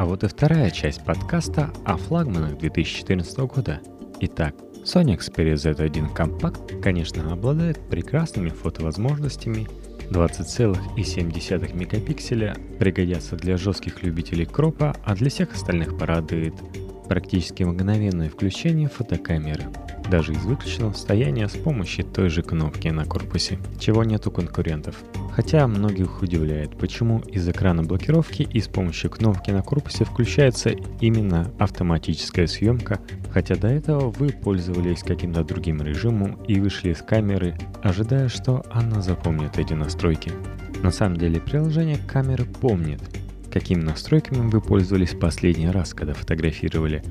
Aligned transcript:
А 0.00 0.06
вот 0.06 0.24
и 0.24 0.28
вторая 0.28 0.70
часть 0.70 1.04
подкаста 1.04 1.70
о 1.84 1.98
флагманах 1.98 2.56
2014 2.56 3.38
года. 3.40 3.82
Итак, 4.20 4.54
Sony 4.82 5.14
Xperia 5.14 5.56
Z1 5.56 6.16
Compact, 6.16 6.80
конечно, 6.80 7.30
обладает 7.30 7.78
прекрасными 7.90 8.48
фотовозможностями, 8.48 9.68
20,7 10.10 11.76
мегапикселя 11.76 12.56
пригодятся 12.78 13.36
для 13.36 13.58
жестких 13.58 14.02
любителей 14.02 14.46
кропа, 14.46 14.96
а 15.04 15.14
для 15.14 15.28
всех 15.28 15.52
остальных 15.52 15.98
порадует 15.98 16.54
практически 17.10 17.64
мгновенное 17.64 18.30
включение 18.30 18.88
фотокамеры, 18.88 19.64
даже 20.08 20.32
из 20.32 20.44
выключенного 20.44 20.92
состояния 20.92 21.48
с 21.48 21.56
помощью 21.56 22.04
той 22.04 22.28
же 22.28 22.42
кнопки 22.42 22.86
на 22.86 23.04
корпусе, 23.04 23.58
чего 23.80 24.04
нет 24.04 24.28
у 24.28 24.30
конкурентов. 24.30 24.94
Хотя 25.32 25.66
многих 25.66 26.22
удивляет, 26.22 26.78
почему 26.78 27.18
из 27.18 27.48
экрана 27.48 27.82
блокировки 27.82 28.42
и 28.42 28.60
с 28.60 28.68
помощью 28.68 29.10
кнопки 29.10 29.50
на 29.50 29.62
корпусе 29.62 30.04
включается 30.04 30.70
именно 31.00 31.50
автоматическая 31.58 32.46
съемка, 32.46 33.00
хотя 33.32 33.56
до 33.56 33.66
этого 33.66 34.10
вы 34.10 34.28
пользовались 34.28 35.02
каким-то 35.02 35.42
другим 35.42 35.82
режимом 35.82 36.40
и 36.44 36.60
вышли 36.60 36.90
из 36.90 36.98
камеры, 36.98 37.58
ожидая, 37.82 38.28
что 38.28 38.64
она 38.70 39.02
запомнит 39.02 39.58
эти 39.58 39.72
настройки. 39.72 40.30
На 40.84 40.92
самом 40.92 41.16
деле 41.16 41.40
приложение 41.40 41.98
камеры 41.98 42.44
помнит, 42.44 43.00
какими 43.50 43.82
настройками 43.82 44.48
вы 44.48 44.60
пользовались 44.60 45.14
последний 45.14 45.68
раз, 45.68 45.94
когда 45.94 46.14
фотографировали. 46.14 47.02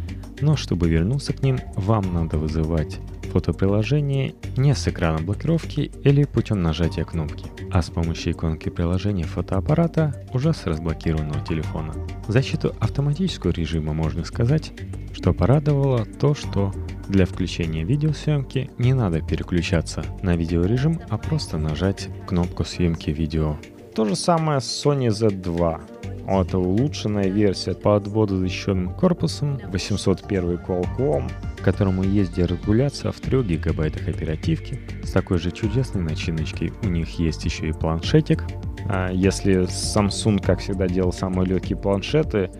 Но 0.41 0.55
чтобы 0.55 0.89
вернуться 0.89 1.34
к 1.34 1.43
ним, 1.43 1.59
вам 1.75 2.13
надо 2.13 2.38
вызывать 2.38 2.99
фотоприложение 3.29 4.34
не 4.57 4.73
с 4.73 4.88
экрана 4.88 5.20
блокировки 5.20 5.91
или 6.03 6.23
путем 6.23 6.62
нажатия 6.62 7.05
кнопки, 7.05 7.45
а 7.71 7.81
с 7.81 7.89
помощью 7.89 8.34
иконки 8.34 8.70
приложения 8.70 9.25
фотоаппарата 9.25 10.25
уже 10.34 10.53
с 10.53 10.65
разблокированного 10.65 11.45
телефона. 11.45 11.93
Защиту 12.27 12.76
автоматического 12.79 13.51
режима 13.51 13.93
можно 13.93 14.26
сказать, 14.26 14.71
что 15.13 15.34
порадовало 15.34 16.05
то, 16.05 16.34
что 16.34 16.74
для 17.07 17.26
включения 17.26 17.84
видеосъемки 17.84 18.70
не 18.77 18.93
надо 18.93 19.21
переключаться 19.21 20.03
на 20.21 20.35
видеорежим, 20.35 20.99
а 21.09 21.18
просто 21.18 21.57
нажать 21.57 22.09
кнопку 22.27 22.63
съемки 22.63 23.09
видео. 23.09 23.57
То 23.96 24.05
же 24.05 24.15
самое 24.15 24.62
с 24.62 24.85
Sony 24.85 25.07
Z2. 25.07 25.99
Это 26.32 26.60
улучшенная 26.60 27.27
версия 27.27 27.74
под 27.74 28.08
водозащищенным 28.08 28.94
корпусом, 28.94 29.60
801 29.72 30.60
Qualcomm, 30.60 31.27
к 31.58 31.63
которому 31.63 32.04
есть 32.04 32.36
дерегуляция 32.36 33.12
в 33.12 33.20
3 33.20 33.41
гигабайтах 33.41 34.08
оперативки. 34.08 34.80
С 35.04 35.10
такой 35.10 35.40
же 35.40 35.49
чудесной 35.49 36.04
начиночкой 36.04 36.71
у 36.84 36.88
них 36.88 37.18
есть 37.18 37.46
еще 37.46 37.70
и 37.70 37.71
планшетик. 37.71 38.44
А 38.88 39.12
если 39.12 39.63
Samsung, 39.63 40.40
как 40.40 40.60
всегда, 40.60 40.88
делал 40.88 41.12
самые 41.12 41.48
легкие 41.48 41.80
планшеты, 41.80 42.52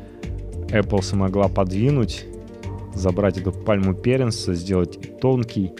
Apple 0.70 1.04
смогла 1.04 1.48
подвинуть, 1.48 2.26
забрать 2.96 3.38
эту 3.38 3.52
пальму 3.52 3.94
первенства, 3.94 4.56
сделать 4.56 4.98
и 4.98 5.12
тонкий, 5.22 5.74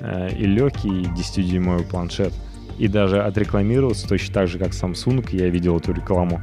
э, 0.00 0.34
и 0.36 0.46
легкий 0.46 1.04
10-дюймовый 1.04 1.84
планшет. 1.84 2.32
И 2.76 2.88
даже 2.88 3.22
отрекламироваться 3.22 4.08
точно 4.08 4.34
так 4.34 4.48
же, 4.48 4.58
как 4.58 4.70
Samsung, 4.70 5.24
я 5.30 5.48
видел 5.48 5.76
эту 5.76 5.92
рекламу 5.92 6.40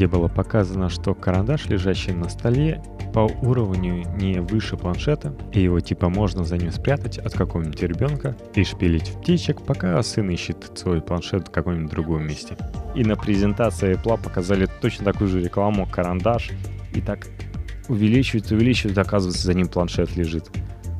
где 0.00 0.08
было 0.08 0.28
показано, 0.28 0.88
что 0.88 1.12
карандаш, 1.12 1.66
лежащий 1.66 2.12
на 2.12 2.30
столе, 2.30 2.82
по 3.12 3.30
уровню 3.42 4.06
не 4.16 4.40
выше 4.40 4.78
планшета, 4.78 5.36
и 5.52 5.60
его 5.60 5.80
типа 5.80 6.08
можно 6.08 6.42
за 6.42 6.56
ним 6.56 6.72
спрятать 6.72 7.18
от 7.18 7.34
какого-нибудь 7.34 7.82
ребенка 7.82 8.34
и 8.54 8.64
шпилить 8.64 9.10
в 9.10 9.20
птичек, 9.20 9.60
пока 9.60 10.02
сын 10.02 10.30
ищет 10.30 10.72
свой 10.74 11.02
планшет 11.02 11.48
в 11.48 11.50
каком-нибудь 11.50 11.90
другом 11.90 12.26
месте. 12.26 12.56
И 12.94 13.04
на 13.04 13.14
презентации 13.14 13.94
Apple 13.94 14.22
показали 14.22 14.66
точно 14.80 15.04
такую 15.04 15.28
же 15.28 15.42
рекламу, 15.42 15.86
карандаш, 15.86 16.52
и 16.94 17.02
так 17.02 17.26
увеличивает, 17.90 18.50
увеличивает, 18.50 18.96
оказывается, 18.96 19.44
за 19.44 19.52
ним 19.52 19.68
планшет 19.68 20.16
лежит. 20.16 20.48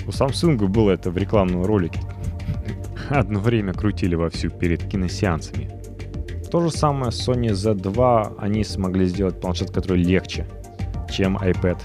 У 0.07 0.11
Samsung 0.11 0.59
было 0.69 0.91
это 0.91 1.11
в 1.11 1.17
рекламном 1.17 1.65
ролике. 1.65 2.01
Одно 3.09 3.41
время 3.41 3.73
крутили 3.73 4.15
вовсю 4.15 4.51
перед 4.51 4.83
киносеансами. 4.85 5.80
То 6.51 6.61
же 6.61 6.71
самое 6.71 7.13
Sony 7.13 7.51
Z2 7.51 8.37
они 8.39 8.65
смогли 8.65 9.07
сделать 9.07 9.41
планшет, 9.41 9.71
который 9.71 10.03
легче, 10.03 10.47
чем 11.09 11.37
iPad. 11.37 11.79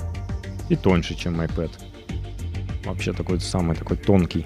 И 0.69 0.75
тоньше, 0.75 1.15
чем 1.15 1.39
iPad. 1.39 1.71
Вообще 2.85 3.13
такой 3.13 3.39
самый 3.39 3.75
такой 3.75 3.97
тонкий 3.97 4.45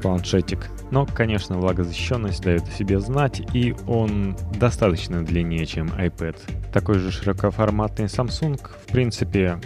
планшетик. 0.00 0.70
Но, 0.90 1.06
конечно, 1.06 1.58
влагозащищенность 1.58 2.42
дает 2.42 2.62
о 2.68 2.70
себе 2.70 3.00
знать, 3.00 3.42
и 3.54 3.74
он 3.86 4.36
достаточно 4.58 5.24
длиннее, 5.24 5.66
чем 5.66 5.88
iPad. 5.88 6.36
Такой 6.72 6.98
же 6.98 7.10
широкоформатный 7.10 8.06
Samsung, 8.06 8.60
в 8.86 8.92
принципе, 8.92 9.58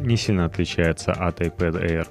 не 0.00 0.16
сильно 0.16 0.46
отличается 0.46 1.12
от 1.12 1.40
iPad 1.40 1.82
Air. 1.82 2.08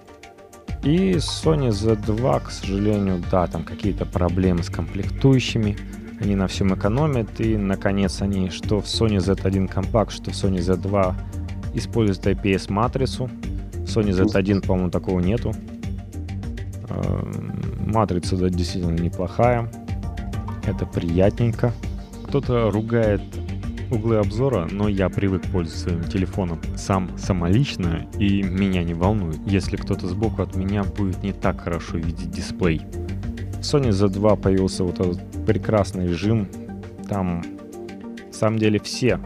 И 0.84 1.14
Sony 1.16 1.70
Z2, 1.70 2.46
к 2.46 2.52
сожалению, 2.52 3.22
да, 3.30 3.48
там 3.48 3.64
какие-то 3.64 4.06
проблемы 4.06 4.64
с 4.64 4.70
комплектующими 4.70 5.78
они 6.20 6.36
на 6.36 6.48
всем 6.48 6.74
экономят, 6.74 7.40
и, 7.40 7.58
наконец, 7.58 8.22
они 8.22 8.50
что 8.50 8.82
в 8.82 8.86
Sony 8.86 9.18
Z1 9.18 9.74
Compact, 9.74 10.12
что 10.12 10.32
в 10.32 10.34
Sony 10.34 10.58
Z2 10.58 11.16
используют 11.76 12.26
IPS-матрицу. 12.26 13.28
В 13.28 13.86
Sony 13.86 14.12
Z1, 14.12 14.66
по-моему, 14.66 14.92
такого 14.92 15.20
нету. 15.20 15.54
Эм, 16.90 17.54
матрица 17.88 18.36
да, 18.36 18.50
действительно 18.50 19.00
неплохая. 19.00 19.72
Это 20.66 20.86
приятненько. 20.86 21.72
Кто-то 22.26 22.70
ругает 22.70 23.22
углы 23.92 24.18
обзора, 24.18 24.68
но 24.70 24.88
я 24.88 25.10
привык 25.10 25.44
пользоваться 25.52 25.90
своим 25.90 26.04
телефоном 26.04 26.60
сам 26.76 27.18
самолично, 27.18 28.08
и 28.20 28.44
меня 28.44 28.84
не 28.84 28.94
волнует, 28.94 29.40
если 29.46 29.78
кто-то 29.78 30.08
сбоку 30.08 30.44
от 30.44 30.56
меня 30.56 30.84
будет 30.84 31.24
не 31.24 31.34
так 31.34 31.62
хорошо 31.62 31.98
видеть 31.98 32.30
дисплей. 32.30 32.82
В 33.60 33.62
Sony 33.62 33.90
Z2 33.90 34.42
появился 34.42 34.86
вот 34.86 35.00
этот 35.00 35.20
прекрасный 35.46 36.08
режим. 36.08 36.48
Там, 37.10 37.44
на 38.28 38.34
самом 38.34 38.58
деле, 38.58 38.80
все, 38.80 39.20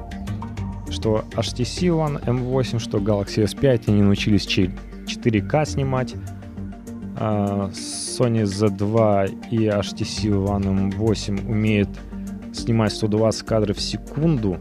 что 0.89 1.23
HTC 1.31 1.89
One 1.89 2.23
M8, 2.25 2.79
что 2.79 2.97
Galaxy 2.97 3.43
S5, 3.43 3.83
они 3.87 4.01
научились 4.01 4.47
4К 4.47 5.65
снимать. 5.65 6.15
А 7.15 7.69
Sony 7.69 8.43
Z2 8.43 9.49
и 9.51 9.67
HTC 9.67 10.31
One 10.31 10.91
M8 10.91 11.47
умеют 11.47 11.89
снимать 12.53 12.93
120 12.93 13.45
кадров 13.45 13.77
в 13.77 13.81
секунду 13.81 14.57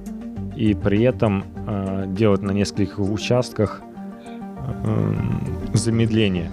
и 0.54 0.74
при 0.74 1.02
этом 1.02 1.44
э, 1.66 2.04
делать 2.08 2.42
на 2.42 2.50
нескольких 2.52 2.98
участках 2.98 3.80
э, 4.84 5.14
замедление. 5.72 6.50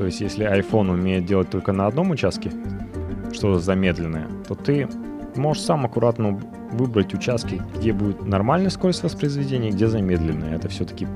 То 0.00 0.06
есть, 0.06 0.22
если 0.22 0.50
iPhone 0.50 0.92
умеет 0.92 1.26
делать 1.26 1.50
только 1.50 1.72
на 1.72 1.86
одном 1.86 2.10
участке, 2.10 2.50
что 3.34 3.58
замедленное, 3.58 4.28
то 4.48 4.54
ты 4.54 4.88
можешь 5.36 5.62
сам 5.62 5.84
аккуратно 5.84 6.40
выбрать 6.72 7.12
участки, 7.12 7.60
где 7.76 7.92
будет 7.92 8.24
нормальная 8.24 8.70
скорость 8.70 9.02
воспроизведения, 9.02 9.70
где 9.70 9.88
замедленная. 9.88 10.56
Это 10.56 10.70
все-таки 10.70 11.06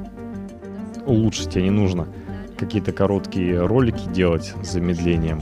улучшить 1.06 1.48
тебе 1.48 1.64
не 1.64 1.70
нужно 1.70 2.08
какие-то 2.58 2.92
короткие 2.92 3.64
ролики 3.64 4.06
делать 4.10 4.52
с 4.62 4.72
замедлением. 4.72 5.40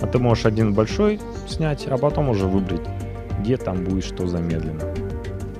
А 0.00 0.08
ты 0.08 0.18
можешь 0.18 0.44
один 0.44 0.74
большой 0.74 1.20
снять, 1.46 1.86
а 1.86 1.96
потом 1.96 2.30
уже 2.30 2.46
выбрать, 2.48 2.82
где 3.38 3.58
там 3.58 3.84
будет 3.84 4.02
что 4.02 4.26
замедленно. 4.26 4.82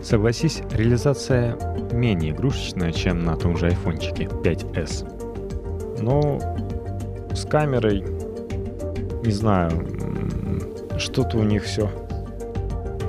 Согласись, 0.02 0.60
реализация 0.72 1.56
менее 1.92 2.32
игрушечная, 2.32 2.90
чем 2.90 3.24
на 3.24 3.36
том 3.36 3.56
же 3.56 3.66
айфончике 3.66 4.24
5s. 4.24 6.02
Но 6.02 6.40
с 7.36 7.44
камерой, 7.44 8.02
не 9.24 9.32
знаю, 9.32 9.70
что-то 10.98 11.38
у 11.38 11.42
них 11.42 11.64
все 11.64 11.90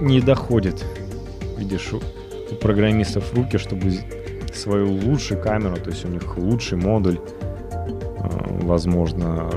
не 0.02 0.22
доходит. 0.22 0.86
Видишь, 1.58 1.94
у, 1.94 2.56
программистов 2.56 3.34
руки, 3.34 3.58
чтобы 3.58 3.92
свою 4.54 4.92
лучшую 4.92 5.42
камеру, 5.42 5.78
то 5.78 5.90
есть 5.90 6.06
у 6.06 6.08
них 6.08 6.38
лучший 6.38 6.78
модуль, 6.78 7.20
э, 7.20 8.64
возможно. 8.64 9.50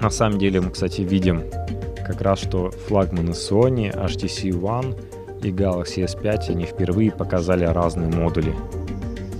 На 0.00 0.10
самом 0.10 0.38
деле 0.38 0.60
мы, 0.60 0.70
кстати, 0.70 1.02
видим 1.02 1.42
как 2.06 2.20
раз, 2.22 2.38
что 2.38 2.70
флагманы 2.70 3.30
Sony, 3.30 3.94
HTC 3.94 4.50
One 4.50 4.96
и 5.42 5.50
Galaxy 5.50 6.04
S5, 6.04 6.50
они 6.50 6.64
впервые 6.64 7.10
показали 7.10 7.64
разные 7.64 8.08
модули. 8.08 8.54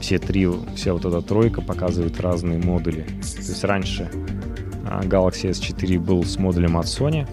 Все 0.08 0.18
три, 0.18 0.48
вся 0.74 0.94
вот 0.94 1.04
эта 1.04 1.20
тройка 1.20 1.60
показывает 1.60 2.18
разные 2.18 2.58
модули. 2.58 3.02
То 3.02 3.26
есть 3.40 3.62
раньше 3.62 4.10
а, 4.86 5.02
Galaxy 5.02 5.50
S4 5.50 5.98
был 5.98 6.24
с 6.24 6.38
модулем 6.38 6.78
от 6.78 6.86
Sony, 6.86 7.28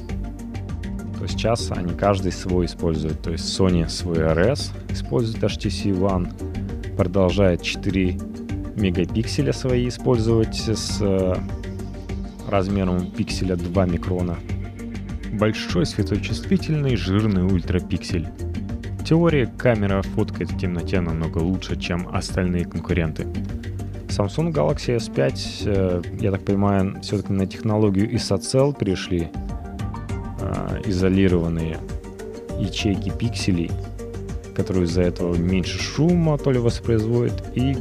то 1.18 1.26
сейчас 1.26 1.72
они 1.72 1.94
каждый 1.94 2.34
свой 2.34 2.66
используют. 2.66 3.22
То 3.22 3.32
есть 3.32 3.46
Sony 3.46 3.88
свой 3.88 4.18
RS 4.18 4.72
использует 4.90 5.42
HTC 5.42 5.98
One, 5.98 6.98
продолжает 6.98 7.62
4 7.62 8.20
мегапикселя 8.76 9.54
свои 9.54 9.88
использовать 9.88 10.58
с 10.58 10.98
э, 11.00 11.34
размером 12.50 13.10
пикселя 13.10 13.56
2 13.56 13.86
микрона. 13.86 14.36
Большой 15.32 15.86
светочувствительный 15.86 16.98
жирный 16.98 17.46
ультрапиксель. 17.46 18.28
Теории 19.06 19.48
камера 19.58 20.02
фоткает 20.02 20.52
в 20.52 20.58
темноте 20.58 21.00
намного 21.00 21.38
лучше, 21.38 21.80
чем 21.80 22.10
остальные 22.12 22.66
конкуренты. 22.66 23.28
Samsung 24.08 24.52
Galaxy 24.52 24.98
S5, 24.98 25.64
э, 25.66 26.02
я 26.20 26.32
так 26.32 26.44
понимаю, 26.44 27.00
все-таки 27.02 27.32
на 27.32 27.46
технологию 27.46 28.12
ISOCELL 28.12 28.76
пришли, 28.78 29.30
э, 30.40 30.82
изолированные 30.86 31.78
ячейки 32.60 33.12
пикселей, 33.12 33.70
которые 34.56 34.86
из-за 34.86 35.04
этого 35.04 35.36
меньше 35.36 35.80
шума 35.80 36.38
то 36.38 36.52
ли 36.52 36.60
воспроизводят, 36.60 37.44
и 37.54 37.78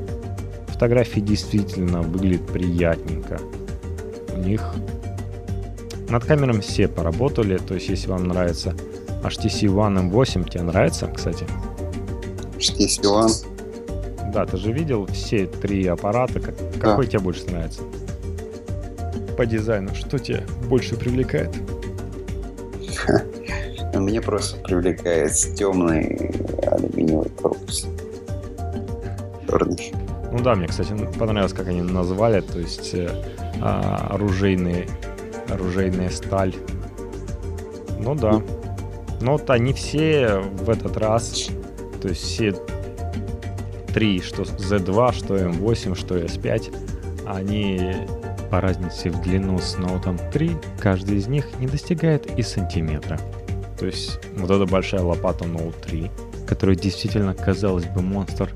фотографии 0.69 1.21
действительно 1.21 2.03
выглядят 2.03 2.47
приятненько. 2.49 3.41
У 4.35 4.41
них 4.41 4.75
над 6.11 6.25
камерами 6.25 6.61
все 6.61 6.87
поработали, 6.87 7.57
то 7.57 7.75
есть 7.75 7.89
если 7.89 8.11
вам 8.11 8.29
нравится 8.29 8.75
HTC 9.25 9.69
One 9.69 10.11
M8, 10.11 10.51
тебе 10.51 10.63
нравится, 10.63 11.07
кстати? 11.07 11.47
HTC 12.59 13.03
One? 13.03 14.31
Да, 14.33 14.45
ты 14.47 14.57
же 14.57 14.73
видел 14.73 15.07
все 15.07 15.47
три 15.47 15.87
аппарата, 15.87 16.41
как, 16.41 16.55
да. 16.57 16.81
какой 16.81 17.07
тебе 17.07 17.21
больше 17.21 17.47
нравится? 17.47 17.83
По 19.37 19.47
дизайну, 19.47 19.95
что 19.95 20.19
тебе 20.19 20.45
больше 20.69 20.97
привлекает? 20.97 21.51
Мне 23.95 24.21
просто 24.21 24.61
привлекает 24.61 25.33
темный 25.55 26.31
алюминиевый 26.67 27.31
корпус. 27.31 27.87
Черный. 29.49 29.93
Ну 30.33 30.41
да, 30.41 30.57
мне, 30.57 30.67
кстати, 30.67 30.93
понравилось, 31.17 31.53
как 31.53 31.69
они 31.69 31.81
назвали, 31.81 32.41
то 32.41 32.59
есть 32.59 32.93
э, 32.93 33.09
а, 33.63 34.09
оружейные, 34.11 34.89
оружейная 35.49 36.11
сталь. 36.11 36.53
Ну 38.01 38.17
да. 38.17 38.43
Но 39.25 39.33
вот 39.33 39.49
они 39.49 39.73
все 39.73 40.37
в 40.37 40.69
этот 40.69 40.99
раз, 40.99 41.49
то 42.03 42.09
есть 42.09 42.21
все 42.21 42.55
три, 43.95 44.21
что 44.21 44.43
Z2, 44.43 45.15
что 45.15 45.37
M8, 45.39 45.95
что 45.95 46.19
S5, 46.19 47.25
они 47.27 47.95
по 48.51 48.61
разнице 48.61 49.09
в 49.09 49.23
длину 49.23 49.59
с 49.59 49.77
Note 49.79 50.31
3, 50.31 50.51
каждый 50.79 51.17
из 51.17 51.27
них 51.27 51.47
не 51.59 51.67
достигает 51.67 52.39
и 52.39 52.43
сантиметра. 52.43 53.19
То 53.79 53.87
есть 53.87 54.21
вот 54.37 54.51
эта 54.51 54.67
большая 54.67 55.01
лопата 55.01 55.47
Note 55.47 55.75
3, 55.87 56.11
которая 56.47 56.77
действительно, 56.77 57.33
казалось 57.33 57.87
бы, 57.87 58.03
монстр, 58.03 58.51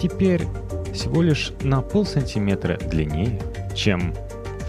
теперь 0.00 0.46
всего 0.94 1.20
лишь 1.20 1.52
на 1.60 1.82
пол 1.82 2.06
сантиметра 2.06 2.78
длиннее, 2.78 3.38
чем 3.74 4.14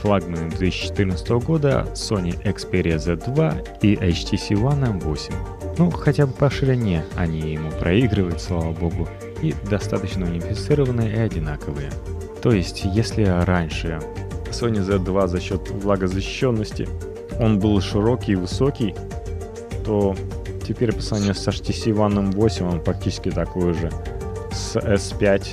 флагманы 0.02 0.50
2014 0.50 1.30
года 1.46 1.88
Sony 1.94 2.42
Xperia 2.44 2.98
Z2 2.98 3.80
и 3.82 3.96
HTC 3.96 4.56
One 4.56 5.00
M8. 5.00 5.34
Ну, 5.78 5.92
хотя 5.92 6.26
бы 6.26 6.34
по 6.34 6.50
ширине 6.50 7.04
они 7.16 7.54
ему 7.54 7.72
проигрывают, 7.72 8.42
слава 8.42 8.72
богу, 8.72 9.08
и 9.42 9.54
достаточно 9.70 10.26
унифицированные 10.26 11.16
и 11.16 11.20
одинаковые. 11.20 11.92
То 12.42 12.52
есть, 12.52 12.84
если 12.86 13.24
раньше 13.24 14.00
Sony 14.52 14.86
Z2 14.86 15.28
за 15.28 15.40
счет 15.40 15.70
влагозащищенности 15.70 16.88
он 17.40 17.60
был 17.60 17.80
широкий 17.82 18.34
и 18.34 18.36
высокий, 18.36 18.96
то 19.86 20.16
теперь 20.68 20.94
по 20.94 21.02
сравнению 21.02 21.36
с 21.36 21.48
HTC 21.48 21.94
One 21.94 22.32
M8 22.32 22.72
он 22.72 22.82
практически 22.82 23.30
такой 23.30 23.74
же. 23.74 23.92
С 24.52 24.76
S5 24.76 25.48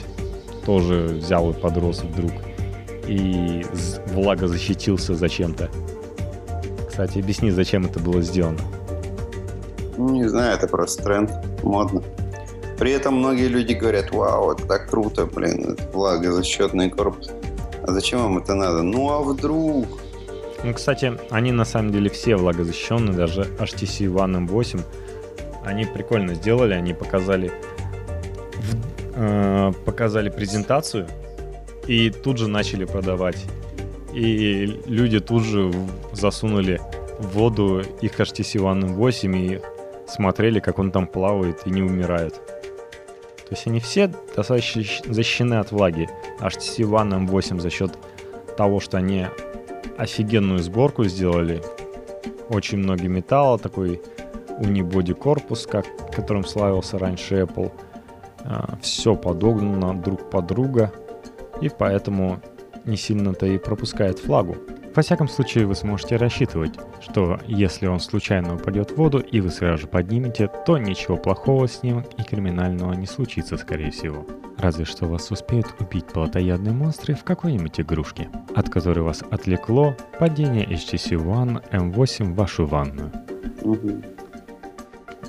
тоже 0.65 1.19
взял 1.21 1.51
и 1.51 1.53
подрос 1.53 2.03
вдруг. 2.03 2.33
И 3.07 3.65
влагозащитился 4.09 5.15
зачем-то. 5.15 5.69
Кстати, 6.89 7.19
объясни, 7.19 7.51
зачем 7.51 7.85
это 7.87 8.01
было 8.01 8.23
сделано. 8.23 8.61
Не 9.99 10.29
знаю, 10.29 10.57
это 10.57 10.67
просто 10.69 11.03
тренд, 11.03 11.31
модно. 11.63 12.03
При 12.79 12.93
этом 12.93 13.15
многие 13.15 13.49
люди 13.49 13.73
говорят, 13.73 14.11
вау, 14.11 14.53
это 14.53 14.67
так 14.67 14.91
круто, 14.91 15.27
блин, 15.27 15.73
это 15.73 15.89
влагозащитный 15.93 16.91
корпус. 16.91 17.31
А 17.83 17.93
зачем 17.93 18.21
вам 18.21 18.39
это 18.39 18.55
надо? 18.55 18.83
Ну 18.83 19.11
а 19.11 19.21
вдруг? 19.21 19.87
Ну, 20.65 20.73
кстати, 20.73 21.13
они 21.31 21.53
на 21.53 21.65
самом 21.65 21.93
деле 21.93 22.09
все 22.11 22.37
влагозащищенные, 22.37 23.15
даже 23.15 23.43
HTC 23.59 24.07
One 24.07 24.47
M8. 24.47 24.81
Они 25.65 25.85
прикольно 25.85 26.35
сделали, 26.35 26.75
они 26.75 26.95
показали, 26.95 27.53
э, 29.15 29.73
показали 29.85 30.31
презентацию 30.31 31.07
и 31.87 32.11
тут 32.11 32.39
же 32.39 32.49
начали 32.49 32.85
продавать. 32.85 33.45
И 34.13 34.81
люди 34.87 35.21
тут 35.21 35.43
же 35.43 35.73
засунули 36.13 36.81
в 37.19 37.29
воду 37.37 37.83
их 38.01 38.21
HTC 38.21 38.61
One 38.61 38.97
M8 38.97 39.37
и 39.37 39.61
смотрели, 40.07 40.61
как 40.61 40.79
он 40.79 40.91
там 40.91 41.07
плавает 41.07 41.67
и 41.67 41.71
не 41.71 41.83
умирает. 41.83 42.35
То 42.35 43.51
есть 43.51 43.67
они 43.67 43.81
все 43.81 44.11
достаточно 44.35 44.83
защищены 45.07 45.55
от 45.55 45.73
влаги. 45.73 46.09
HTC 46.41 46.89
One 46.89 47.27
M8 47.27 47.61
за 47.61 47.71
счет 47.71 47.99
того, 48.57 48.81
что 48.81 48.99
они 48.99 49.27
офигенную 49.99 50.61
сборку 50.61 51.05
сделали. 51.05 51.63
Очень 52.49 52.79
много 52.79 53.09
металла, 53.09 53.59
такой 53.59 54.01
унибоди 54.59 55.15
корпус, 55.15 55.67
как, 55.67 55.87
которым 56.13 56.45
славился 56.45 56.99
раньше 56.99 57.43
Apple. 57.43 57.73
А, 58.45 58.79
все 58.83 59.15
подогнано 59.15 60.01
друг 60.01 60.31
под 60.31 60.47
друга, 60.47 60.93
и 61.61 61.69
поэтому 61.69 62.41
не 62.85 62.97
сильно-то 62.97 63.47
и 63.47 63.59
пропускает 63.59 64.19
флагу. 64.19 64.57
Во 64.95 65.03
всяком 65.03 65.27
случае, 65.27 65.67
вы 65.67 65.75
сможете 65.75 66.17
рассчитывать, 66.17 66.79
что 67.01 67.41
если 67.47 67.87
он 67.87 67.99
случайно 67.99 68.55
упадет 68.55 68.93
в 68.93 68.97
воду 68.97 69.19
и 69.19 69.41
вы 69.41 69.51
сразу 69.51 69.83
же 69.83 69.87
поднимете, 69.89 70.49
то 70.67 70.79
ничего 70.79 71.17
плохого 71.17 71.67
с 71.67 71.83
ним 71.83 72.05
и 72.17 72.23
криминального 72.23 72.93
не 72.93 73.07
случится, 73.07 73.57
скорее 73.57 73.91
всего. 73.91 74.25
Разве 74.57 74.85
что 74.85 75.07
вас 75.07 75.33
успеют 75.33 75.67
убить 75.81 76.07
плотоядные 76.07 76.73
монстры 76.73 77.15
в 77.15 77.25
какой-нибудь 77.25 77.81
игрушке, 77.81 78.29
от 78.55 78.71
которой 78.71 79.01
вас 79.01 79.25
отвлекло 79.29 79.97
падение 80.21 80.65
HTC 80.65 81.17
One 81.17 81.69
M8 81.71 82.25
в 82.25 82.35
вашу 82.37 82.65
ванную. 82.65 83.11
Угу. 83.63 84.03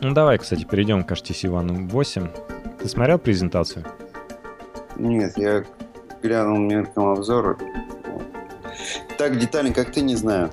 Ну 0.01 0.13
давай, 0.13 0.38
кстати, 0.38 0.63
перейдем 0.63 1.04
к 1.04 1.12
HTC 1.12 1.50
One 1.50 1.89
M8. 1.89 2.78
Ты 2.80 2.88
смотрел 2.88 3.18
презентацию? 3.18 3.83
Нет, 4.98 5.33
я 5.38 5.63
глянул 6.25 6.57
мельком 6.57 7.10
обзор, 7.10 7.57
так 9.18 9.38
детально, 9.38 9.74
как 9.74 9.92
ты, 9.92 10.01
не 10.01 10.16
знаю. 10.16 10.50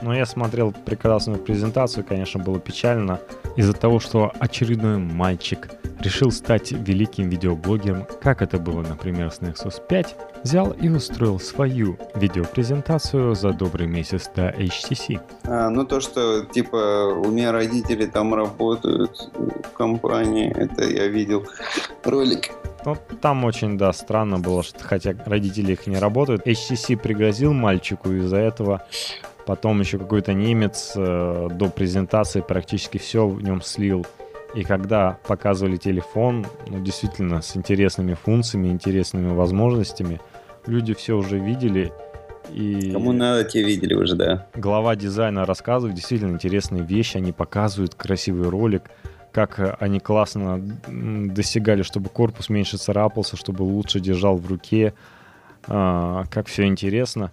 Но 0.00 0.14
я 0.14 0.24
смотрел 0.24 0.72
прекрасную 0.72 1.38
презентацию, 1.38 2.04
конечно, 2.08 2.42
было 2.42 2.58
печально 2.58 3.20
из-за 3.56 3.74
того, 3.74 4.00
что 4.00 4.32
очередной 4.38 4.96
мальчик 4.96 5.68
решил 6.00 6.30
стать 6.30 6.72
великим 6.72 7.28
видеоблогером, 7.28 8.06
как 8.22 8.40
это 8.40 8.58
было, 8.58 8.80
например, 8.80 9.30
с 9.30 9.40
Nexus 9.40 9.74
5, 9.86 10.16
взял 10.42 10.70
и 10.70 10.88
устроил 10.88 11.38
свою 11.38 11.98
видеопрезентацию 12.14 13.34
за 13.34 13.52
добрый 13.52 13.86
месяц 13.86 14.30
до 14.34 14.48
HTC. 14.48 15.20
А, 15.44 15.68
ну 15.68 15.84
то, 15.84 16.00
что 16.00 16.46
типа 16.46 17.12
у 17.22 17.30
меня 17.30 17.52
родители 17.52 18.06
там 18.06 18.34
работают 18.34 19.30
в 19.34 19.76
компании, 19.76 20.50
это 20.56 20.84
я 20.84 21.08
видел 21.08 21.44
ролик. 22.04 22.52
Ну, 22.84 22.96
там 23.20 23.44
очень, 23.44 23.76
да, 23.76 23.92
странно 23.92 24.38
было, 24.38 24.62
что 24.62 24.82
хотя 24.82 25.14
родители 25.26 25.72
их 25.72 25.86
не 25.86 25.98
работают. 25.98 26.46
HTC 26.46 26.96
пригрозил 26.96 27.52
мальчику 27.52 28.10
из-за 28.12 28.38
этого. 28.38 28.82
Потом 29.46 29.80
еще 29.80 29.98
какой-то 29.98 30.32
немец 30.32 30.92
э, 30.96 31.48
до 31.50 31.68
презентации 31.68 32.40
практически 32.40 32.98
все 32.98 33.26
в 33.26 33.42
нем 33.42 33.62
слил. 33.62 34.06
И 34.54 34.64
когда 34.64 35.18
показывали 35.26 35.76
телефон, 35.76 36.46
ну, 36.66 36.82
действительно, 36.82 37.40
с 37.40 37.56
интересными 37.56 38.14
функциями, 38.14 38.68
интересными 38.68 39.32
возможностями, 39.32 40.20
люди 40.66 40.94
все 40.94 41.16
уже 41.16 41.38
видели. 41.38 41.92
И 42.52 42.90
Кому 42.92 43.12
надо, 43.12 43.44
те 43.44 43.62
видели 43.62 43.94
уже, 43.94 44.16
да. 44.16 44.46
Глава 44.54 44.96
дизайна 44.96 45.44
рассказывает 45.44 45.94
действительно 45.94 46.32
интересные 46.32 46.82
вещи, 46.82 47.16
они 47.16 47.32
показывают 47.32 47.94
красивый 47.94 48.48
ролик 48.48 48.90
как 49.32 49.76
они 49.80 50.00
классно 50.00 50.58
достигали, 50.88 51.82
чтобы 51.82 52.08
корпус 52.08 52.48
меньше 52.48 52.78
царапался, 52.78 53.36
чтобы 53.36 53.62
лучше 53.62 54.00
держал 54.00 54.36
в 54.36 54.46
руке, 54.46 54.94
а, 55.66 56.24
как 56.30 56.46
все 56.46 56.66
интересно. 56.66 57.32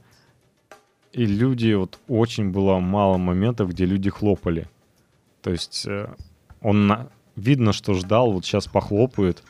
И 1.14 1.26
люди, 1.26 1.74
вот 1.74 2.00
очень 2.08 2.52
было 2.52 2.80
мало 2.80 3.18
моментов, 3.18 3.70
где 3.70 3.86
люди 3.86 4.10
хлопали. 4.10 4.68
То 5.42 5.52
есть 5.52 5.86
э, 5.88 6.14
он 6.62 6.88
на... 6.88 7.10
видно, 7.36 7.74
что 7.74 7.94
ждал, 7.94 8.32
вот 8.32 8.46
сейчас 8.46 8.68
похлопают, 8.68 9.44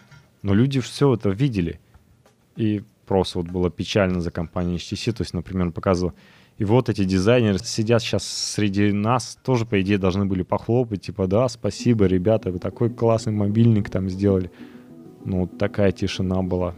но 0.44 0.54
люди 0.54 0.80
все 0.80 1.14
это 1.14 1.30
видели. 1.30 1.80
И 2.56 2.84
просто 3.06 3.40
вот 3.40 3.48
было 3.48 3.70
печально 3.70 4.22
за 4.22 4.32
компанией 4.32 4.78
HTC. 4.78 5.14
То 5.14 5.24
есть, 5.24 5.34
например, 5.34 5.72
показывал, 5.72 6.14
и 6.58 6.66
вот 6.66 6.90
эти 6.90 7.04
дизайнеры 7.04 7.60
сидят 7.60 8.02
сейчас 8.02 8.26
среди 8.26 8.92
нас, 8.92 9.38
тоже, 9.44 9.66
по 9.66 9.80
идее, 9.82 10.00
должны 10.00 10.26
были 10.26 10.42
похлопать, 10.42 11.04
типа, 11.04 11.28
да, 11.28 11.48
спасибо, 11.50 12.06
ребята, 12.06 12.52
вы 12.52 12.58
такой 12.58 12.90
классный 12.90 13.34
мобильник 13.34 13.90
там 13.90 14.10
сделали. 14.10 14.52
Ну, 15.24 15.42
вот 15.42 15.58
такая 15.60 15.92
тишина 15.92 16.42
была. 16.42 16.74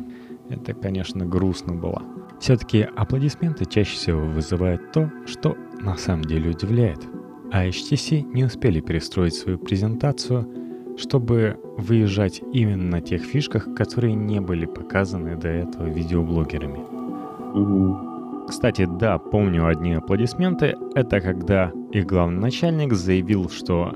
Это, 0.49 0.73
конечно, 0.73 1.25
грустно 1.25 1.75
было. 1.75 2.01
Все-таки 2.41 2.81
аплодисменты 2.81 3.65
чаще 3.65 3.95
всего 3.95 4.21
вызывают 4.21 4.91
то, 4.91 5.11
что 5.25 5.55
на 5.79 5.95
самом 5.95 6.25
деле 6.25 6.49
удивляет. 6.49 6.99
А 7.51 7.65
HTC 7.65 8.23
не 8.33 8.43
успели 8.43 8.81
перестроить 8.81 9.35
свою 9.35 9.59
презентацию, 9.59 10.47
чтобы 10.97 11.57
выезжать 11.77 12.41
именно 12.53 12.83
на 12.83 13.01
тех 13.01 13.23
фишках, 13.23 13.73
которые 13.75 14.13
не 14.13 14.41
были 14.41 14.65
показаны 14.65 15.37
до 15.37 15.47
этого 15.47 15.87
видеоблогерами. 15.87 18.08
Кстати, 18.49 18.85
да, 18.85 19.19
помню 19.19 19.67
одни 19.67 19.93
аплодисменты. 19.93 20.75
Это 20.95 21.21
когда 21.21 21.71
их 21.91 22.07
главный 22.07 22.39
начальник 22.39 22.93
заявил, 22.93 23.47
что 23.47 23.93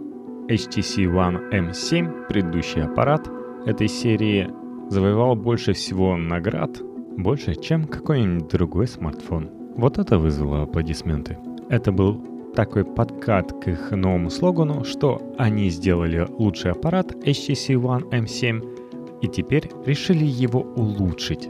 HTC 0.48 1.06
One 1.06 1.52
M7, 1.52 2.28
предыдущий 2.28 2.84
аппарат 2.84 3.28
этой 3.66 3.88
серии, 3.88 4.48
завоевал 4.90 5.36
больше 5.36 5.74
всего 5.74 6.16
наград, 6.18 6.70
больше, 7.18 7.56
чем 7.56 7.88
какой-нибудь 7.88 8.48
другой 8.48 8.88
смартфон. 8.88 9.50
Вот 9.76 9.98
это 9.98 10.20
вызвало 10.20 10.62
аплодисменты. 10.64 11.40
Это 11.70 11.92
был 11.92 12.24
такой 12.56 12.86
подкат 12.86 13.52
к 13.54 13.68
их 13.68 13.90
новому 13.90 14.30
слогану, 14.30 14.84
что 14.84 15.20
они 15.40 15.70
сделали 15.70 16.28
лучший 16.38 16.72
аппарат 16.72 17.12
HTC 17.26 17.74
One 17.74 18.08
M7 18.12 19.20
и 19.24 19.28
теперь 19.28 19.72
решили 19.84 20.26
его 20.26 20.62
улучшить. 20.62 21.50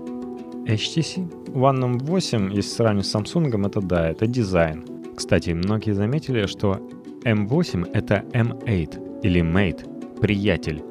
HTC 0.66 1.54
One 1.54 1.98
M8, 1.98 2.54
если 2.54 2.70
сравнивать 2.70 3.06
с 3.06 3.16
Samsung, 3.16 3.68
это 3.68 3.82
да, 3.82 4.10
это 4.10 4.28
дизайн. 4.28 4.86
Кстати, 5.16 5.52
многие 5.52 5.92
заметили, 5.92 6.46
что 6.46 6.80
M8 7.24 7.92
это 7.94 8.24
M8 8.32 9.22
или 9.24 9.42
Mate, 9.42 10.20
приятель. 10.20 10.82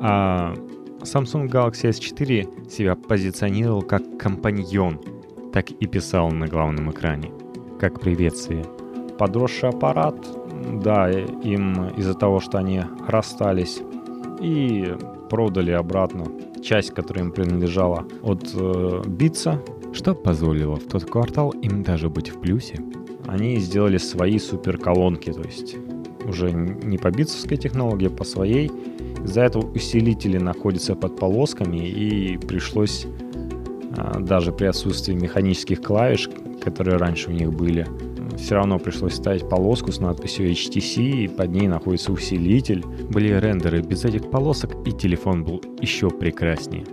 А 0.00 0.54
Samsung 1.00 1.48
Galaxy 1.48 1.90
S4 1.90 2.70
себя 2.70 2.94
позиционировал 2.96 3.82
как 3.82 4.18
компаньон, 4.18 5.00
так 5.52 5.70
и 5.70 5.86
писал 5.86 6.30
на 6.30 6.46
главном 6.46 6.90
экране, 6.90 7.30
как 7.78 8.00
приветствие. 8.00 8.64
Подросший 9.18 9.70
аппарат, 9.70 10.16
да, 10.82 11.10
им 11.10 11.88
из-за 11.96 12.14
того, 12.14 12.40
что 12.40 12.58
они 12.58 12.82
расстались 13.06 13.80
и 14.40 14.94
продали 15.28 15.70
обратно 15.70 16.24
часть, 16.62 16.90
которая 16.90 17.24
им 17.24 17.32
принадлежала 17.32 18.06
от 18.22 18.50
э, 18.54 19.02
Битса, 19.06 19.62
что 19.92 20.14
позволило 20.14 20.76
в 20.76 20.84
тот 20.84 21.04
квартал 21.04 21.50
им 21.50 21.82
даже 21.82 22.08
быть 22.08 22.30
в 22.30 22.40
плюсе. 22.40 22.78
Они 23.26 23.56
сделали 23.58 23.98
свои 23.98 24.38
супер 24.38 24.78
колонки, 24.78 25.32
то 25.32 25.42
есть 25.42 25.76
уже 26.24 26.52
не 26.52 26.98
по 26.98 27.10
битсовской 27.10 27.56
технологии, 27.56 28.06
а 28.06 28.10
по 28.10 28.24
своей. 28.24 28.70
Из-за 29.24 29.42
этого 29.42 29.70
усилители 29.72 30.38
находятся 30.38 30.94
под 30.94 31.16
полосками 31.16 31.86
и 31.86 32.38
пришлось 32.38 33.06
а, 33.96 34.18
даже 34.18 34.52
при 34.52 34.66
отсутствии 34.66 35.12
механических 35.12 35.82
клавиш, 35.82 36.30
которые 36.62 36.96
раньше 36.96 37.28
у 37.28 37.32
них 37.32 37.52
были, 37.52 37.86
все 38.40 38.56
равно 38.56 38.78
пришлось 38.78 39.14
ставить 39.14 39.48
полоску 39.48 39.92
с 39.92 40.00
надписью 40.00 40.50
HTC, 40.50 41.24
и 41.24 41.28
под 41.28 41.50
ней 41.50 41.68
находится 41.68 42.12
усилитель. 42.12 42.84
Были 43.10 43.32
рендеры 43.32 43.82
без 43.82 44.04
этих 44.04 44.30
полосок, 44.30 44.76
и 44.86 44.92
телефон 44.92 45.44
был 45.44 45.62
еще 45.80 46.10
прекраснее. 46.10 46.84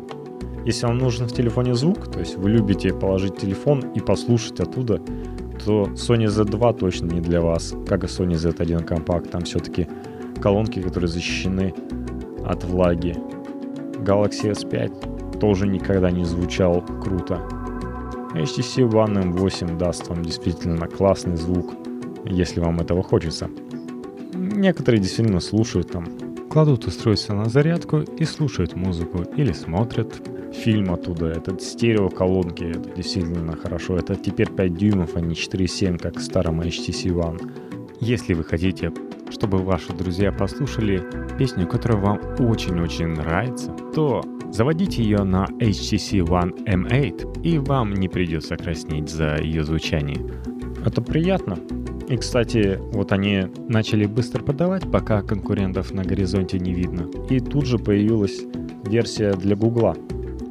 Если 0.66 0.86
вам 0.86 0.98
нужен 0.98 1.28
в 1.28 1.34
телефоне 1.34 1.76
звук, 1.76 2.12
то 2.12 2.20
есть 2.20 2.36
вы 2.36 2.50
любите 2.50 2.94
положить 2.94 3.38
телефон 3.38 3.80
и 3.96 4.02
послушать 4.02 4.60
оттуда, 4.60 5.02
то 5.66 5.84
Sony 5.94 6.26
Z2 6.26 6.78
точно 6.78 7.14
не 7.14 7.22
для 7.22 7.42
вас, 7.42 7.74
как 7.88 8.04
и 8.04 8.08
Sony 8.08 8.34
Z1 8.34 8.86
Compact. 8.86 9.30
Там 9.30 9.44
все-таки 9.44 9.88
колонки, 10.42 10.82
которые 10.82 11.08
защищены 11.08 11.74
от 12.46 12.64
влаги. 12.66 13.16
Galaxy 14.00 14.52
S5 14.52 15.40
тоже 15.40 15.68
никогда 15.68 16.12
не 16.12 16.26
звучал 16.26 16.82
круто. 17.02 17.42
HTC 18.34 18.90
One 18.90 19.34
M8 19.34 19.78
даст 19.78 20.08
вам 20.08 20.24
действительно 20.24 20.88
классный 20.88 21.38
звук, 21.38 21.74
если 22.26 22.60
вам 22.60 22.80
этого 22.80 23.02
хочется. 23.02 23.50
Некоторые 24.34 25.02
действительно 25.02 25.40
слушают 25.40 25.92
там, 25.92 26.08
кладут 26.50 26.86
устройство 26.86 27.34
на 27.34 27.46
зарядку 27.46 28.00
и 28.00 28.26
слушают 28.26 28.76
музыку 28.76 29.24
или 29.36 29.52
смотрят 29.54 30.22
фильм 30.54 30.94
оттуда. 30.94 31.28
Это 31.28 31.58
стереоколонки, 31.60 32.64
это 32.64 32.90
действительно 32.96 33.56
хорошо. 33.56 33.98
Это 33.98 34.16
теперь 34.16 34.50
5 34.50 34.76
дюймов, 34.76 35.16
а 35.16 35.22
не 35.22 35.34
4,7, 35.34 35.98
как 35.98 36.18
в 36.18 36.22
старом 36.22 36.62
HTC 36.62 37.12
One. 37.14 37.52
Если 38.00 38.34
вы 38.34 38.44
хотите, 38.44 38.92
чтобы 39.30 39.60
ваши 39.60 39.94
друзья 39.94 40.32
послушали 40.32 41.04
песню, 41.38 41.68
которая 41.68 42.02
вам 42.02 42.20
очень-очень 42.40 43.08
нравится, 43.08 43.72
то 43.94 44.24
заводите 44.52 45.04
ее 45.04 45.24
на 45.24 45.46
HTC 45.60 46.26
One 46.26 46.66
M8, 46.66 47.42
и 47.44 47.58
вам 47.60 47.94
не 47.94 48.08
придется 48.08 48.58
краснеть 48.58 49.10
за 49.10 49.38
ее 49.38 49.64
звучание. 49.64 50.18
Это 50.86 51.02
приятно. 51.02 51.58
И, 52.08 52.16
кстати, 52.16 52.80
вот 52.94 53.12
они 53.12 53.48
начали 53.68 54.06
быстро 54.06 54.42
продавать, 54.42 54.90
пока 54.90 55.22
конкурентов 55.22 55.92
на 55.92 56.04
горизонте 56.04 56.58
не 56.58 56.74
видно. 56.74 57.08
И 57.30 57.40
тут 57.40 57.66
же 57.66 57.78
появилась 57.78 58.44
версия 58.86 59.34
для 59.34 59.56
Гугла. 59.58 59.96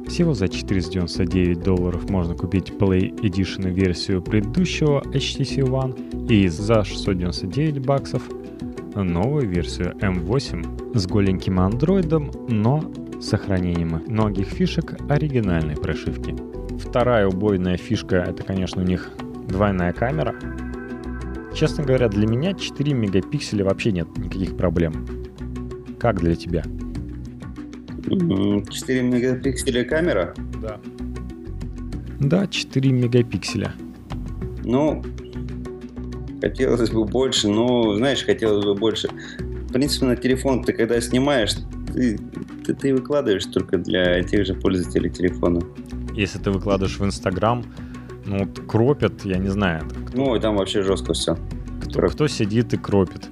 Всего 0.07 0.33
за 0.33 0.47
499 0.47 1.63
долларов 1.63 2.09
можно 2.09 2.33
купить 2.35 2.69
Play 2.69 3.13
Edition 3.21 3.69
версию 3.71 4.21
предыдущего 4.21 5.01
HTC 5.01 5.63
One 5.63 6.27
и 6.31 6.47
за 6.47 6.83
699 6.83 7.85
баксов 7.85 8.23
новую 9.03 9.47
версию 9.47 9.93
M8 9.99 10.97
с 10.97 11.07
голеньким 11.07 11.59
андроидом, 11.59 12.31
но 12.47 12.91
сохранением 13.21 14.03
многих 14.07 14.47
фишек 14.47 14.95
оригинальной 15.09 15.75
прошивки. 15.75 16.35
Вторая 16.79 17.27
убойная 17.27 17.77
фишка 17.77 18.17
это, 18.17 18.43
конечно, 18.43 18.81
у 18.81 18.85
них 18.85 19.11
двойная 19.47 19.93
камера. 19.93 20.35
Честно 21.53 21.83
говоря, 21.83 22.07
для 22.07 22.27
меня 22.27 22.53
4 22.53 22.93
мегапикселя 22.93 23.65
вообще 23.65 23.91
нет 23.91 24.07
никаких 24.17 24.55
проблем. 24.55 25.07
Как 25.99 26.19
для 26.19 26.35
тебя? 26.35 26.63
М, 28.11 28.65
4 28.67 29.01
мегапикселя 29.01 29.83
камера. 29.83 30.35
Да. 30.61 30.79
Да, 32.19 32.47
4 32.47 32.91
мегапикселя. 32.91 33.73
Ну, 34.63 35.03
хотелось 36.41 36.89
бы 36.89 37.05
больше, 37.05 37.47
но, 37.47 37.95
знаешь, 37.95 38.23
хотелось 38.25 38.65
бы 38.65 38.75
больше. 38.75 39.09
В 39.39 39.73
принципе, 39.73 40.05
на 40.05 40.15
телефон 40.15 40.63
ты 40.63 40.73
когда 40.73 40.99
снимаешь, 41.01 41.51
ты, 41.93 42.17
ты, 42.65 42.73
ты 42.73 42.93
выкладываешь 42.95 43.45
только 43.45 43.77
для 43.77 44.21
тех 44.23 44.45
же 44.45 44.53
пользователей 44.53 45.09
телефона. 45.09 45.61
Если 46.13 46.39
ты 46.39 46.51
выкладываешь 46.51 46.97
в 46.99 47.05
Инстаграм, 47.05 47.63
ну, 48.25 48.45
кропят, 48.67 49.23
я 49.25 49.37
не 49.37 49.49
знаю, 49.49 49.83
Ну, 50.13 50.35
и 50.35 50.39
там 50.39 50.55
вообще 50.57 50.81
жестко 50.81 51.13
все. 51.13 51.37
кто, 51.85 52.07
кто 52.07 52.27
сидит 52.27 52.73
и 52.73 52.77
кропит. 52.77 53.29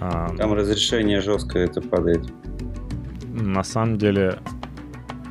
А, 0.00 0.34
Там 0.36 0.52
разрешение 0.52 1.20
жестко 1.20 1.58
это 1.58 1.80
падает. 1.80 2.22
на 3.32 3.62
самом 3.64 3.98
деле, 3.98 4.38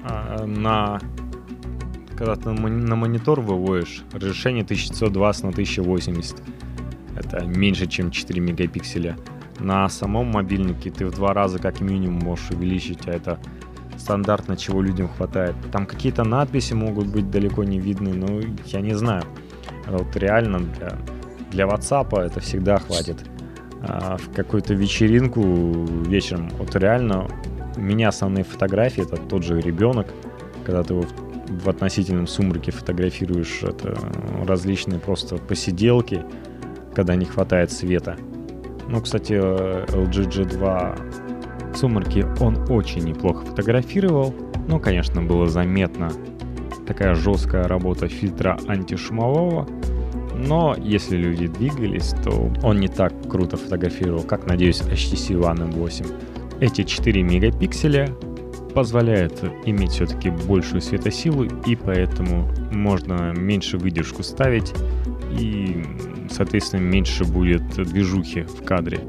а, 0.04 0.46
на 0.46 1.00
когда 2.18 2.36
ты 2.36 2.50
на 2.50 2.56
мони- 2.60 2.82
на 2.88 2.96
монитор 2.96 3.42
выводишь, 3.42 4.04
разрешение 4.12 4.64
1920 4.64 5.44
на 5.44 5.52
1080. 5.52 6.42
Это 7.18 7.46
меньше, 7.46 7.88
чем 7.88 8.12
4 8.12 8.40
мегапикселя. 8.40 9.18
На 9.60 9.90
самом 9.90 10.28
мобильнике 10.28 10.92
ты 10.92 11.06
в 11.06 11.12
два 11.12 11.34
раза 11.34 11.60
как 11.60 11.82
минимум 11.82 12.20
можешь 12.20 12.52
увеличить, 12.52 13.08
а 13.08 13.12
это 13.12 13.40
стандартно, 13.98 14.56
чего 14.56 14.82
людям 14.82 15.10
хватает. 15.10 15.56
Там 15.72 15.86
какие-то 15.86 16.24
надписи 16.24 16.74
могут 16.74 17.08
быть 17.08 17.30
далеко 17.32 17.64
не 17.64 17.80
видны, 17.80 18.14
но 18.14 18.40
я 18.66 18.82
не 18.82 18.94
знаю. 18.94 19.24
Вот 19.88 20.16
реально 20.16 20.60
для, 20.60 20.98
для 21.52 21.66
WhatsApp 21.66 22.20
это 22.20 22.40
всегда 22.40 22.78
хватит. 22.78 23.18
А 23.82 24.18
в 24.18 24.32
какую-то 24.34 24.74
вечеринку 24.74 25.42
вечером, 26.06 26.50
вот 26.58 26.76
реально 26.76 27.28
у 27.76 27.82
меня 27.82 28.10
основные 28.10 28.44
фотографии 28.44 29.04
это 29.04 29.18
тот 29.18 29.44
же 29.44 29.60
ребенок, 29.62 30.08
когда 30.66 30.84
ты 30.84 30.94
его 30.94 31.04
в, 31.04 31.64
в 31.64 31.70
относительном 31.70 32.28
сумраке 32.28 32.72
фотографируешь, 32.72 33.64
это 33.64 33.98
различные 34.46 35.00
просто 35.00 35.38
посиделки, 35.38 36.24
когда 36.98 37.16
не 37.16 37.26
хватает 37.26 37.72
света. 37.72 38.18
Ну, 38.90 39.00
кстати, 39.02 39.34
э, 39.34 39.86
LG 39.90 40.30
G2 40.30 41.72
в 41.74 41.78
сумраке 41.78 42.26
он 42.40 42.58
очень 42.72 43.04
неплохо 43.04 43.46
фотографировал, 43.46 44.34
но, 44.68 44.80
конечно, 44.80 45.22
было 45.22 45.46
заметно 45.46 46.12
такая 46.88 47.14
жесткая 47.14 47.68
работа 47.68 48.08
фильтра 48.08 48.58
антишумового, 48.68 49.68
но 50.36 50.76
если 50.80 51.18
люди 51.18 51.46
двигались, 51.46 52.16
то 52.24 52.52
он 52.64 52.80
не 52.80 52.88
так 52.88 53.14
круто 53.30 53.58
фотографировал, 53.58 54.24
как, 54.24 54.48
надеюсь, 54.48 54.82
HTC 54.82 55.40
One 55.40 55.70
M8. 55.70 56.62
Эти 56.62 56.82
4 56.82 57.22
мегапикселя 57.22 58.10
позволяют 58.74 59.44
иметь 59.66 59.92
все-таки 59.92 60.30
большую 60.30 60.82
светосилу, 60.82 61.44
и 61.44 61.76
поэтому 61.76 62.50
можно 62.72 63.34
меньше 63.36 63.78
выдержку 63.78 64.24
ставить, 64.24 64.74
и, 65.38 65.84
соответственно, 66.30 66.82
меньше 66.82 67.24
будет 67.26 67.64
движухи 67.76 68.42
в 68.42 68.64
кадре. 68.64 69.00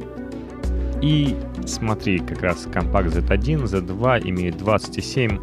И 1.00 1.36
смотри, 1.66 2.18
как 2.18 2.42
раз 2.42 2.66
компакт 2.72 3.14
Z1, 3.14 3.64
Z2 3.64 4.28
имеет 4.30 4.56
27 4.56 5.38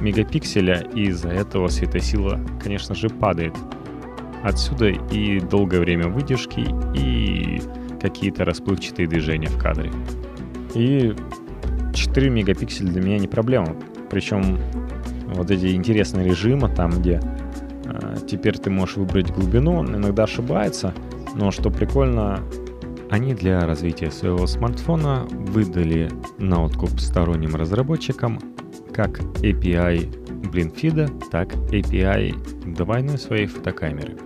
мегапикселя, 0.00 0.86
и 0.94 1.08
из-за 1.08 1.28
этого 1.28 1.68
светосила, 1.68 2.40
конечно 2.62 2.94
же, 2.94 3.08
падает. 3.08 3.54
Отсюда 4.42 4.86
и 4.88 5.40
долгое 5.40 5.80
время 5.80 6.08
выдержки, 6.08 6.64
и 6.94 7.60
какие-то 8.00 8.44
расплывчатые 8.44 9.08
движения 9.08 9.48
в 9.48 9.58
кадре. 9.58 9.90
И 10.74 11.14
4 11.98 12.30
мегапикселя 12.30 12.90
для 12.90 13.02
меня 13.02 13.18
не 13.18 13.28
проблема. 13.28 13.76
Причем 14.10 14.58
вот 15.34 15.50
эти 15.50 15.74
интересные 15.74 16.26
режимы, 16.26 16.68
там, 16.68 16.90
где 16.90 17.20
э, 17.84 18.16
теперь 18.26 18.58
ты 18.58 18.70
можешь 18.70 18.96
выбрать 18.96 19.30
глубину, 19.30 19.74
он 19.74 19.94
иногда 19.94 20.24
ошибается, 20.24 20.94
но 21.34 21.50
что 21.50 21.70
прикольно, 21.70 22.40
они 23.10 23.34
для 23.34 23.60
развития 23.60 24.10
своего 24.10 24.46
смартфона 24.46 25.26
выдали 25.30 26.10
на 26.38 26.62
откуп 26.64 26.98
сторонним 27.00 27.54
разработчикам 27.54 28.38
как 28.92 29.20
API 29.20 30.48
блинфида, 30.50 31.08
так 31.30 31.54
API 31.54 32.74
двойной 32.74 33.18
своей 33.18 33.46
фотокамеры. 33.46 34.16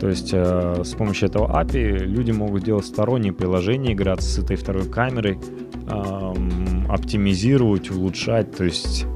То 0.00 0.08
есть 0.08 0.30
э, 0.32 0.82
с 0.84 0.92
помощью 0.92 1.28
этого 1.28 1.62
API 1.62 1.98
люди 1.98 2.30
могут 2.30 2.64
делать 2.64 2.84
сторонние 2.84 3.32
приложения, 3.32 3.92
играться 3.92 4.28
с 4.28 4.38
этой 4.38 4.56
второй 4.56 4.88
камерой, 4.88 5.38
оптимизировать, 5.86 7.90
улучшать. 7.90 8.56
То 8.56 8.64
есть 8.64 9.06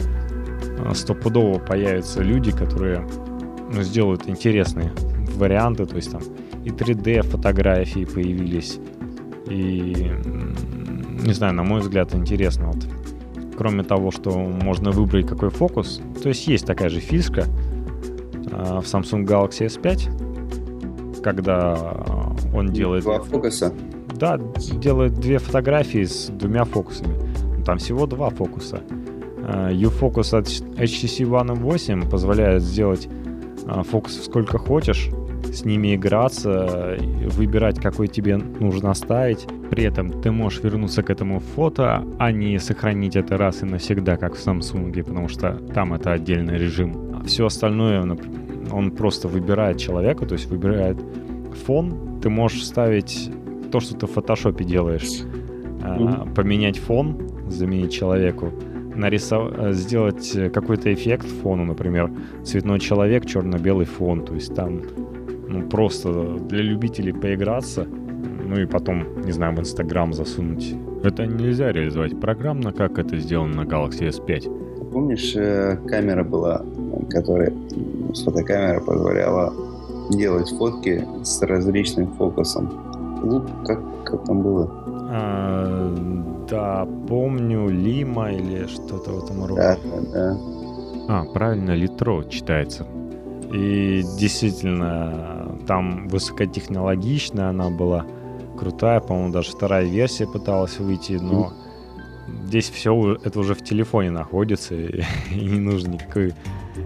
э, 0.63 0.95
стопудово 0.95 1.59
появятся 1.59 2.23
люди, 2.23 2.53
которые 2.53 3.07
ну, 3.73 3.83
сделают 3.83 4.29
интересные 4.29 4.93
варианты. 5.37 5.87
То 5.87 5.97
есть 5.97 6.13
там 6.13 6.23
и 6.65 6.71
3D 6.71 7.23
фотографии 7.23 8.05
появились. 8.05 8.79
И, 9.49 10.13
не 11.25 11.33
знаю, 11.33 11.55
на 11.55 11.63
мой 11.63 11.81
взгляд, 11.81 12.15
интересно. 12.15 12.67
Вот. 12.67 12.87
Кроме 13.57 13.83
того, 13.83 14.11
что 14.11 14.31
можно 14.31 14.91
выбрать 14.91 15.27
какой 15.27 15.51
фокус. 15.51 16.01
То 16.23 16.29
есть 16.29 16.47
есть 16.47 16.67
такая 16.67 16.89
же 16.89 17.01
фишка 17.01 17.47
э, 18.51 18.81
в 18.81 18.85
Samsung 18.85 19.25
Galaxy 19.25 19.67
S5, 19.67 21.23
когда 21.23 21.97
он 22.55 22.69
делает... 22.69 23.05
Два 23.05 23.21
фокуса? 23.21 23.73
Да, 24.21 24.39
делает 24.75 25.15
две 25.15 25.39
фотографии 25.39 26.05
с 26.05 26.27
двумя 26.27 26.65
фокусами. 26.65 27.17
Там 27.65 27.79
всего 27.79 28.07
два 28.07 28.29
фокуса. 28.29 28.83
U-Focus 29.73 30.39
от 30.39 30.47
HTC 30.47 31.27
One 31.27 31.59
M8 31.59 32.09
позволяет 32.09 32.63
сделать 32.63 33.09
а, 33.67 33.83
фокус 33.83 34.23
сколько 34.23 34.59
хочешь, 34.59 35.09
с 35.51 35.65
ними 35.65 35.95
играться, 35.95 36.99
выбирать, 37.29 37.81
какой 37.81 38.09
тебе 38.09 38.37
нужно 38.37 38.91
оставить. 38.91 39.47
При 39.71 39.85
этом 39.85 40.21
ты 40.21 40.31
можешь 40.31 40.63
вернуться 40.63 41.03
к 41.03 41.09
этому 41.09 41.41
фото, 41.41 42.05
а 42.19 42.31
не 42.31 42.59
сохранить 42.59 43.17
это 43.17 43.39
раз 43.39 43.63
и 43.63 43.65
навсегда, 43.65 44.19
как 44.19 44.35
в 44.35 44.47
Samsung, 44.47 45.03
потому 45.03 45.29
что 45.29 45.53
там 45.75 45.95
это 45.95 46.13
отдельный 46.13 46.59
режим. 46.59 47.17
А 47.19 47.25
все 47.25 47.47
остальное, 47.47 48.03
он 48.71 48.91
просто 48.91 49.29
выбирает 49.29 49.79
человека, 49.79 50.27
то 50.27 50.35
есть 50.35 50.47
выбирает 50.47 50.99
фон. 51.65 52.21
Ты 52.21 52.29
можешь 52.29 52.67
ставить 52.67 53.31
то, 53.71 53.81
что 53.81 53.97
ты 53.97 54.07
в 54.07 54.11
фотошопе 54.11 54.65
делаешь, 54.65 55.23
mm-hmm. 55.81 56.35
поменять 56.35 56.79
фон, 56.79 57.17
заменить 57.49 57.93
человеку, 57.93 58.51
нарисовать, 58.95 59.55
э, 59.59 59.73
сделать 59.73 60.53
какой-то 60.53 60.93
эффект 60.93 61.27
фону, 61.43 61.65
например, 61.65 62.11
цветной 62.45 62.81
человек, 62.81 63.27
черно-белый 63.27 63.87
фон, 63.87 64.25
то 64.25 64.35
есть 64.35 64.55
там 64.55 64.83
ну, 65.49 65.69
просто 65.69 66.39
для 66.49 66.63
любителей 66.63 67.13
поиграться, 67.13 67.87
ну 68.45 68.59
и 68.59 68.67
потом, 68.67 69.23
не 69.25 69.33
знаю, 69.33 69.55
в 69.57 69.61
Инстаграм 69.61 70.13
засунуть. 70.13 70.75
Это 71.03 71.27
нельзя 71.27 71.73
реализовать 71.73 72.21
программно, 72.21 72.73
как 72.73 72.99
это 72.99 73.17
сделано 73.17 73.65
на 73.65 73.67
Galaxy 73.67 74.09
S5. 74.09 74.91
Помнишь, 74.93 75.35
э, 75.37 75.77
камера 75.87 76.25
была, 76.25 76.65
которая 77.09 77.53
фотокамера 78.25 78.81
позволяла 78.81 79.53
делать 80.11 80.51
фотки 80.51 81.05
с 81.23 81.41
различным 81.43 82.09
фокусом. 82.15 82.90
Луп, 83.23 83.51
как, 83.67 84.05
как 84.05 84.25
там 84.25 84.43
было? 84.43 84.71
А, 85.13 85.95
да, 86.49 86.87
помню, 87.09 87.69
Лима 87.69 88.33
или 88.33 88.67
что-то 88.67 89.11
в 89.11 89.25
этом 89.25 89.45
роде. 89.45 89.61
Да, 89.61 89.79
да, 89.85 90.01
да. 90.13 90.39
А, 91.09 91.25
правильно, 91.25 91.73
Литро 91.73 92.23
читается. 92.25 92.87
И 93.53 94.03
действительно, 94.19 95.59
там 95.67 96.09
высокотехнологичная 96.09 97.49
она 97.49 97.69
была, 97.71 98.07
крутая, 98.57 99.01
по-моему, 99.01 99.33
даже 99.33 99.51
вторая 99.51 99.85
версия 99.85 100.27
пыталась 100.27 100.79
выйти, 100.79 101.15
но 101.15 101.53
здесь 102.45 102.71
все 102.71 103.19
это 103.25 103.41
уже 103.41 103.55
в 103.55 103.65
телефоне 103.65 104.11
находится, 104.11 104.75
и, 104.75 105.03
и 105.35 105.45
не 105.45 105.59
нужно 105.59 105.93
никакую 105.93 106.33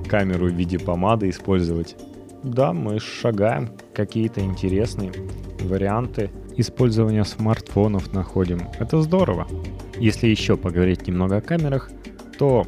камеру 0.08 0.46
в 0.46 0.54
виде 0.54 0.78
помады 0.78 1.28
использовать. 1.28 1.96
Да, 2.42 2.72
мы 2.72 2.98
шагаем, 2.98 3.70
какие-то 3.92 4.40
интересные 4.40 5.12
варианты 5.66 6.30
использования 6.56 7.24
смартфонов 7.24 8.12
находим. 8.12 8.68
Это 8.78 9.02
здорово. 9.02 9.46
Если 9.98 10.28
еще 10.28 10.56
поговорить 10.56 11.06
немного 11.06 11.36
о 11.36 11.40
камерах, 11.40 11.90
то, 12.38 12.66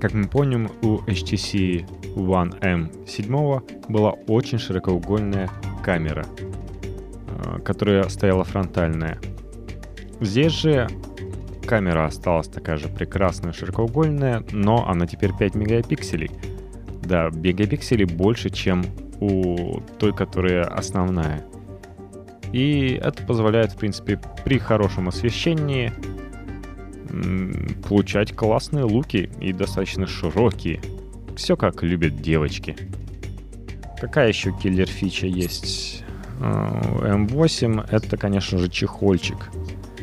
как 0.00 0.12
мы 0.12 0.26
помним, 0.26 0.70
у 0.82 0.98
HTC 0.98 1.86
One 2.16 2.58
M7 2.60 3.88
была 3.88 4.10
очень 4.26 4.58
широкоугольная 4.58 5.50
камера, 5.82 6.26
э, 7.26 7.60
которая 7.60 8.08
стояла 8.08 8.44
фронтальная. 8.44 9.18
Здесь 10.20 10.52
же 10.52 10.88
камера 11.66 12.06
осталась 12.06 12.48
такая 12.48 12.76
же 12.76 12.88
прекрасная 12.88 13.52
широкоугольная, 13.52 14.44
но 14.52 14.88
она 14.88 15.06
теперь 15.06 15.30
5 15.38 15.54
мегапикселей– 15.54 16.30
да, 17.08 17.30
мегапикселей 17.30 18.04
больше, 18.04 18.50
чем 18.50 18.84
у 19.20 19.80
той, 19.98 20.14
которая 20.14 20.64
основная. 20.64 21.44
И 22.52 22.98
это 23.02 23.22
позволяет, 23.24 23.72
в 23.72 23.76
принципе, 23.76 24.20
при 24.44 24.58
хорошем 24.58 25.08
освещении 25.08 25.92
получать 27.88 28.34
классные 28.34 28.84
луки 28.84 29.30
и 29.40 29.52
достаточно 29.52 30.06
широкие. 30.06 30.80
Все 31.36 31.56
как 31.56 31.82
любят 31.82 32.20
девочки. 32.20 32.76
Какая 34.00 34.28
еще 34.28 34.52
киллер 34.52 34.86
фича 34.86 35.26
есть? 35.26 36.04
М8 36.40 37.80
а, 37.80 37.86
это, 37.90 38.16
конечно 38.16 38.58
же, 38.58 38.68
чехольчик 38.68 39.50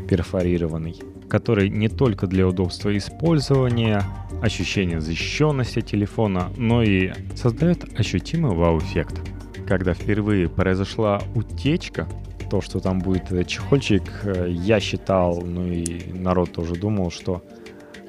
перфорированный, 0.09 0.95
который 1.29 1.69
не 1.69 1.87
только 1.87 2.27
для 2.27 2.47
удобства 2.47 2.95
использования, 2.95 4.03
ощущение 4.41 4.99
защищенности 4.99 5.81
телефона, 5.81 6.51
но 6.57 6.83
и 6.83 7.13
создает 7.35 7.99
ощутимый 7.99 8.55
вау-эффект. 8.55 9.21
Когда 9.67 9.93
впервые 9.93 10.47
произошла 10.49 11.21
утечка, 11.33 12.07
то, 12.49 12.61
что 12.61 12.79
там 12.79 12.99
будет 12.99 13.31
этот 13.31 13.47
чехольчик, 13.47 14.03
э, 14.23 14.49
я 14.49 14.79
считал, 14.79 15.41
ну 15.41 15.67
и 15.67 16.11
народ 16.13 16.51
тоже 16.51 16.75
думал, 16.75 17.11
что 17.11 17.41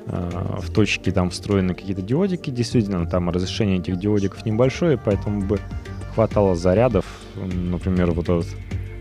э, 0.06 0.58
в 0.60 0.72
точке 0.72 1.10
там 1.12 1.30
встроены 1.30 1.74
какие-то 1.74 2.02
диодики. 2.02 2.50
Действительно, 2.50 3.06
там 3.06 3.30
разрешение 3.30 3.78
этих 3.78 3.98
диодиков 3.98 4.44
небольшое, 4.44 4.98
поэтому 5.02 5.42
бы 5.42 5.58
хватало 6.14 6.54
зарядов. 6.54 7.04
Например, 7.36 8.10
вот 8.12 8.28
этот 8.28 8.46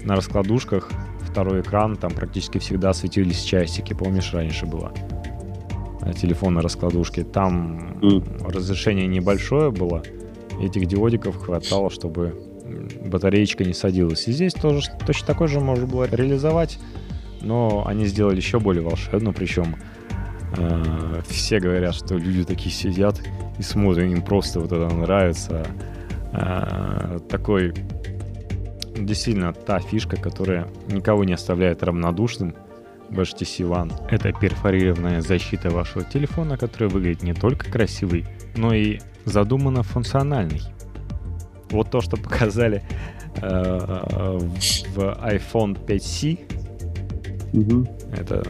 на 0.04 0.16
раскладушках 0.16 0.90
второй 1.22 1.62
экран, 1.62 1.96
там 1.96 2.12
практически 2.12 2.60
всегда 2.60 2.94
светились 2.94 3.42
часики. 3.42 3.94
Помнишь, 3.94 4.34
раньше 4.34 4.66
было? 4.66 4.94
Э, 6.02 6.14
телефона 6.14 6.62
раскладушки. 6.62 7.24
Там 7.24 7.98
mm. 8.02 8.52
разрешение 8.52 9.08
небольшое 9.08 9.72
было. 9.72 10.04
Этих 10.62 10.86
диодиков 10.86 11.36
хватало, 11.38 11.90
чтобы 11.90 12.55
батареечка 13.06 13.64
не 13.64 13.74
садилась. 13.74 14.28
И 14.28 14.32
здесь 14.32 14.54
тоже 14.54 14.90
точно 15.06 15.28
такой 15.28 15.48
же 15.48 15.60
можно 15.60 15.86
было 15.86 16.06
реализовать, 16.10 16.80
но 17.42 17.86
они 17.86 18.06
сделали 18.06 18.38
еще 18.38 18.60
более 18.60 18.84
волшебно, 18.84 19.34
причем 19.34 19.76
э, 20.58 21.22
все 21.28 21.60
говорят, 21.60 21.96
что 21.96 22.18
люди 22.18 22.44
такие 22.44 22.72
сидят 22.72 23.22
и 23.58 23.62
смотрят, 23.62 24.06
им 24.10 24.22
просто 24.22 24.60
вот 24.60 24.72
это 24.72 24.94
нравится. 24.94 25.66
Э, 26.34 27.20
такой 27.30 27.74
действительно 28.98 29.54
та 29.54 29.80
фишка, 29.80 30.18
которая 30.18 30.68
никого 30.88 31.24
не 31.24 31.34
оставляет 31.34 31.84
равнодушным, 31.84 32.56
в 33.10 33.20
HTC 33.20 33.68
One. 33.68 33.94
Это 34.10 34.32
перфорированная 34.32 35.22
защита 35.22 35.70
вашего 35.70 36.04
телефона, 36.04 36.58
которая 36.58 36.90
выглядит 36.90 37.24
не 37.24 37.34
только 37.34 37.72
красивой, 37.72 38.26
но 38.56 38.74
и 38.74 39.00
задуманно 39.26 39.84
функциональной. 39.84 40.62
Вот 41.70 41.92
то, 41.92 42.02
что 42.02 42.18
показали 42.18 42.84
э, 43.38 44.40
в 44.40 45.00
iPhone 45.00 45.78
5C, 45.86 46.40
угу. 47.54 47.88
это 48.12 48.44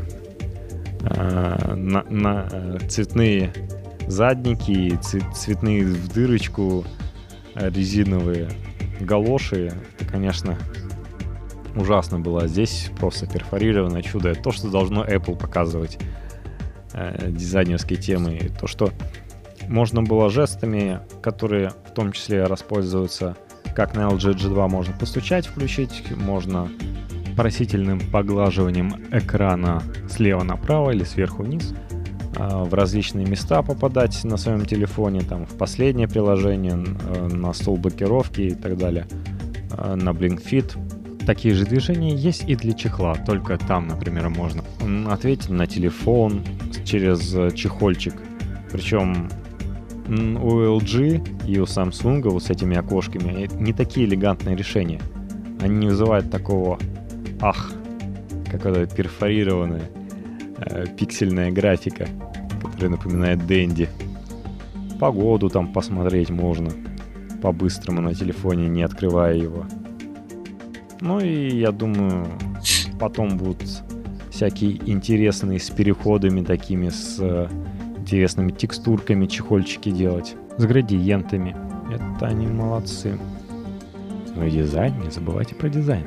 э, 1.02 1.74
на, 1.76 2.04
на 2.10 2.48
э, 2.52 2.78
цветные 2.90 3.54
задники, 4.08 4.98
цветные 5.34 5.86
в 5.86 6.14
дырочку 6.14 6.86
э, 7.56 7.70
резиновые 7.70 8.50
галоши, 9.00 9.74
это, 10.00 10.12
конечно, 10.12 10.58
ужасно 11.76 12.20
было. 12.20 12.48
Здесь 12.48 12.92
просто 12.98 13.28
перфорированное 13.28 14.02
чудо. 14.02 14.30
Это 14.30 14.42
то, 14.44 14.52
что 14.52 14.70
должно 14.70 15.04
Apple 15.04 15.38
показывать 15.38 15.98
э, 16.94 17.32
дизайнерской 17.32 17.98
темы. 17.98 18.52
То, 18.60 18.68
что 18.68 18.92
можно 19.68 20.04
было 20.04 20.30
жестами, 20.30 21.00
которые 21.22 21.72
в 21.86 21.92
том 21.92 22.12
числе 22.12 22.46
распользуются, 22.46 23.36
как 23.76 23.96
на 23.96 24.02
LG 24.02 24.36
G2 24.36 24.70
можно 24.70 24.94
постучать, 24.94 25.48
включить, 25.48 26.04
можно 26.16 26.70
просительным 27.36 28.00
поглаживанием 28.12 28.96
экрана 29.12 29.84
слева 30.10 30.44
направо 30.44 30.92
или 30.92 31.04
сверху 31.04 31.44
вниз. 31.44 31.74
в 32.38 32.74
различные 32.74 33.26
места 33.26 33.62
попадать 33.62 34.24
на 34.24 34.38
своем 34.38 34.66
телефоне, 34.66 35.22
там 35.22 35.46
в 35.46 35.58
последнее 35.58 36.08
приложение, 36.08 36.76
на 36.76 37.54
стол 37.54 37.78
блокировки 37.78 38.42
и 38.42 38.56
так 38.56 38.78
далее, 38.78 39.08
на 39.72 40.10
BlinkFit. 40.10 41.26
Такие 41.26 41.56
же 41.56 41.66
движения 41.66 42.14
есть 42.14 42.48
и 42.48 42.56
для 42.56 42.74
чехла, 42.74 43.16
только 43.16 43.58
там, 43.58 43.88
например, 43.88 44.30
можно 44.30 44.64
ответить 45.12 45.50
на 45.50 45.66
телефон 45.66 46.44
через 46.84 47.54
чехольчик. 47.56 48.14
Причем 48.72 49.30
у 50.08 50.80
LG 50.80 51.48
и 51.48 51.60
у 51.60 51.64
Samsung 51.64 52.30
вот 52.30 52.44
с 52.44 52.50
этими 52.50 52.78
окошками 52.78 53.50
не 53.60 53.74
такие 53.74 54.08
элегантные 54.08 54.56
решения. 54.56 55.02
Они 55.62 55.78
не 55.78 55.88
вызывают 55.88 56.30
такого 56.30 56.78
ах, 57.42 57.72
какая-то 58.52 58.96
перфорированная 58.96 59.90
э, 60.58 60.86
пиксельная 60.98 61.52
графика, 61.52 62.08
которая 62.62 62.92
напоминает 62.92 63.46
Дэнди. 63.46 63.90
Погоду 65.00 65.50
там 65.50 65.74
посмотреть 65.74 66.30
можно 66.30 66.72
по-быстрому 67.42 68.02
на 68.02 68.14
телефоне, 68.14 68.68
не 68.68 68.84
открывая 68.84 69.36
его. 69.36 69.66
Ну 71.02 71.20
и 71.20 71.58
я 71.58 71.72
думаю, 71.72 72.28
потом 73.00 73.38
будут 73.38 73.64
всякие 74.32 74.78
интересные 74.90 75.60
с 75.60 75.70
переходами 75.70 76.44
такими, 76.44 76.90
с 76.90 77.18
э, 77.20 77.48
интересными 78.06 78.52
текстурками 78.52 79.26
чехольчики 79.26 79.90
делать, 79.90 80.36
с 80.58 80.66
градиентами. 80.66 81.56
Это 81.92 82.28
они 82.28 82.46
молодцы. 82.46 83.18
Ну 84.36 84.46
и 84.46 84.52
дизайн, 84.52 85.00
не 85.02 85.10
забывайте 85.10 85.56
про 85.56 85.70
дизайн. 85.70 86.06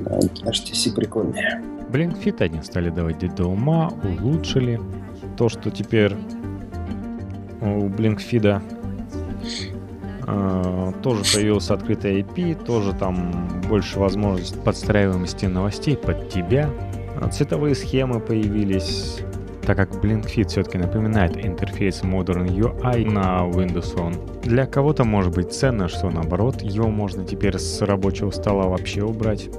Да, 0.00 0.18
HTC 0.18 0.94
прикольные. 0.94 1.62
Blinkfeed 1.90 2.40
они 2.40 2.62
стали 2.62 2.88
доводить 2.88 3.34
до 3.34 3.44
ума, 3.44 3.92
улучшили. 4.02 4.80
То, 5.36 5.48
что 5.48 5.70
теперь 5.70 6.14
у 7.60 7.88
Blinkfeed 7.88 8.62
Э, 10.30 10.92
тоже 11.02 11.22
появился 11.32 11.72
открытый 11.72 12.20
API, 12.20 12.62
тоже 12.66 12.92
там 12.92 13.48
больше 13.66 13.98
возможность 13.98 14.62
подстраиваемости 14.62 15.46
новостей 15.46 15.96
под 15.96 16.28
тебя. 16.28 16.68
Цветовые 17.32 17.74
схемы 17.74 18.20
появились, 18.20 19.20
так 19.68 19.76
как 19.76 20.02
BlinkFit 20.02 20.48
все-таки 20.48 20.78
напоминает 20.78 21.36
интерфейс 21.44 22.00
Modern 22.00 22.46
UI 22.48 23.04
на 23.04 23.46
Windows 23.46 23.94
Phone. 23.94 24.40
Для 24.40 24.64
кого-то 24.64 25.04
может 25.04 25.34
быть 25.34 25.52
ценно, 25.52 25.88
что 25.88 26.08
наоборот, 26.08 26.62
его 26.62 26.88
можно 26.88 27.22
теперь 27.22 27.58
с 27.58 27.82
рабочего 27.82 28.30
стола 28.30 28.66
вообще 28.68 29.02
убрать. 29.02 29.50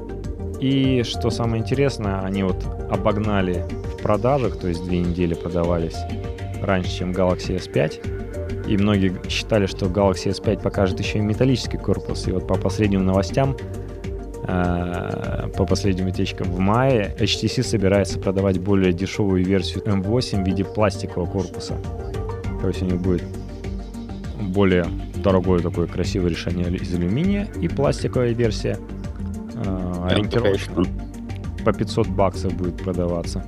И 0.60 1.04
что 1.04 1.30
самое 1.30 1.62
интересное, 1.62 2.22
они 2.22 2.42
вот 2.42 2.58
обогнали 2.90 3.64
в 3.94 4.02
продажах, 4.02 4.58
то 4.58 4.68
есть 4.68 4.84
две 4.84 5.02
недели 5.02 5.36
продавались 5.36 5.98
раньше, 6.60 6.90
чем 6.90 7.12
Galaxy 7.12 7.58
S5 7.58 8.66
и 8.68 8.78
многие 8.78 9.14
считали, 9.30 9.68
что 9.68 9.86
Galaxy 9.86 10.32
S5 10.32 10.64
покажет 10.64 11.00
еще 11.00 11.20
и 11.20 11.22
металлический 11.22 11.78
корпус. 11.78 12.28
И 12.28 12.32
вот 12.32 12.48
по 12.48 12.56
последним 12.56 13.06
новостям, 13.06 13.56
по 15.58 15.66
последним 15.66 16.08
утечкам 16.08 16.52
в 16.52 16.60
мае, 16.60 17.16
HTC 17.20 17.64
собирается 17.64 18.20
продавать 18.20 18.60
более 18.60 18.94
дешевую 18.94 19.44
версию 19.44 19.84
M8 19.84 20.44
в 20.44 20.48
виде 20.48 20.64
пластикового 20.64 21.30
корпуса. 21.30 21.76
То 22.62 22.68
есть 22.68 22.82
у 22.82 22.86
них 22.86 23.00
будет 23.00 23.24
более 24.42 24.86
дорогое 25.24 25.60
такое 25.60 25.88
красивое 25.88 26.30
решение 26.30 26.68
из 26.76 26.94
алюминия 26.94 27.48
и 27.62 27.68
пластиковая 27.68 28.32
версия 28.32 28.78
э, 29.56 30.06
ориентировочно 30.10 30.86
по 31.64 31.74
500 31.74 32.08
баксов 32.08 32.54
будет 32.54 32.78
продаваться. 32.78 33.46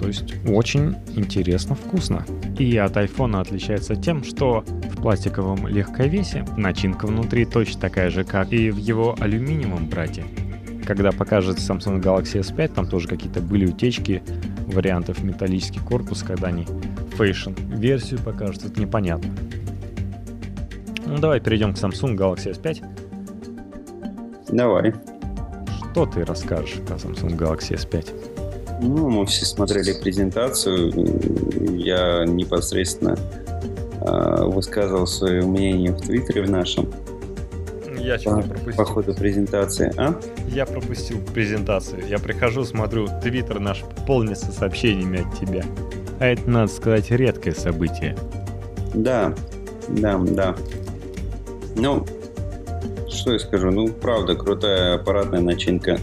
То 0.00 0.08
есть 0.08 0.34
очень 0.48 0.96
интересно, 1.14 1.76
вкусно. 1.76 2.24
И 2.58 2.76
от 2.76 2.96
iPhone 2.96 3.40
отличается 3.40 3.94
тем, 3.94 4.24
что 4.24 4.64
пластиковом 5.02 5.66
легковесе 5.66 6.44
начинка 6.56 7.06
внутри 7.06 7.44
точно 7.44 7.80
такая 7.80 8.10
же, 8.10 8.24
как 8.24 8.52
и 8.52 8.70
в 8.70 8.76
его 8.76 9.16
алюминиевом 9.18 9.88
брате. 9.88 10.24
Когда 10.86 11.12
покажет 11.12 11.58
Samsung 11.58 12.00
Galaxy 12.00 12.40
S5, 12.40 12.74
там 12.74 12.86
тоже 12.86 13.08
какие-то 13.08 13.40
были 13.40 13.66
утечки 13.66 14.22
вариантов 14.66 15.22
металлический 15.22 15.80
корпус, 15.80 16.22
когда 16.22 16.48
они 16.48 16.66
Fashion 17.18 17.54
версию 17.76 18.20
покажут, 18.20 18.64
это 18.64 18.80
непонятно. 18.80 19.30
Ну 21.04 21.18
давай 21.18 21.40
перейдем 21.40 21.74
к 21.74 21.76
Samsung 21.76 22.16
Galaxy 22.16 22.52
S5. 22.52 22.82
Давай. 24.52 24.94
Что 25.92 26.06
ты 26.06 26.24
расскажешь 26.24 26.80
про 26.86 26.96
Samsung 26.96 27.36
Galaxy 27.36 27.74
S5? 27.76 28.80
Ну, 28.82 29.10
мы 29.10 29.26
все 29.26 29.44
смотрели 29.44 29.92
презентацию. 30.00 30.92
Я 31.76 32.24
непосредственно 32.24 33.16
высказывал 34.04 35.06
свое 35.06 35.42
мнение 35.42 35.92
в 35.92 36.00
Твиттере 36.00 36.42
в 36.42 36.50
нашем. 36.50 36.88
Я 37.98 38.18
что-то 38.18 38.48
пропустил. 38.48 38.76
По 38.76 38.84
ходу 38.84 39.14
презентации, 39.14 39.92
а? 39.96 40.18
Я 40.48 40.66
пропустил 40.66 41.20
презентацию. 41.32 42.06
Я 42.08 42.18
прихожу, 42.18 42.64
смотрю, 42.64 43.08
Твиттер 43.22 43.60
наш 43.60 43.84
полнится 44.06 44.50
сообщениями 44.50 45.20
от 45.20 45.38
тебя. 45.38 45.62
А 46.18 46.26
это, 46.26 46.48
надо 46.50 46.72
сказать, 46.72 47.10
редкое 47.10 47.52
событие. 47.52 48.16
Да, 48.94 49.34
да, 49.88 50.18
да. 50.18 50.56
Ну, 51.76 52.04
что 53.08 53.32
я 53.32 53.38
скажу? 53.38 53.70
Ну, 53.70 53.88
правда, 53.88 54.34
крутая 54.34 54.96
аппаратная 54.96 55.40
начинка 55.40 55.98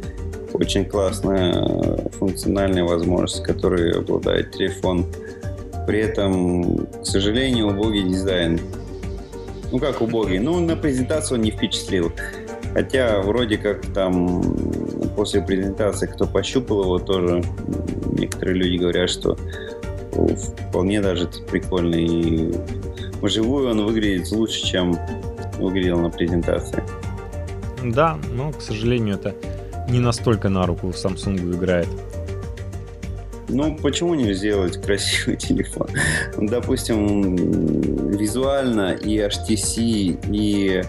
очень 0.52 0.84
классная 0.84 1.54
э, 1.54 2.08
функциональная 2.18 2.84
возможность, 2.84 3.42
которой 3.42 3.98
обладает 3.98 4.52
телефон. 4.52 5.06
При 5.88 6.00
этом, 6.00 6.86
к 6.86 7.06
сожалению, 7.06 7.68
убогий 7.68 8.02
дизайн. 8.02 8.60
Ну 9.72 9.78
как 9.78 10.02
убогий? 10.02 10.38
Ну, 10.38 10.60
на 10.60 10.76
презентацию 10.76 11.38
он 11.38 11.44
не 11.44 11.50
впечатлил. 11.50 12.12
Хотя 12.74 13.22
вроде 13.22 13.56
как 13.56 13.86
там 13.94 14.42
после 15.16 15.40
презентации, 15.40 16.06
кто 16.06 16.26
пощупал 16.26 16.82
его, 16.82 16.98
тоже 16.98 17.42
некоторые 18.12 18.56
люди 18.56 18.76
говорят, 18.76 19.08
что 19.08 19.38
вполне 20.68 21.00
даже 21.00 21.26
прикольный. 21.50 22.04
И 22.04 22.54
вживую 23.22 23.70
он 23.70 23.86
выглядит 23.86 24.30
лучше, 24.30 24.66
чем 24.66 24.94
выглядел 25.58 26.00
на 26.00 26.10
презентации. 26.10 26.82
Да, 27.82 28.18
но, 28.34 28.52
к 28.52 28.60
сожалению, 28.60 29.14
это 29.14 29.34
не 29.88 30.00
настолько 30.00 30.50
на 30.50 30.66
руку 30.66 30.88
Samsung 30.88 31.56
играет. 31.56 31.88
Ну, 33.48 33.76
почему 33.76 34.14
не 34.14 34.32
сделать 34.34 34.80
красивый 34.80 35.36
телефон? 35.38 35.88
Допустим, 36.36 37.36
визуально 38.10 38.92
и 38.92 39.18
HTC, 39.18 40.18
и 40.30 40.82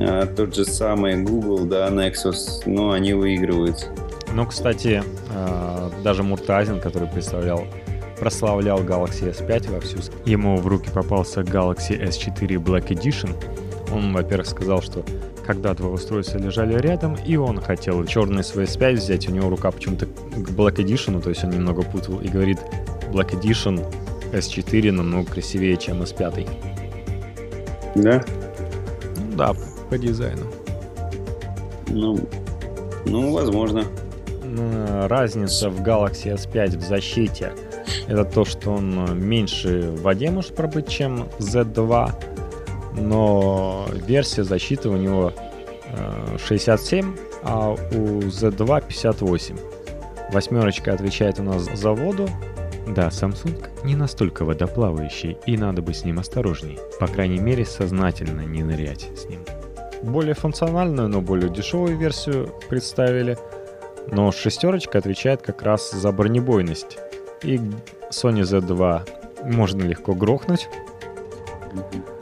а, 0.00 0.26
тот 0.26 0.54
же 0.54 0.64
самый 0.64 1.22
Google, 1.22 1.64
да, 1.64 1.88
Nexus, 1.88 2.62
ну, 2.66 2.92
они 2.92 3.12
выигрывают. 3.12 3.88
Ну, 4.34 4.46
кстати, 4.46 5.02
а, 5.34 5.90
даже 6.02 6.22
Муртазин, 6.22 6.80
который 6.80 7.08
представлял 7.08 7.64
прославлял 8.18 8.78
Galaxy 8.84 9.36
S5 9.36 9.72
вовсю. 9.72 9.98
Ему 10.26 10.56
в 10.56 10.68
руки 10.68 10.88
попался 10.94 11.40
Galaxy 11.40 12.00
S4 12.00 12.62
Black 12.62 12.86
Edition. 12.90 13.34
Он, 13.92 14.12
во-первых, 14.12 14.46
сказал, 14.46 14.80
что 14.80 15.04
когда 15.46 15.74
два 15.74 15.90
устройства 15.90 16.38
лежали 16.38 16.74
рядом, 16.78 17.16
и 17.26 17.36
он 17.36 17.60
хотел 17.60 18.04
черный 18.04 18.44
свой 18.44 18.64
S5 18.64 18.94
взять, 18.94 19.28
у 19.28 19.32
него 19.32 19.50
рука 19.50 19.70
почему-то 19.70 20.06
к 20.06 20.50
Black 20.50 20.76
Edition, 20.76 21.20
то 21.20 21.30
есть 21.30 21.44
он 21.44 21.50
немного 21.50 21.82
путал, 21.82 22.20
и 22.20 22.28
говорит, 22.28 22.58
Black 23.12 23.30
Edition 23.32 23.84
S4 24.32 24.92
намного 24.92 25.30
красивее, 25.32 25.76
чем 25.76 26.02
S5. 26.02 26.48
Да? 27.96 28.24
Ну 29.16 29.36
да, 29.36 29.52
по 29.90 29.98
дизайну. 29.98 30.46
Ну, 31.88 32.18
ну, 33.04 33.32
возможно. 33.32 33.84
Разница 35.08 35.70
в 35.70 35.80
Galaxy 35.80 36.34
S5 36.34 36.78
в 36.78 36.82
защите 36.82 37.52
это 38.08 38.24
то, 38.24 38.44
что 38.44 38.70
он 38.70 39.18
меньше 39.18 39.90
в 39.90 40.02
воде 40.02 40.30
может 40.30 40.54
пробыть, 40.54 40.88
чем 40.88 41.28
Z2, 41.38 42.12
но 42.96 43.86
версия 44.06 44.44
защиты 44.44 44.88
у 44.88 44.96
него 44.96 45.32
67, 46.46 47.14
э, 47.14 47.18
а 47.42 47.70
у 47.70 48.20
Z2 48.20 48.86
58. 48.88 49.56
Восьмерочка 50.32 50.94
отвечает 50.94 51.38
у 51.40 51.42
нас 51.42 51.68
за 51.74 51.92
воду. 51.92 52.28
Да, 52.86 53.08
Samsung 53.08 53.68
не 53.84 53.94
настолько 53.94 54.44
водоплавающий, 54.44 55.36
и 55.46 55.56
надо 55.56 55.82
быть 55.82 55.96
с 55.96 56.04
ним 56.04 56.18
осторожней. 56.18 56.78
По 56.98 57.06
крайней 57.06 57.38
мере, 57.38 57.64
сознательно 57.64 58.40
не 58.40 58.62
нырять 58.62 59.08
с 59.16 59.26
ним. 59.26 59.44
Более 60.02 60.34
функциональную, 60.34 61.08
но 61.08 61.20
более 61.20 61.48
дешевую 61.48 61.96
версию 61.96 62.52
представили. 62.68 63.38
Но 64.10 64.32
шестерочка 64.32 64.98
отвечает 64.98 65.42
как 65.42 65.62
раз 65.62 65.92
за 65.92 66.10
бронебойность. 66.10 66.98
И 67.42 67.58
Sony 68.10 68.40
Z2 68.40 69.52
можно 69.52 69.82
легко 69.82 70.14
грохнуть. 70.14 70.68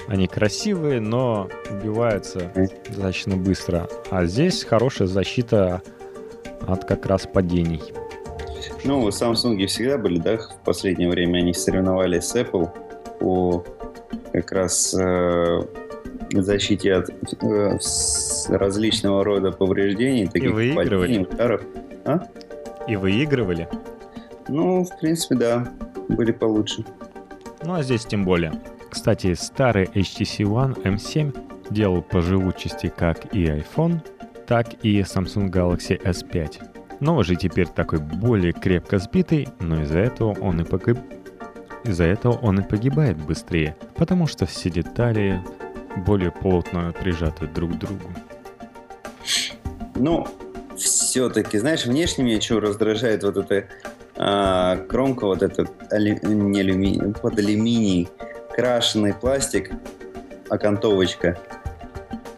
Они 0.08 0.26
красивые, 0.26 1.00
но 1.00 1.48
убиваются 1.70 2.50
достаточно 2.88 3.36
быстро. 3.36 3.88
А 4.10 4.24
здесь 4.24 4.64
хорошая 4.64 5.08
защита 5.08 5.82
от 6.66 6.84
как 6.84 7.06
раз 7.06 7.26
падений. 7.26 7.82
Ну, 8.84 9.06
Samsung 9.08 9.64
всегда 9.66 9.98
были, 9.98 10.18
да, 10.18 10.38
в 10.38 10.64
последнее 10.64 11.10
время 11.10 11.38
они 11.38 11.52
соревновались 11.54 12.24
с 12.24 12.36
Apple 12.36 12.68
по 13.18 13.64
как 14.32 14.52
раз 14.52 14.94
э, 14.94 15.60
защите 16.32 16.94
от 16.94 17.10
э, 17.42 17.78
различного 18.48 19.24
рода 19.24 19.52
повреждений, 19.52 20.26
таких 20.26 20.50
И 20.50 20.52
выигрывали. 20.52 21.06
падений, 21.06 21.26
ударов. 21.30 21.62
А? 22.04 22.22
И 22.88 22.96
выигрывали. 22.96 23.68
Ну, 24.48 24.84
в 24.84 24.98
принципе, 24.98 25.34
да, 25.36 25.68
были 26.08 26.32
получше. 26.32 26.84
Ну 27.62 27.74
а 27.74 27.82
здесь 27.82 28.06
тем 28.06 28.24
более. 28.24 28.52
Кстати, 28.90 29.34
старый 29.34 29.84
HTC 29.84 30.44
One 30.44 30.82
M7 30.82 31.70
делал 31.70 32.02
по 32.02 32.20
живучести 32.20 32.92
как 32.94 33.34
и 33.34 33.44
iPhone, 33.44 34.00
так 34.46 34.66
и 34.82 35.00
Samsung 35.00 35.48
Galaxy 35.48 36.02
S5. 36.02 36.98
Новый 36.98 37.24
же 37.24 37.36
теперь 37.36 37.68
такой 37.68 38.00
более 38.00 38.52
крепко 38.52 38.98
сбитый, 38.98 39.48
но 39.60 39.82
из-за 39.82 40.00
этого 40.00 40.36
он 40.40 40.60
и 40.60 40.64
погиб... 40.64 40.98
Из-за 41.84 42.04
этого 42.04 42.32
он 42.32 42.60
и 42.60 42.62
погибает 42.62 43.16
быстрее, 43.16 43.76
потому 43.96 44.26
что 44.26 44.44
все 44.44 44.68
детали 44.68 45.40
более 46.04 46.30
плотно 46.30 46.92
прижаты 47.00 47.46
друг 47.46 47.72
к 47.72 47.78
другу. 47.78 48.10
Ну, 49.94 50.26
все-таки, 50.76 51.58
знаешь, 51.58 51.86
внешне 51.86 52.24
меня 52.24 52.40
что 52.40 52.60
раздражает 52.60 53.22
вот 53.22 53.36
эта 53.36 53.66
а, 54.16 54.76
кромка, 54.88 55.26
вот 55.26 55.42
этот 55.42 55.70
али... 55.90 56.18
не 56.22 56.60
алюминий, 56.60 57.14
под 57.14 57.38
алюминий 57.38 58.08
крашеный 58.54 59.14
пластик, 59.14 59.70
окантовочка. 60.48 61.38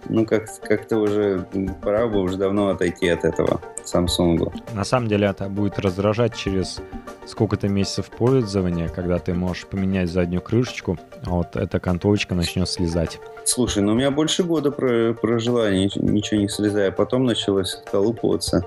Ну, 0.09 0.27
как- 0.27 0.61
как-то 0.61 0.99
уже 0.99 1.47
пора 1.81 2.07
бы 2.07 2.21
уже 2.21 2.37
давно 2.37 2.69
отойти 2.69 3.09
от 3.09 3.25
этого 3.25 3.61
Samsung. 3.85 4.53
На 4.75 4.85
самом 4.85 5.09
деле 5.09 5.27
это 5.29 5.49
будет 5.49 5.79
раздражать 5.79 6.35
через 6.37 6.81
сколько-то 7.25 7.69
месяцев 7.69 8.11
пользования, 8.11 8.89
когда 8.89 9.19
ты 9.19 9.33
можешь 9.33 9.65
поменять 9.67 10.11
заднюю 10.11 10.43
крышечку, 10.43 10.99
а 11.25 11.31
вот 11.31 11.57
эта 11.57 11.81
кантовочка 11.81 12.35
начнет 12.35 12.69
слезать. 12.69 13.21
Слушай, 13.45 13.83
ну 13.83 13.93
у 13.93 13.95
меня 13.95 14.11
больше 14.11 14.43
года 14.43 14.71
про- 14.71 15.15
прожила, 15.15 15.71
ни- 15.71 15.89
ничего 15.99 16.41
не 16.41 16.49
слезая, 16.49 16.91
потом 16.91 17.25
началось 17.25 17.75
отколупываться. 17.75 18.67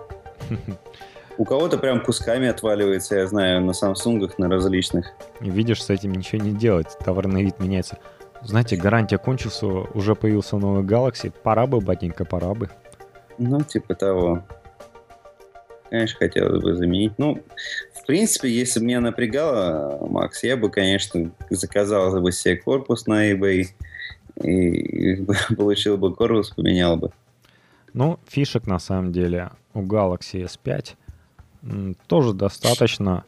У 1.37 1.45
кого-то 1.45 1.77
прям 1.77 2.01
кусками 2.01 2.47
отваливается, 2.47 3.15
я 3.15 3.27
знаю, 3.27 3.61
на 3.61 3.73
Самсунгах, 3.73 4.39
на 4.39 4.49
различных. 4.49 5.11
И 5.41 5.49
видишь, 5.49 5.83
с 5.83 5.89
этим 5.89 6.13
ничего 6.13 6.41
не 6.41 6.51
делать, 6.51 6.97
товарный 7.03 7.43
вид 7.43 7.59
меняется. 7.59 7.97
Знаете, 8.41 8.77
гарантия 8.77 9.17
кончился, 9.17 9.65
уже 9.65 10.15
появился 10.15 10.57
новый 10.57 10.83
Galaxy, 10.83 11.33
пора 11.43 11.67
бы, 11.67 11.81
батенька, 11.81 12.25
пора 12.25 12.53
бы. 12.53 12.69
Ну, 13.37 13.61
типа 13.61 13.95
того. 13.95 14.43
Конечно, 15.89 16.17
хотелось 16.19 16.61
бы 16.61 16.75
заменить. 16.75 17.13
Ну, 17.17 17.43
в 17.93 18.05
принципе, 18.05 18.49
если 18.49 18.79
бы 18.79 18.85
меня 18.85 19.01
напрягало, 19.01 20.05
Макс, 20.07 20.43
я 20.43 20.57
бы, 20.57 20.69
конечно, 20.69 21.31
заказал 21.49 22.21
бы 22.21 22.31
себе 22.31 22.57
корпус 22.57 23.07
на 23.07 23.31
eBay 23.31 23.67
и 24.41 25.25
получил 25.55 25.97
бы 25.97 26.13
корпус, 26.13 26.51
поменял 26.51 26.97
бы. 26.97 27.11
Ну, 27.93 28.19
фишек 28.27 28.67
на 28.67 28.79
самом 28.79 29.11
деле 29.11 29.51
у 29.73 29.81
Galaxy 29.81 30.43
S5 30.43 30.91
м, 30.91 30.97
тоже 32.07 32.33
достаточно. 32.33 33.23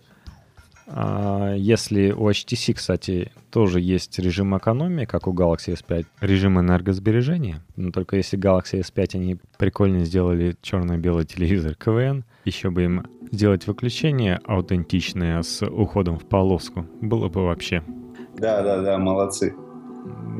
А, 0.89 1.53
Если 1.55 2.11
у 2.11 2.29
HTC, 2.29 2.73
кстати, 2.73 3.31
тоже 3.51 3.81
есть 3.81 4.17
режим 4.19 4.57
экономии, 4.57 5.05
как 5.05 5.27
у 5.27 5.33
Galaxy 5.33 5.77
S5, 5.77 6.05
режим 6.21 6.59
энергосбережения. 6.59 7.61
Но 7.75 7.91
только 7.91 8.15
если 8.15 8.39
Galaxy 8.39 8.79
S5 8.79 9.15
они 9.15 9.37
прикольно 9.57 10.05
сделали 10.05 10.55
черно-белый 10.61 11.25
телевизор 11.25 11.75
КВН, 11.75 12.23
еще 12.45 12.69
бы 12.69 12.83
им 12.83 13.05
сделать 13.31 13.67
выключение 13.67 14.39
аутентичное 14.45 15.41
с 15.41 15.65
уходом 15.65 16.17
в 16.17 16.25
полоску, 16.25 16.85
было 17.01 17.27
бы 17.27 17.43
вообще 17.43 17.83
Да, 18.37 18.61
да, 18.61 18.81
да, 18.81 18.97
молодцы. 18.97 19.53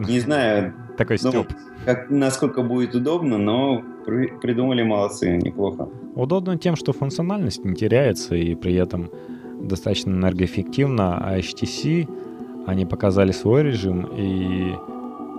Не 0.07 0.19
знаю, 0.21 0.73
такой 0.97 1.17
ну, 1.23 1.29
стёб. 1.29 1.47
как, 1.85 2.09
насколько 2.09 2.61
будет 2.63 2.95
удобно, 2.95 3.37
но 3.37 3.83
при- 4.05 4.31
придумали 4.41 4.83
молодцы, 4.83 5.37
неплохо. 5.37 5.89
Удобно 6.15 6.57
тем, 6.57 6.75
что 6.75 6.93
функциональность 6.93 7.63
не 7.63 7.75
теряется 7.75 8.35
и 8.35 8.55
при 8.55 8.73
этом 8.75 9.09
достаточно 9.61 10.11
энергоэффективно, 10.11 11.17
а 11.17 11.39
HTC, 11.39 12.07
они 12.67 12.85
показали 12.85 13.31
свой 13.31 13.63
режим, 13.63 14.05
и 14.17 14.73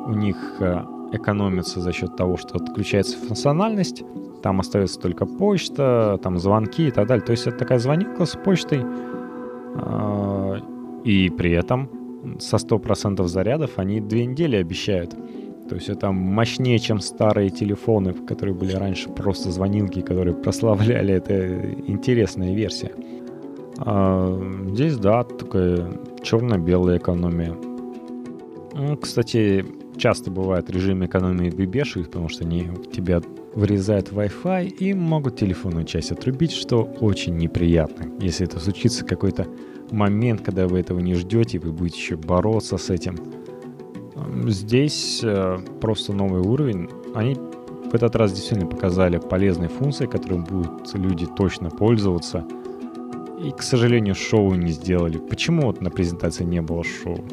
у 0.07 0.15
них 0.15 0.37
э, 0.61 0.83
экономится 1.13 1.81
за 1.81 1.93
счет 1.93 2.17
того, 2.17 2.37
что 2.37 2.57
отключается 2.57 3.19
функциональность, 3.19 4.03
там 4.43 4.61
остается 4.61 4.99
только 5.01 5.27
почта, 5.27 6.19
там 6.23 6.39
звонки 6.39 6.89
и 6.89 6.91
так 6.91 7.07
далее. 7.07 7.25
То 7.25 7.33
есть 7.33 7.47
это 7.47 7.59
такая 7.59 7.79
звонилка 7.79 8.25
с 8.25 8.37
почтой, 8.37 8.83
а, 9.75 10.57
и 11.05 11.31
при 11.31 11.53
этом 11.53 11.91
со 12.39 12.57
100% 12.57 13.27
зарядов 13.27 13.79
они 13.79 14.01
две 14.01 14.27
недели 14.27 14.57
обещают. 14.57 15.15
То 15.69 15.75
есть 15.75 15.89
это 15.89 16.11
мощнее, 16.13 16.79
чем 16.79 17.01
старые 17.01 17.51
телефоны, 17.51 18.13
которые 18.13 18.55
были 18.55 18.73
раньше 18.73 19.09
просто 19.11 19.51
звонилки, 19.51 20.01
которые 20.01 20.35
прославляли. 20.43 21.15
Это 21.15 21.73
интересная 21.87 22.55
версия. 22.55 22.93
А 23.79 24.41
здесь, 24.73 24.97
да, 24.97 25.25
такая 25.25 25.87
черно-белая 26.23 26.99
экономия. 26.99 27.55
Ну, 28.75 28.97
Кстати, 28.97 29.65
часто 29.97 30.31
бывает 30.31 30.71
режим 30.71 31.05
экономии 31.05 31.51
выбешивает, 31.51 32.09
потому 32.09 32.29
что 32.29 32.45
они 32.45 32.69
тебя 32.93 33.21
вырезают 33.55 34.11
Wi-Fi 34.11 34.69
и 34.69 34.95
могут 34.95 35.37
телефонную 35.37 35.85
часть 35.85 36.13
отрубить, 36.13 36.53
что 36.53 36.83
очень 37.01 37.37
неприятно. 37.37 38.07
Если 38.21 38.47
это 38.47 38.61
случится 38.61 39.05
какой-то 39.05 39.47
момент, 39.91 40.43
когда 40.43 40.67
вы 40.67 40.81
этого 40.81 41.01
не 41.01 41.15
ждете, 41.15 41.59
вы 41.59 41.73
будете 41.73 41.99
еще 41.99 42.17
бороться 42.17 42.79
с 42.79 42.91
этим. 42.91 43.17
Здесь 44.47 45.21
э, 45.23 45.59
просто 45.81 46.13
новый 46.13 46.41
уровень. 46.41 46.89
Они 47.15 47.35
в 47.35 47.95
этот 47.95 48.17
раз 48.17 48.33
действительно 48.33 48.69
показали 48.69 49.19
полезные 49.19 49.69
функции, 49.69 50.07
которым 50.07 50.45
будут 50.45 50.95
люди 50.95 51.27
точно 51.27 51.71
пользоваться. 51.71 52.45
И, 53.43 53.51
к 53.51 53.63
сожалению, 53.63 54.15
шоу 54.15 54.55
не 54.55 54.73
сделали. 54.73 55.19
Почему 55.19 55.67
вот 55.67 55.81
на 55.81 55.91
презентации 55.91 56.45
не 56.45 56.61
было 56.61 56.85
шоу? 56.85 57.25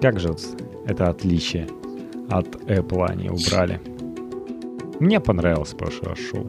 Как 0.00 0.18
же 0.20 0.28
вот 0.28 0.40
это 0.86 1.08
отличие 1.08 1.68
от 2.28 2.46
Apple 2.66 3.06
они 3.06 3.28
убрали? 3.28 3.80
Мне 5.00 5.20
понравилось 5.20 5.74
прошлое 5.74 6.14
шоу. 6.14 6.46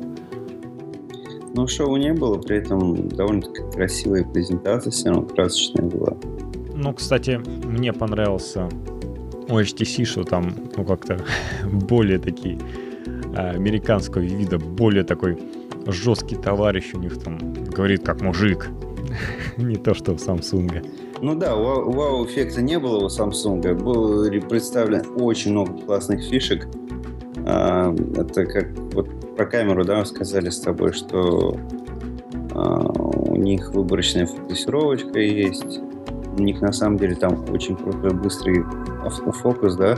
Но 1.53 1.67
шоу 1.67 1.97
не 1.97 2.13
было, 2.13 2.37
при 2.37 2.57
этом 2.57 3.09
довольно-таки 3.09 3.61
красивая 3.73 4.23
презентация, 4.23 4.91
все 4.91 5.09
равно 5.09 5.27
красочная 5.27 5.85
была. 5.85 6.15
Ну, 6.73 6.93
кстати, 6.93 7.41
мне 7.65 7.91
понравился 7.91 8.69
у 9.51 9.59
HTC, 9.59 10.05
что 10.05 10.23
там, 10.23 10.53
ну, 10.77 10.85
как-то 10.85 11.19
более 11.71 12.19
такие 12.19 12.57
а, 13.35 13.51
американского 13.51 14.21
вида, 14.21 14.57
более 14.57 15.03
такой 15.03 15.37
жесткий 15.87 16.35
товарищ 16.35 16.91
у 16.93 16.99
них 16.99 17.17
там 17.21 17.37
говорит 17.53 18.03
как 18.05 18.21
мужик. 18.21 18.69
Не 19.57 19.75
то, 19.75 19.93
что 19.93 20.13
у 20.13 20.15
Samsung. 20.15 20.85
Ну 21.21 21.35
да, 21.35 21.55
вау- 21.55 21.91
вау-эффекта 21.91 22.61
не 22.61 22.79
было 22.79 23.05
у 23.05 23.07
Samsung. 23.07 23.73
Было 23.75 24.29
ре- 24.29 24.41
представлено 24.41 25.03
очень 25.15 25.51
много 25.51 25.73
классных 25.73 26.23
фишек. 26.23 26.67
А, 27.45 27.93
Это 28.15 28.45
как 28.45 28.71
вот 28.93 29.35
про 29.35 29.45
камеру, 29.45 29.83
да, 29.83 30.05
сказали 30.05 30.49
с 30.49 30.59
тобой, 30.59 30.93
что 30.93 31.57
а, 32.53 32.79
у 32.79 33.35
них 33.35 33.71
выборочная 33.73 34.25
фокусировочка 34.27 35.19
есть. 35.19 35.79
У 36.37 36.41
них 36.41 36.61
на 36.61 36.71
самом 36.71 36.97
деле 36.97 37.15
там 37.15 37.43
очень 37.51 37.75
крутой 37.75 38.13
быстрый 38.13 38.63
автофокус, 39.05 39.75
да, 39.75 39.97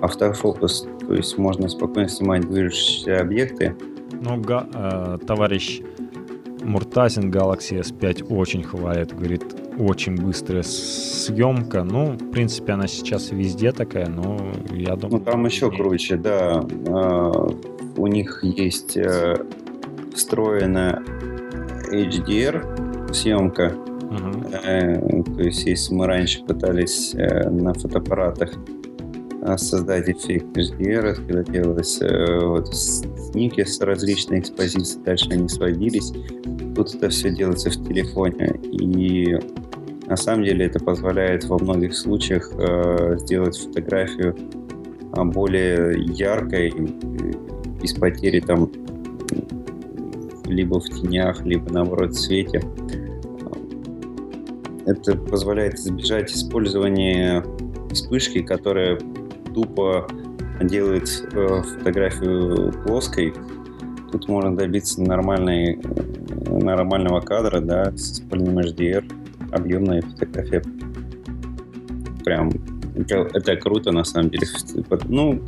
автофокус. 0.00 0.86
То 1.06 1.14
есть 1.14 1.36
можно 1.38 1.68
спокойно 1.68 2.08
снимать 2.08 2.48
движущиеся 2.48 3.20
объекты. 3.20 3.74
Ну, 4.12 4.40
га- 4.40 4.66
э, 4.72 5.18
товарищ 5.26 5.80
Муртазин 6.62 7.30
Galaxy 7.30 7.80
S5 7.80 8.26
очень 8.34 8.62
хвалит, 8.62 9.14
говорит, 9.14 9.44
очень 9.78 10.16
быстрая 10.16 10.62
съемка. 10.62 11.84
Ну, 11.84 12.12
в 12.12 12.30
принципе, 12.30 12.72
она 12.72 12.86
сейчас 12.86 13.30
везде 13.30 13.72
такая, 13.72 14.08
но 14.08 14.38
я 14.70 14.94
Ну, 14.94 14.96
думаю... 14.96 15.20
там 15.24 15.44
еще 15.46 15.70
круче, 15.70 16.16
да. 16.16 16.64
А, 16.88 17.48
У 17.96 18.06
них 18.06 18.40
есть 18.42 18.96
э, 18.96 19.36
встроенная 20.14 21.02
HDR 21.92 23.12
съемка. 23.12 23.74
Э, 24.10 25.22
То 25.22 25.42
есть, 25.42 25.64
если 25.64 25.94
мы 25.94 26.06
раньше 26.06 26.42
пытались 26.44 27.14
э, 27.14 27.48
на 27.50 27.74
фотоаппаратах 27.74 28.52
э, 29.42 29.56
создать 29.56 30.08
эффект 30.08 30.56
HDR, 30.56 31.14
когда 31.14 31.42
делалось 31.42 32.00
э, 32.00 32.44
вот 32.44 32.74
снимки 32.74 33.64
с 33.64 33.80
различной 33.80 34.40
экспозицией, 34.40 35.04
дальше 35.04 35.28
они 35.30 35.48
сводились. 35.48 36.12
Тут 36.74 36.94
это 36.94 37.08
все 37.08 37.30
делается 37.30 37.70
в 37.70 37.86
телефоне. 37.86 38.58
И 38.72 39.38
на 40.06 40.16
самом 40.16 40.44
деле 40.44 40.66
это 40.66 40.78
позволяет 40.78 41.44
во 41.44 41.58
многих 41.58 41.96
случаях 41.96 42.52
сделать 43.18 43.58
фотографию 43.58 44.36
а, 45.12 45.24
более 45.24 45.94
яркой, 46.14 46.72
без 47.82 47.94
потери 47.94 48.40
там 48.40 48.70
либо 50.44 50.78
в 50.78 50.84
тенях, 50.84 51.44
либо 51.44 51.72
наоборот 51.72 52.12
в 52.12 52.18
свете. 52.18 52.62
Это 54.86 55.16
позволяет 55.16 55.74
избежать 55.74 56.32
использования 56.32 57.44
вспышки, 57.90 58.42
которая 58.42 58.98
тупо 59.54 60.06
делает 60.62 61.08
э, 61.32 61.62
фотографию 61.62 62.72
плоской. 62.84 63.34
Тут 64.12 64.28
можно 64.28 64.56
добиться 64.56 65.02
нормальной, 65.02 65.74
э, 65.74 66.58
нормального 66.58 67.20
кадра, 67.20 67.60
да, 67.60 67.92
с 67.96 68.12
использованием 68.12 68.66
HDR, 68.66 69.12
объемная 69.52 70.02
фотография. 70.02 70.62
Прям 72.24 72.50
это, 72.94 73.28
это 73.34 73.56
круто, 73.56 73.92
на 73.92 74.04
самом 74.04 74.30
деле. 74.30 74.46
Ну, 75.08 75.42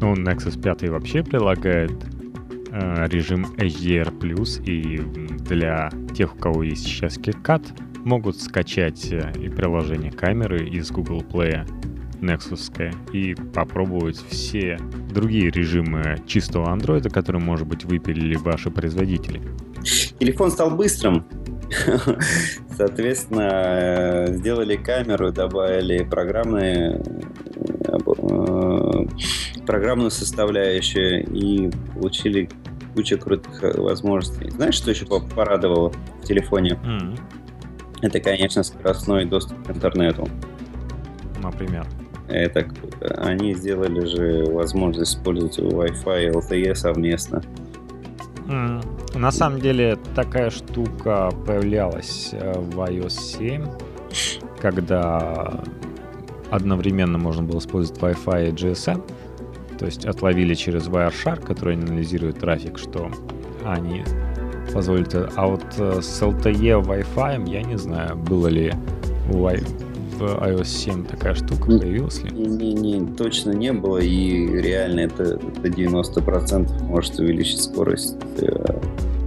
ну 0.00 0.14
Nexus 0.14 0.60
5 0.60 0.88
вообще 0.88 1.22
прилагает 1.22 1.92
э, 2.70 3.06
режим 3.08 3.46
HDR+, 3.56 4.12
и 4.64 4.98
для 5.44 5.90
тех, 6.14 6.34
у 6.34 6.38
кого 6.38 6.62
есть 6.62 6.84
сейчас 6.84 7.18
KitKat, 7.18 7.62
могут 8.04 8.40
скачать 8.40 9.10
э, 9.10 9.32
и 9.40 9.48
приложение 9.48 10.12
камеры 10.12 10.68
из 10.68 10.90
Google 10.90 11.22
Play 11.22 11.66
Nexus 12.20 12.94
и 13.12 13.34
попробовать 13.34 14.22
все 14.28 14.78
другие 15.10 15.50
режимы 15.50 16.18
чистого 16.26 16.70
андроида, 16.70 17.10
которые, 17.10 17.42
может 17.42 17.66
быть, 17.66 17.84
выпилили 17.84 18.36
ваши 18.36 18.70
производители. 18.70 19.42
Телефон 20.18 20.50
стал 20.50 20.70
быстрым. 20.70 21.24
Соответственно, 22.76 23.50
э, 23.50 24.34
сделали 24.36 24.76
камеру, 24.76 25.32
добавили 25.32 26.04
программные 26.04 27.02
э, 27.86 27.98
программную 29.66 30.10
составляющую 30.10 31.26
и 31.26 31.70
получили 31.94 32.48
кучу 32.94 33.18
крутых 33.18 33.76
возможностей. 33.76 34.50
Знаешь, 34.50 34.74
что 34.74 34.90
еще 34.90 35.06
порадовало 35.06 35.90
в 35.90 36.24
телефоне? 36.24 36.78
Mm-hmm. 36.84 37.43
Это, 38.04 38.20
конечно, 38.20 38.62
скоростной 38.62 39.24
доступ 39.24 39.66
к 39.66 39.70
интернету. 39.70 40.28
Например? 41.42 41.86
Это. 42.28 42.68
Они 43.16 43.54
сделали 43.54 44.04
же 44.04 44.44
возможность 44.52 45.12
использовать 45.16 45.58
Wi-Fi 45.58 46.26
и 46.26 46.28
LTE 46.28 46.74
совместно. 46.74 47.42
Mm. 48.46 49.18
На 49.18 49.30
самом 49.30 49.58
деле 49.58 49.96
такая 50.14 50.50
штука 50.50 51.30
появлялась 51.46 52.30
э, 52.32 52.58
в 52.58 52.78
iOS 52.78 53.08
7, 53.38 53.66
когда 54.60 55.64
одновременно 56.50 57.16
можно 57.16 57.42
было 57.42 57.58
использовать 57.58 58.02
Wi-Fi 58.02 58.50
и 58.50 58.52
GSM. 58.52 59.02
То 59.78 59.86
есть 59.86 60.04
отловили 60.04 60.52
через 60.52 60.88
Wireshark, 60.88 61.46
который 61.46 61.76
анализирует 61.76 62.38
трафик, 62.38 62.76
что 62.76 63.10
они 63.64 64.04
позволят. 64.74 65.14
А 65.36 65.46
вот 65.46 65.64
э, 65.78 66.00
с 66.02 66.20
LTE 66.20 66.84
Wi-Fi 66.84 67.50
я 67.50 67.62
не 67.62 67.78
знаю, 67.78 68.16
было 68.16 68.48
ли 68.48 68.74
у 69.32 69.48
в 70.14 70.22
iOS 70.22 70.64
7 70.64 71.04
такая 71.06 71.34
штука 71.34 71.66
появилась 71.78 72.22
ли? 72.22 72.30
Не, 72.30 72.46
не, 72.46 72.98
не, 72.98 73.06
точно 73.14 73.50
не 73.52 73.72
было, 73.72 73.98
и 73.98 74.46
реально 74.46 75.00
это, 75.00 75.24
это 75.24 75.68
90% 75.68 76.82
может 76.84 77.18
увеличить 77.18 77.60
скорость 77.60 78.16
э, 78.38 78.80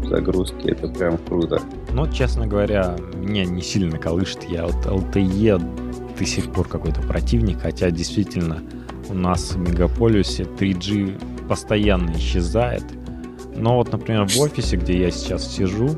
загрузки, 0.06 0.70
это 0.70 0.88
прям 0.88 1.18
круто. 1.18 1.62
Но, 1.94 2.08
честно 2.08 2.48
говоря, 2.48 2.96
меня 3.16 3.46
не 3.46 3.62
сильно 3.62 3.98
колышет, 3.98 4.44
я 4.50 4.66
вот 4.66 4.86
LTE 4.86 5.62
до 6.18 6.26
сих 6.26 6.52
пор 6.52 6.68
какой-то 6.68 7.02
противник, 7.02 7.62
хотя 7.62 7.92
действительно 7.92 8.62
у 9.10 9.14
нас 9.14 9.52
в 9.52 9.58
мегаполисе 9.58 10.44
3G 10.44 11.48
постоянно 11.48 12.12
исчезает. 12.18 12.84
Но 13.58 13.76
вот, 13.76 13.92
например, 13.92 14.28
в 14.28 14.40
офисе, 14.40 14.78
где 14.78 15.00
я 15.00 15.12
сейчас 15.12 15.52
сижу, 15.52 15.98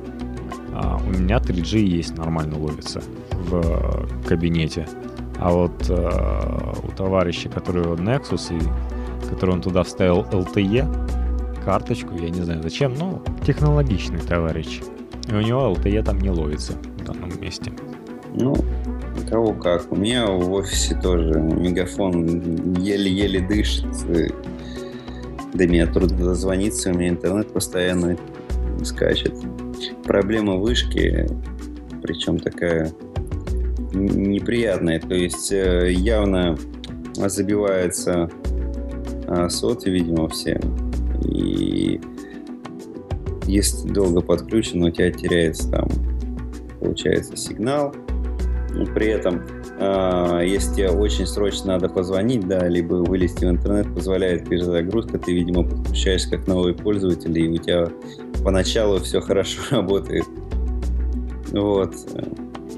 а, 0.73 0.97
у 0.97 1.09
меня 1.09 1.37
3G 1.37 1.79
есть, 1.79 2.17
нормально 2.17 2.57
ловится 2.57 3.01
в 3.31 4.07
кабинете. 4.27 4.87
А 5.37 5.51
вот 5.51 5.89
э, 5.89 6.73
у 6.83 6.91
товарища, 6.91 7.47
который 7.49 7.83
Nexus, 7.83 8.55
и 8.55 9.29
который 9.29 9.51
он 9.51 9.61
туда 9.61 9.83
вставил 9.83 10.23
LTE, 10.23 11.63
карточку, 11.63 12.15
я 12.15 12.29
не 12.29 12.41
знаю 12.41 12.61
зачем, 12.61 12.93
но 12.93 13.21
технологичный 13.45 14.19
товарищ. 14.19 14.81
И 15.27 15.33
у 15.33 15.41
него 15.41 15.73
LTE 15.75 16.03
там 16.03 16.19
не 16.19 16.29
ловится 16.29 16.73
в 16.73 17.03
данном 17.05 17.39
месте. 17.41 17.71
Ну, 18.35 18.55
кого 19.29 19.53
как. 19.53 19.91
У 19.91 19.95
меня 19.95 20.27
в 20.27 20.51
офисе 20.51 20.99
тоже 21.01 21.39
мегафон 21.39 22.25
еле-еле 22.75 23.41
дышит. 23.41 23.85
До 25.53 25.67
меня 25.67 25.87
трудно 25.87 26.25
дозвониться, 26.25 26.91
у 26.91 26.93
меня 26.93 27.09
интернет 27.09 27.51
постоянно 27.51 28.17
скачет. 28.83 29.33
Проблема 30.03 30.55
вышки, 30.55 31.27
причем 32.01 32.39
такая 32.39 32.91
неприятная. 33.93 34.99
То 34.99 35.13
есть 35.13 35.51
э, 35.51 35.91
явно 35.91 36.57
забивается 37.15 38.29
а, 39.27 39.49
соты, 39.49 39.89
видимо, 39.89 40.27
все. 40.29 40.59
И 41.25 41.99
если 43.45 43.87
долго 43.89 44.21
подключен, 44.21 44.83
у 44.83 44.91
тебя 44.91 45.11
теряется 45.11 45.69
там, 45.69 45.89
получается, 46.79 47.35
сигнал. 47.35 47.93
Но 48.71 48.85
при 48.85 49.07
этом, 49.07 49.41
если 49.79 50.75
тебе 50.75 50.89
очень 50.89 51.25
срочно 51.25 51.73
надо 51.73 51.87
позвонить, 51.87 52.45
да, 52.47 52.67
либо 52.67 52.95
вылезти 52.95 53.45
в 53.45 53.49
интернет, 53.49 53.93
позволяет 53.93 54.49
перезагрузка, 54.49 55.17
ты, 55.17 55.33
видимо, 55.33 55.63
подключаешься 55.63 56.31
как 56.31 56.47
новый 56.47 56.73
пользователь, 56.73 57.37
и 57.37 57.47
у 57.47 57.57
тебя 57.57 57.89
поначалу 58.43 58.99
все 58.99 59.21
хорошо 59.21 59.61
работает. 59.71 60.25
Вот. 61.51 61.95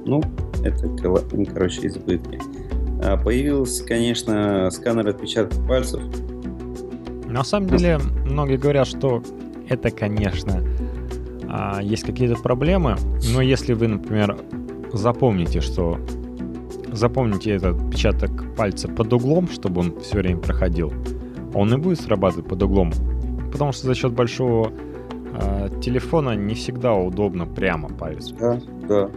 Ну, 0.06 0.22
это, 0.64 0.88
ну, 0.88 1.46
короче, 1.46 1.88
избытки. 1.88 2.40
А 3.04 3.18
появился, 3.18 3.84
конечно, 3.84 4.70
сканер 4.70 5.08
отпечатков 5.08 5.68
пальцев. 5.68 6.02
На 7.26 7.44
самом 7.44 7.70
деле, 7.70 8.00
многие 8.26 8.58
говорят, 8.58 8.88
что 8.88 9.24
это, 9.70 9.90
конечно, 9.90 10.64
а, 11.50 11.82
есть 11.82 12.04
какие-то 12.04 12.36
проблемы, 12.36 12.96
но 13.34 13.42
если 13.42 13.74
вы, 13.74 13.88
например, 13.88 14.38
запомните, 14.94 15.62
что 15.62 15.98
запомните 16.92 17.52
этот 17.52 17.82
отпечаток 17.82 18.56
пальца 18.56 18.88
под 18.88 19.12
углом, 19.14 19.48
чтобы 19.48 19.82
он 19.82 20.00
все 20.00 20.18
время 20.18 20.40
проходил, 20.40 20.94
он 21.54 21.74
и 21.74 21.78
будет 21.78 22.00
срабатывать 22.00 22.48
под 22.48 22.64
углом. 22.64 22.92
Потому 23.52 23.72
что 23.72 23.88
за 23.88 23.96
счет 23.96 24.14
большого 24.14 24.72
э, 25.34 25.70
телефона 25.82 26.36
не 26.36 26.56
всегда 26.56 26.94
удобно 26.94 27.46
прямо 27.46 27.90
палец. 27.90 28.32
Да, 28.32 28.60
да. 28.88 29.10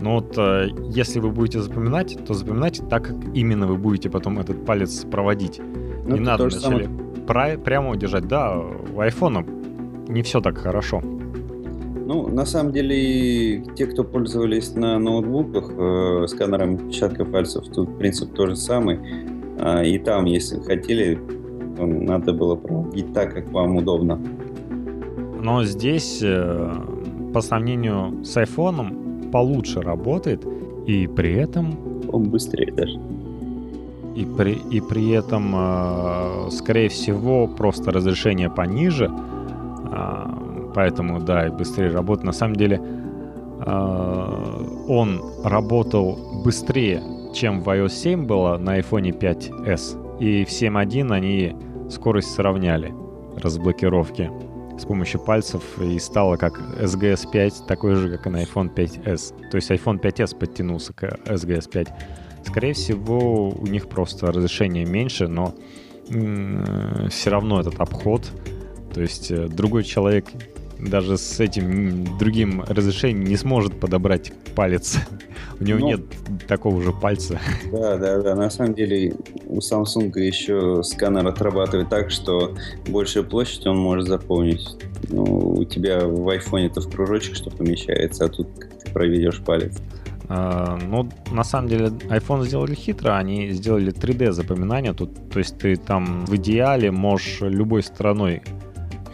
Но 0.00 0.16
вот 0.16 0.34
э, 0.38 0.68
если 0.88 1.20
вы 1.20 1.30
будете 1.30 1.60
запоминать, 1.60 2.18
то 2.26 2.34
запоминайте 2.34 2.82
так, 2.84 3.06
как 3.06 3.16
именно 3.34 3.66
вы 3.66 3.76
будете 3.76 4.08
потом 4.08 4.38
этот 4.38 4.64
палец 4.64 5.04
проводить. 5.04 5.60
Ну, 6.06 6.16
не 6.16 6.20
надо 6.20 6.44
вначале 6.44 6.88
самое... 7.26 7.58
прямо 7.58 7.90
удержать. 7.90 8.26
Да, 8.26 8.58
у 8.58 9.00
айфона 9.00 9.44
не 10.08 10.22
все 10.22 10.40
так 10.40 10.58
хорошо. 10.58 11.02
Ну, 12.06 12.28
на 12.28 12.44
самом 12.44 12.72
деле, 12.72 13.64
те, 13.76 13.86
кто 13.86 14.04
пользовались 14.04 14.74
на 14.74 14.98
ноутбуках 14.98 15.70
э, 15.70 16.26
сканером 16.26 16.74
отпечатка 16.74 17.24
пальцев, 17.24 17.64
тут 17.74 17.98
принцип 17.98 18.32
тот 18.34 18.50
же 18.50 18.56
самый. 18.56 18.98
А, 19.58 19.82
и 19.82 19.98
там, 19.98 20.24
если 20.24 20.58
хотели, 20.60 21.18
то 21.76 21.86
надо 21.86 22.32
было 22.32 22.56
проводить 22.56 23.12
так, 23.12 23.34
как 23.34 23.50
вам 23.52 23.76
удобно. 23.76 24.18
Но 25.42 25.64
здесь, 25.64 26.20
э, 26.22 26.72
по 27.32 27.40
сравнению 27.40 28.24
с 28.24 28.36
айфоном, 28.36 29.30
получше 29.30 29.80
работает, 29.80 30.44
и 30.86 31.06
при 31.06 31.34
этом... 31.34 31.76
Он 32.12 32.24
быстрее 32.24 32.72
даже. 32.72 32.98
И 34.16 34.24
при, 34.24 34.58
и 34.70 34.80
при 34.80 35.10
этом, 35.10 35.54
э, 35.54 36.50
скорее 36.50 36.88
всего, 36.88 37.46
просто 37.46 37.92
разрешение 37.92 38.50
пониже, 38.50 39.10
э, 39.10 40.39
поэтому, 40.74 41.20
да, 41.20 41.46
и 41.46 41.50
быстрее 41.50 41.90
работает. 41.90 42.24
На 42.24 42.32
самом 42.32 42.56
деле, 42.56 42.80
э, 42.80 44.82
он 44.88 45.22
работал 45.44 46.42
быстрее, 46.44 47.02
чем 47.34 47.62
в 47.62 47.68
iOS 47.68 47.90
7 47.90 48.26
было 48.26 48.58
на 48.58 48.78
iPhone 48.78 49.18
5s. 49.18 50.18
И 50.20 50.44
в 50.44 50.48
7.1 50.48 51.12
они 51.12 51.56
скорость 51.90 52.34
сравняли 52.34 52.94
разблокировки 53.36 54.30
с 54.78 54.84
помощью 54.84 55.20
пальцев 55.20 55.62
и 55.78 55.98
стало 55.98 56.36
как 56.36 56.58
SGS 56.80 57.30
5, 57.30 57.66
такой 57.66 57.94
же, 57.94 58.16
как 58.16 58.26
и 58.26 58.30
на 58.30 58.42
iPhone 58.42 58.74
5s. 58.74 59.50
То 59.50 59.56
есть 59.56 59.70
iPhone 59.70 60.00
5s 60.00 60.38
подтянулся 60.38 60.92
к 60.92 61.04
SGS 61.26 61.70
5. 61.70 61.88
Скорее 62.46 62.72
всего, 62.72 63.50
у 63.50 63.66
них 63.66 63.88
просто 63.88 64.32
разрешение 64.32 64.86
меньше, 64.86 65.28
но 65.28 65.54
все 67.10 67.30
равно 67.30 67.60
этот 67.60 67.78
обход. 67.78 68.26
То 68.92 69.00
есть 69.00 69.30
э, 69.30 69.46
другой 69.46 69.84
человек 69.84 70.26
даже 70.88 71.18
с 71.18 71.40
этим 71.40 72.18
другим 72.18 72.62
разрешением 72.66 73.24
не 73.24 73.36
сможет 73.36 73.78
подобрать 73.78 74.32
палец. 74.54 74.98
У 75.60 75.64
него 75.64 75.78
ну, 75.78 75.86
нет 75.88 76.00
такого 76.48 76.82
же 76.82 76.92
пальца. 76.92 77.38
Да, 77.70 77.96
да, 77.98 78.22
да. 78.22 78.34
На 78.34 78.50
самом 78.50 78.74
деле 78.74 79.14
у 79.46 79.58
Samsung 79.58 80.18
еще 80.18 80.82
сканер 80.82 81.26
отрабатывает 81.26 81.88
так, 81.90 82.10
что 82.10 82.54
большую 82.88 83.26
площадь 83.26 83.66
он 83.66 83.78
может 83.78 84.08
заполнить. 84.08 84.66
Ну, 85.08 85.24
у 85.24 85.64
тебя 85.64 86.06
в 86.06 86.28
айфоне 86.28 86.66
это 86.66 86.80
в 86.80 86.90
кружочек 86.90 87.36
что 87.36 87.50
помещается, 87.50 88.24
а 88.24 88.28
тут 88.28 88.48
ты 88.54 88.90
проведешь 88.92 89.42
палец. 89.44 89.76
А, 90.32 90.78
ну, 90.80 91.08
на 91.32 91.42
самом 91.42 91.68
деле, 91.68 91.86
iPhone 91.86 92.46
сделали 92.46 92.74
хитро, 92.74 93.16
они 93.16 93.50
сделали 93.50 93.92
3D 93.92 94.30
запоминание. 94.30 94.94
Тут, 94.94 95.28
то 95.28 95.40
есть 95.40 95.58
ты 95.58 95.74
там 95.74 96.24
в 96.24 96.36
идеале 96.36 96.92
можешь 96.92 97.40
любой 97.40 97.82
стороной 97.82 98.42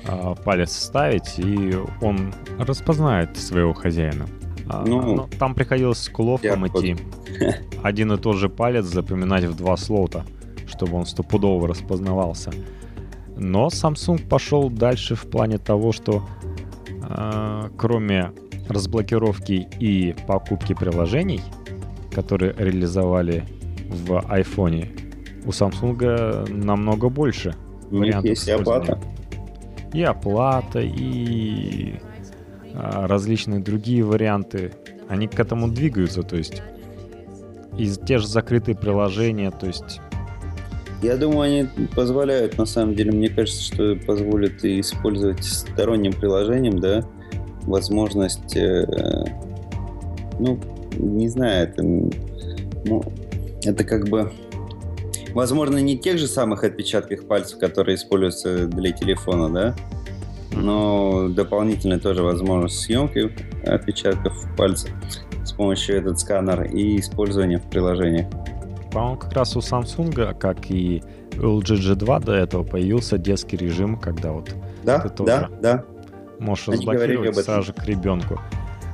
а, 0.08 0.34
палец 0.34 0.72
ставить, 0.72 1.38
и 1.38 1.76
он 2.00 2.32
распознает 2.58 3.36
своего 3.36 3.72
хозяина. 3.72 4.26
А, 4.68 4.84
ну, 4.84 5.14
Но 5.14 5.28
там 5.38 5.54
приходилось 5.54 5.98
с 5.98 6.08
куловком 6.08 6.66
идти. 6.66 6.96
Один 7.82 8.12
и 8.12 8.16
тот 8.16 8.36
же 8.36 8.48
палец 8.48 8.84
запоминать 8.86 9.44
в 9.44 9.56
два 9.56 9.76
слота, 9.76 10.24
чтобы 10.66 10.96
он 10.96 11.06
стопудово 11.06 11.68
распознавался. 11.68 12.50
Но 13.36 13.68
Samsung 13.68 14.26
пошел 14.26 14.70
дальше 14.70 15.14
в 15.14 15.28
плане 15.28 15.58
того, 15.58 15.92
что 15.92 16.26
э, 16.88 17.68
кроме 17.76 18.32
разблокировки 18.68 19.68
и 19.78 20.14
покупки 20.26 20.74
приложений, 20.74 21.42
которые 22.12 22.54
реализовали 22.56 23.44
в 23.88 24.12
iPhone, 24.12 24.88
у 25.44 25.50
Samsung 25.50 26.50
намного 26.50 27.08
больше. 27.08 27.54
У 27.90 27.98
них 27.98 28.24
есть 28.24 28.48
оплата. 28.48 28.98
И 29.92 30.02
оплата, 30.02 30.80
и 30.80 31.94
а, 32.74 33.06
различные 33.06 33.60
другие 33.60 34.04
варианты. 34.04 34.72
Они 35.08 35.28
к 35.28 35.38
этому 35.38 35.68
двигаются, 35.68 36.22
то 36.22 36.36
есть 36.36 36.62
и 37.78 37.90
те 37.90 38.18
же 38.18 38.26
закрытые 38.26 38.74
приложения, 38.74 39.50
то 39.50 39.66
есть 39.66 40.00
я 41.02 41.16
думаю, 41.16 41.68
они 41.70 41.86
позволяют, 41.94 42.56
на 42.56 42.64
самом 42.64 42.94
деле, 42.94 43.12
мне 43.12 43.28
кажется, 43.28 43.62
что 43.62 43.96
позволят 44.06 44.64
использовать 44.64 45.44
сторонним 45.44 46.12
приложением, 46.12 46.78
да, 46.78 47.06
возможность, 47.62 48.56
э, 48.56 48.84
ну, 50.38 50.58
не 50.96 51.28
знаю, 51.28 51.68
это, 51.68 51.82
ну, 51.82 53.02
это 53.62 53.84
как 53.84 54.08
бы, 54.08 54.32
возможно, 55.36 55.76
не 55.76 55.98
тех 55.98 56.18
же 56.18 56.26
самых 56.26 56.64
отпечатков 56.64 57.26
пальцев, 57.26 57.58
которые 57.58 57.96
используются 57.96 58.66
для 58.66 58.90
телефона, 58.90 59.52
да, 59.52 59.76
но 60.52 61.28
дополнительно 61.28 62.00
тоже 62.00 62.22
возможность 62.22 62.80
съемки 62.80 63.30
отпечатков 63.66 64.34
пальцев 64.56 64.90
с 65.44 65.52
помощью 65.52 65.98
этот 65.98 66.18
сканер 66.18 66.62
и 66.64 66.98
использования 66.98 67.58
в 67.58 67.68
приложениях. 67.68 68.26
По-моему, 68.90 69.18
как 69.18 69.32
раз 69.34 69.54
у 69.56 69.60
Samsung, 69.60 70.34
как 70.38 70.70
и 70.70 71.02
у 71.34 71.60
LG 71.60 71.96
G2 71.96 72.24
до 72.24 72.32
этого 72.32 72.64
появился 72.64 73.18
детский 73.18 73.58
режим, 73.58 73.98
когда 74.00 74.32
вот 74.32 74.54
да, 74.84 75.00
ты 75.00 75.10
тоже 75.10 75.26
да, 75.30 75.50
да. 75.60 75.84
можешь 76.38 76.68
Они 76.68 76.78
разблокировать 76.78 77.36
сразу 77.36 77.66
же 77.66 77.72
к 77.74 77.84
ребенку. 77.84 78.40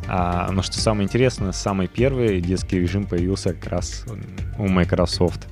А, 0.09 0.51
но 0.51 0.62
что 0.62 0.76
самое 0.76 1.05
интересное, 1.05 1.53
самый 1.53 1.86
первый 1.86 2.40
детский 2.40 2.80
режим 2.80 3.07
появился 3.07 3.55
как 3.55 3.70
раз 3.70 4.05
у 4.59 4.66
Microsoft. 4.66 5.47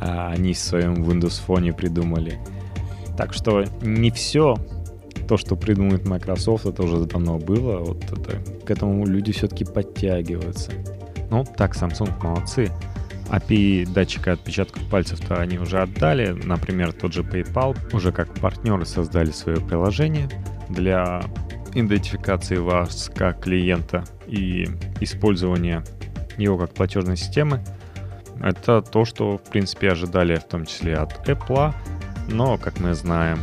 А, 0.00 0.32
они 0.32 0.54
в 0.54 0.58
своем 0.58 1.02
Windows 1.04 1.42
Phone 1.46 1.72
придумали. 1.72 2.38
Так 3.16 3.32
что 3.32 3.64
не 3.82 4.10
все 4.10 4.56
то, 5.28 5.36
что 5.36 5.54
придумает 5.54 6.08
Microsoft, 6.08 6.66
это 6.66 6.82
уже 6.82 7.04
давно 7.04 7.38
было. 7.38 7.78
Вот 7.78 8.02
это, 8.04 8.38
к 8.64 8.70
этому 8.70 9.06
люди 9.06 9.32
все-таки 9.32 9.64
подтягиваются. 9.64 10.72
Ну, 11.30 11.44
так, 11.56 11.76
Samsung 11.76 12.12
молодцы. 12.22 12.72
API 13.28 13.88
датчика 13.88 14.32
отпечатков 14.32 14.82
пальцев-то 14.90 15.36
они 15.36 15.58
уже 15.58 15.80
отдали. 15.80 16.32
Например, 16.32 16.92
тот 16.92 17.12
же 17.12 17.22
PayPal 17.22 17.76
уже 17.94 18.10
как 18.10 18.34
партнеры 18.40 18.84
создали 18.84 19.30
свое 19.30 19.60
приложение 19.60 20.28
для 20.68 21.22
идентификации 21.74 22.56
вас 22.56 23.10
как 23.14 23.42
клиента 23.42 24.04
и 24.26 24.66
использования 25.00 25.84
его 26.36 26.58
как 26.58 26.74
платежной 26.74 27.16
системы. 27.16 27.62
Это 28.40 28.82
то, 28.82 29.04
что, 29.04 29.38
в 29.38 29.50
принципе, 29.50 29.90
ожидали 29.90 30.36
в 30.36 30.44
том 30.44 30.66
числе 30.66 30.96
от 30.96 31.28
Apple, 31.28 31.74
но, 32.28 32.58
как 32.58 32.80
мы 32.80 32.94
знаем, 32.94 33.38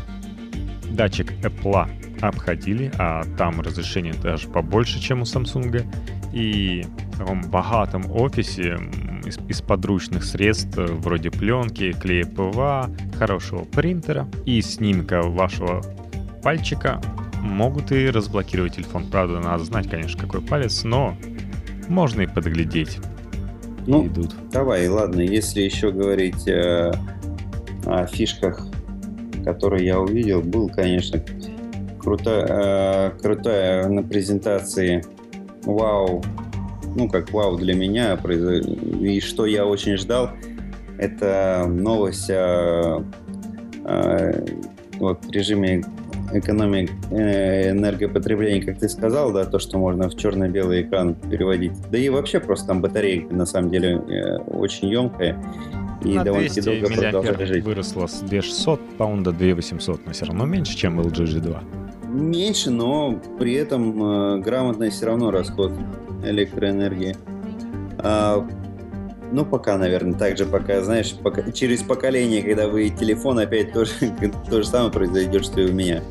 датчик 0.89 1.31
Apple 1.43 1.87
обходили, 2.21 2.91
а 2.97 3.23
там 3.37 3.61
разрешение 3.61 4.13
даже 4.13 4.47
побольше, 4.47 4.99
чем 4.99 5.21
у 5.21 5.23
Samsung. 5.23 5.85
И 6.33 6.85
в 7.13 7.17
таком 7.19 7.41
богатом 7.49 8.11
офисе 8.11 8.77
из, 9.25 9.37
из 9.47 9.61
подручных 9.61 10.23
средств, 10.23 10.75
вроде 10.77 11.31
пленки, 11.31 11.93
клея 11.93 12.25
ПВА, 12.25 12.89
хорошего 13.17 13.63
принтера 13.63 14.27
и 14.45 14.61
снимка 14.61 15.21
вашего 15.21 15.81
пальчика 16.43 17.01
могут 17.41 17.91
и 17.91 18.09
разблокировать 18.09 18.75
телефон. 18.75 19.07
Правда, 19.09 19.39
надо 19.39 19.63
знать, 19.63 19.89
конечно, 19.89 20.19
какой 20.19 20.41
палец, 20.41 20.83
но 20.83 21.15
можно 21.87 22.21
и 22.21 22.27
подглядеть. 22.27 22.99
Ну, 23.87 24.05
идут. 24.05 24.35
давай, 24.51 24.87
ладно, 24.87 25.21
если 25.21 25.61
еще 25.61 25.91
говорить 25.91 26.47
э, 26.47 26.91
о 27.85 28.05
фишках, 28.05 28.67
которые 29.43 29.85
я 29.85 29.99
увидел, 29.99 30.41
был, 30.41 30.69
конечно, 30.69 31.23
круто, 31.99 33.13
э, 33.15 33.21
крутая 33.21 33.87
на 33.87 34.03
презентации 34.03 35.03
вау 35.63 36.21
ну, 36.97 37.07
как 37.07 37.31
вау 37.31 37.57
для 37.57 37.75
меня, 37.75 38.19
и 39.01 39.19
что 39.19 39.45
я 39.45 39.65
очень 39.65 39.97
ждал, 39.97 40.31
это 40.97 41.65
новость 41.67 42.29
о, 42.31 43.05
о 43.85 44.45
вот, 44.97 45.19
режиме 45.29 45.83
экономии 46.33 46.89
э, 47.11 47.71
энергопотребления, 47.71 48.65
как 48.65 48.79
ты 48.79 48.89
сказал, 48.89 49.31
да, 49.31 49.45
то, 49.45 49.59
что 49.59 49.77
можно 49.77 50.09
в 50.09 50.15
черно-белый 50.15 50.83
экран 50.83 51.15
переводить. 51.15 51.73
Да 51.91 51.97
и 51.97 52.09
вообще 52.09 52.39
просто 52.39 52.67
там 52.67 52.81
батарейка, 52.81 53.33
на 53.33 53.45
самом 53.45 53.69
деле, 53.69 53.95
э, 53.95 54.37
очень 54.37 54.89
емкая. 54.89 55.41
И 56.03 56.13
на 56.13 56.23
довольно-таки 56.23 56.61
долго 56.61 56.93
продолжает 56.93 57.47
жить. 57.47 57.63
выросла 57.63 58.07
с 58.07 58.19
2600, 58.21 58.79
по-моему, 58.97 59.23
до 59.23 59.31
2800, 59.31 60.05
но 60.05 60.11
все 60.11 60.25
равно 60.25 60.45
меньше, 60.45 60.75
чем 60.75 60.99
LG 60.99 61.25
G2. 61.25 61.57
Меньше, 62.07 62.69
но 62.69 63.19
при 63.39 63.53
этом 63.53 64.03
э, 64.03 64.39
грамотный 64.39 64.89
все 64.89 65.07
равно 65.07 65.31
расход 65.31 65.73
электроэнергии. 66.23 67.15
А, 67.99 68.47
ну, 69.31 69.45
пока, 69.45 69.77
наверное, 69.77 70.17
так 70.17 70.37
же, 70.37 70.45
пока, 70.45 70.81
знаешь, 70.81 71.13
пока, 71.21 71.51
через 71.51 71.83
поколение, 71.83 72.41
когда 72.41 72.67
вы 72.67 72.89
телефон 72.89 73.39
опять 73.39 73.73
тоже 73.73 73.91
то 74.49 74.61
же 74.61 74.67
самое 74.67 74.91
произойдет, 74.91 75.45
что 75.45 75.61
и 75.61 75.69
у 75.69 75.73
меня. 75.73 76.01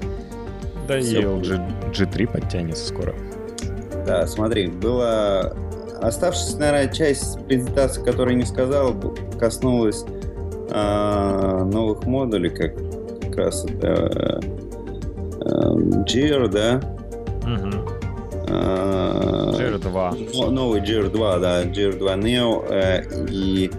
Да 0.86 1.00
Все. 1.00 1.20
и 1.20 1.24
LG 1.24 1.92
G3 1.92 2.32
подтянется 2.32 2.86
скоро. 2.86 3.14
Да, 4.06 4.26
смотри, 4.26 4.68
было... 4.68 5.56
Оставшаяся, 6.00 6.58
наверное, 6.58 6.92
часть 6.92 7.42
презентации, 7.46 8.04
которую 8.04 8.36
не 8.36 8.44
сказал, 8.44 8.94
коснулась 9.40 10.04
а, 10.70 11.64
новых 11.64 12.04
модулей, 12.04 12.50
как, 12.50 12.76
как 13.22 13.36
раз 13.36 13.64
это 13.64 14.40
а, 15.40 15.74
GR, 15.74 16.48
да? 16.48 16.95
Угу. 18.46 19.36
GR2. 19.76 20.50
Новый 20.50 20.80
GR2, 20.80 21.40
да, 21.40 21.64
GR2 21.64 22.20
Neo 22.20 22.64
э, 22.70 23.02
и 23.28 23.70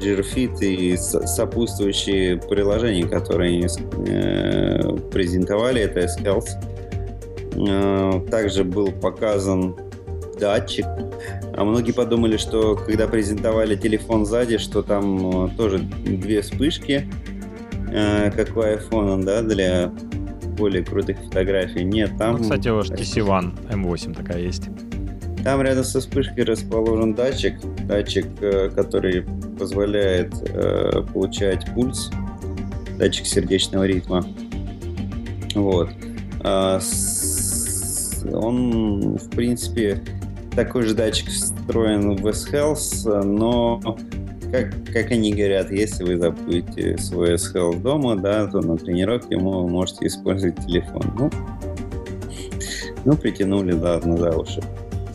GRFit 0.00 0.60
и 0.60 0.96
сопутствующие 0.96 2.38
приложения, 2.38 3.06
которые 3.06 3.66
э, 3.66 4.96
презентовали, 5.10 5.82
это 5.82 6.00
S-Health. 6.00 6.48
Э, 7.68 8.20
также 8.30 8.64
был 8.64 8.92
показан 8.92 9.76
датчик. 10.38 10.86
А 11.54 11.64
многие 11.64 11.92
подумали, 11.92 12.36
что 12.36 12.76
когда 12.76 13.08
презентовали 13.08 13.76
телефон 13.76 14.26
сзади, 14.26 14.58
что 14.58 14.82
там 14.82 15.50
тоже 15.56 15.78
две 15.78 16.42
вспышки, 16.42 17.10
как 17.86 18.54
у 18.54 18.60
iPhone, 18.60 19.24
да, 19.24 19.40
для 19.40 19.90
более 20.56 20.84
крутых 20.84 21.18
фотографий. 21.18 21.84
Нет, 21.84 22.12
там... 22.18 22.36
Ну, 22.36 22.42
кстати, 22.42 22.68
у 22.68 22.80
TC1 22.80 23.70
M8 23.70 24.14
такая 24.14 24.40
есть. 24.40 24.68
Там 25.44 25.62
рядом 25.62 25.84
со 25.84 26.00
вспышкой 26.00 26.44
расположен 26.44 27.14
датчик, 27.14 27.54
датчик, 27.86 28.26
э, 28.40 28.70
который 28.70 29.24
позволяет 29.56 30.34
э, 30.48 31.02
получать 31.12 31.64
пульс, 31.72 32.10
датчик 32.98 33.26
сердечного 33.26 33.84
ритма. 33.84 34.24
Вот. 35.54 35.90
А, 36.40 36.80
с, 36.80 38.24
он, 38.32 39.16
в 39.16 39.30
принципе, 39.30 40.02
такой 40.54 40.82
же 40.82 40.94
датчик 40.94 41.28
встроен 41.28 42.16
в 42.16 42.26
S-Health, 42.26 43.22
но 43.22 43.96
как, 44.50 44.74
как 44.92 45.10
они 45.10 45.32
говорят, 45.32 45.70
если 45.70 46.04
вы 46.04 46.18
забудете 46.18 46.96
свой 46.98 47.34
SHL 47.34 47.80
дома, 47.80 48.16
да, 48.16 48.46
то 48.46 48.60
на 48.60 48.76
тренировке 48.76 49.36
вы 49.36 49.68
можете 49.68 50.06
использовать 50.06 50.56
телефон. 50.66 51.02
Ну, 51.18 51.30
ну 53.04 53.16
притянули, 53.16 53.72
да, 53.72 54.00
на 54.04 54.16
за 54.16 54.30
уши. 54.36 54.60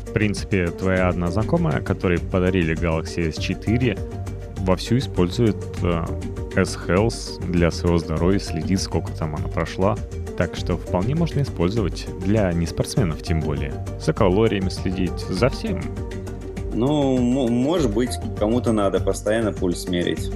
В 0.07 0.13
принципе, 0.13 0.67
твоя 0.67 1.07
одна 1.07 1.31
знакомая, 1.31 1.81
которой 1.81 2.19
подарили 2.19 2.75
Galaxy 2.75 3.29
S4, 3.29 3.97
вовсю 4.59 4.97
использует 4.97 5.55
э, 5.83 6.03
S-Health 6.55 7.49
для 7.49 7.71
своего 7.71 7.97
здоровья, 7.97 8.39
следит, 8.39 8.81
сколько 8.81 9.11
там 9.13 9.35
она 9.35 9.47
прошла. 9.47 9.97
Так 10.37 10.55
что 10.55 10.77
вполне 10.77 11.15
можно 11.15 11.41
использовать 11.41 12.07
для 12.25 12.51
неспортсменов 12.51 13.21
тем 13.21 13.39
более. 13.39 13.73
За 13.99 14.11
калориями 14.11 14.69
следить, 14.69 15.17
за 15.29 15.49
всем. 15.49 15.81
Ну, 16.73 17.17
может 17.49 17.93
быть, 17.93 18.11
кому-то 18.39 18.71
надо 18.71 18.99
постоянно 18.99 19.51
пульс 19.51 19.87
мерить. 19.87 20.31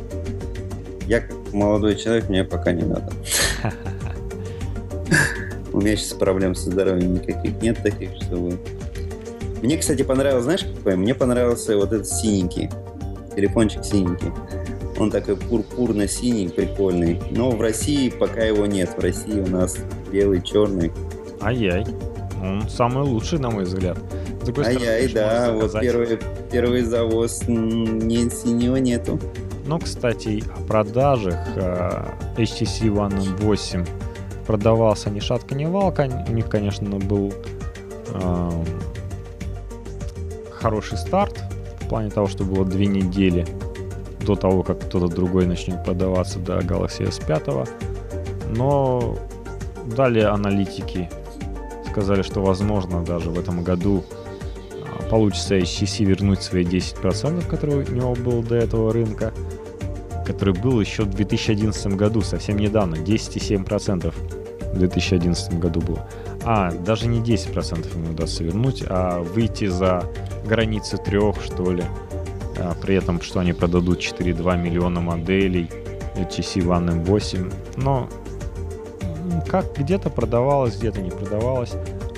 Я 1.08 1.24
молодой 1.54 1.96
человек, 1.96 2.30
мне 2.30 2.44
пока 2.44 2.72
не 2.72 2.84
надо. 2.84 3.12
У 5.72 5.82
меня 5.82 5.96
сейчас 5.96 6.14
проблем 6.14 6.56
со 6.56 6.72
здоровьем 6.72 7.16
никаких 7.16 7.62
нет 7.62 7.82
таких, 7.82 8.10
чтобы... 8.22 8.58
Мне, 9.62 9.78
кстати, 9.78 10.04
понравилось, 10.04 10.44
знаешь, 10.44 10.64
какой? 10.64 10.96
Мне 10.96 11.14
понравился 11.16 11.76
вот 11.76 11.92
этот 11.92 12.08
синенький. 12.08 12.70
Телефончик 13.36 13.84
синенький. 13.84 14.32
Он 14.98 15.12
такой 15.12 15.36
пурпурно-синий, 15.36 16.50
прикольный. 16.50 17.22
Но 17.32 17.52
в 17.52 17.60
России 17.62 18.10
пока 18.10 18.44
его 18.44 18.66
нет. 18.66 18.96
В 18.98 19.02
России 19.02 19.40
у 19.40 19.48
нас 19.48 19.78
белый, 20.12 20.42
черный. 20.42 20.92
Ай-яй. 21.42 21.86
Он 22.42 22.70
самый 22.70 23.04
лучший, 23.04 23.40
на 23.40 23.50
мой 23.50 23.64
взгляд. 23.66 23.98
Ай-яй, 24.58 25.08
да. 25.14 25.52
Вот 25.52 25.80
первый, 25.80 26.20
первый 26.52 26.82
завоз 26.82 27.44
не, 27.48 28.30
синего 28.30 28.78
нету. 28.78 29.20
Ну, 29.66 29.80
кстати, 29.80 30.44
о 30.56 30.62
продажах 30.68 31.40
э, 31.56 32.06
HTC 32.38 32.88
One 32.94 33.44
8 33.44 33.86
продавался 34.46 35.10
ни 35.10 35.20
шатка, 35.20 35.56
ни 35.56 35.66
валка. 35.66 36.08
У 36.28 36.32
них, 36.32 36.48
конечно, 36.50 36.98
был 36.98 37.34
э, 38.10 38.64
хороший 40.52 40.98
старт 40.98 41.44
в 41.82 41.90
плане 41.90 42.10
того, 42.10 42.28
что 42.28 42.44
было 42.44 42.66
две 42.66 42.86
недели 42.86 43.46
до 44.22 44.36
того, 44.36 44.64
как 44.64 44.80
кто-то 44.80 45.08
другой 45.08 45.46
начнет 45.46 45.84
продаваться 45.84 46.40
до 46.40 46.60
Galaxy 46.60 47.08
S5. 47.08 47.70
Но 48.56 49.18
далее 49.96 50.28
аналитики 50.28 51.10
сказали, 51.90 52.22
что 52.22 52.42
возможно 52.42 53.04
даже 53.04 53.30
в 53.30 53.40
этом 53.40 53.64
году 53.64 54.04
а, 54.10 54.25
получится 55.10 55.58
HTC 55.58 56.06
вернуть 56.06 56.42
свои 56.42 56.64
10%, 56.64 57.48
которые 57.48 57.86
у 57.86 57.92
него 57.92 58.16
было 58.16 58.44
до 58.44 58.56
этого 58.56 58.94
рынка, 58.94 59.34
который 60.26 60.54
был 60.54 60.80
еще 60.80 61.04
в 61.04 61.10
2011 61.10 61.88
году, 61.96 62.22
совсем 62.22 62.58
недавно, 62.58 62.96
10,7% 62.96 64.14
в 64.74 64.80
2011 64.80 65.60
году 65.60 65.82
было. 65.82 66.08
А, 66.44 66.72
даже 66.72 67.08
не 67.08 67.20
10% 67.20 67.94
ему 67.96 68.12
удастся 68.12 68.44
вернуть, 68.44 68.84
а 68.88 69.22
выйти 69.22 69.66
за 69.66 70.04
границы 70.46 70.98
трех, 70.98 71.42
что 71.42 71.72
ли. 71.72 71.84
А, 72.58 72.76
при 72.82 72.96
этом, 72.96 73.22
что 73.22 73.40
они 73.40 73.54
продадут 73.54 74.00
4,2 74.00 74.58
миллиона 74.62 75.02
моделей 75.02 75.70
HTC 76.16 76.64
One 76.64 77.04
M8. 77.04 77.54
Но 77.78 78.10
как 79.48 79.78
где-то 79.78 80.10
продавалось, 80.10 80.78
где-то 80.78 81.02
не 81.02 81.12
продавалось. 81.12 81.74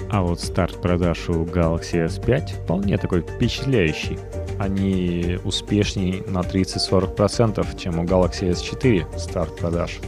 А 0.10 0.22
вот 0.22 0.39
старт 0.39 0.82
продаж 0.82 1.30
у 1.30 1.43
Galaxy 1.43 2.05
S5 2.05 2.64
вполне 2.64 2.97
такой 2.97 3.22
впечатляющий. 3.22 4.18
Они 4.58 5.38
успешнее 5.43 6.24
на 6.28 6.39
30-40%, 6.39 7.78
чем 7.78 7.99
у 7.99 8.03
Galaxy 8.03 8.51
S4 8.51 9.20
старт 9.20 9.58
продаж. 9.58 9.99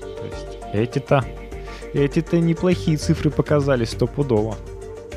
То 0.00 0.24
есть 0.26 0.58
эти-то 0.72 1.24
эти-то 1.94 2.38
неплохие 2.38 2.98
цифры 2.98 3.30
показали 3.30 3.84
стопудово. 3.86 4.56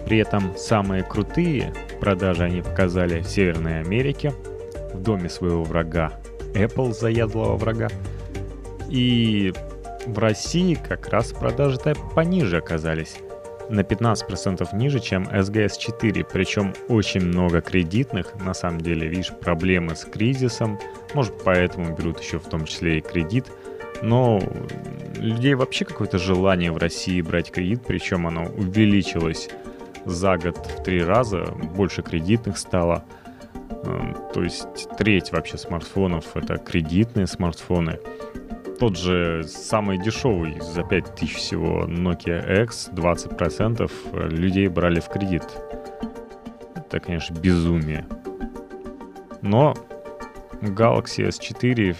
При 0.06 0.20
этом 0.20 0.56
самые 0.56 1.04
крутые 1.04 1.74
продажи 2.00 2.43
они 2.43 2.62
показали 2.62 3.20
в 3.20 3.28
Северной 3.28 3.82
Америке, 3.82 4.34
в 4.93 5.02
доме 5.02 5.28
своего 5.30 5.64
врага, 5.64 6.14
Apple, 6.54 6.93
заядлого 6.93 7.58
врага. 7.58 7.89
И 8.89 9.54
в 10.06 10.18
России 10.18 10.76
как 10.76 11.10
раз 11.10 11.34
продажи-то 11.34 11.95
пониже 12.16 12.58
оказались. 12.58 13.18
На 13.70 13.82
15% 13.82 14.76
ниже, 14.76 15.00
чем 15.00 15.24
SGS 15.24 15.78
4, 15.78 16.26
причем 16.26 16.74
очень 16.88 17.22
много 17.22 17.62
кредитных, 17.62 18.34
на 18.44 18.54
самом 18.54 18.82
деле, 18.82 19.08
видишь, 19.08 19.32
проблемы 19.32 19.96
с 19.96 20.06
кризисом, 20.06 20.80
может 21.14 21.44
поэтому 21.44 21.96
берут 21.96 22.20
еще 22.20 22.40
в 22.40 22.46
том 22.46 22.66
числе 22.66 22.98
и 22.98 23.02
кредит, 23.02 23.46
но 24.02 24.42
людей 25.16 25.54
вообще 25.54 25.86
какое-то 25.86 26.18
желание 26.18 26.72
в 26.72 26.78
России 26.78 27.22
брать 27.22 27.52
кредит, 27.52 27.84
причем 27.86 28.26
оно 28.26 28.46
увеличилось 28.46 29.50
за 30.06 30.38
год 30.38 30.58
в 30.58 30.84
три 30.84 31.04
раза, 31.04 31.46
больше 31.76 32.02
кредитных 32.02 32.58
стало. 32.58 33.04
Эм, 33.84 34.18
то 34.34 34.44
есть 34.44 34.90
треть 34.98 35.32
вообще 35.32 35.58
смартфонов 35.58 36.36
это 36.36 36.58
кредитные 36.58 37.28
смартфоны. 37.28 38.00
Тот 38.80 38.98
же 38.98 39.44
самый 39.44 39.98
дешевый 39.98 40.58
за 40.62 40.84
5000 40.84 41.36
всего 41.36 41.86
Nokia 41.86 42.64
X 42.64 42.90
20% 42.94 44.30
людей 44.30 44.70
брали 44.70 45.02
в 45.02 45.10
кредит. 45.10 45.44
Это, 46.76 47.02
конечно, 47.02 47.34
безумие. 47.34 48.06
Но 49.42 49.74
Galaxy 50.62 51.28
S4 51.28 51.98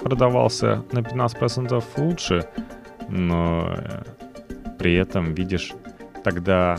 продавался 0.00 0.84
на 0.92 1.00
15% 1.00 1.84
лучше, 1.96 2.48
но 3.08 3.74
э, 3.76 4.02
при 4.78 4.94
этом, 4.94 5.34
видишь, 5.34 5.72
тогда 6.22 6.76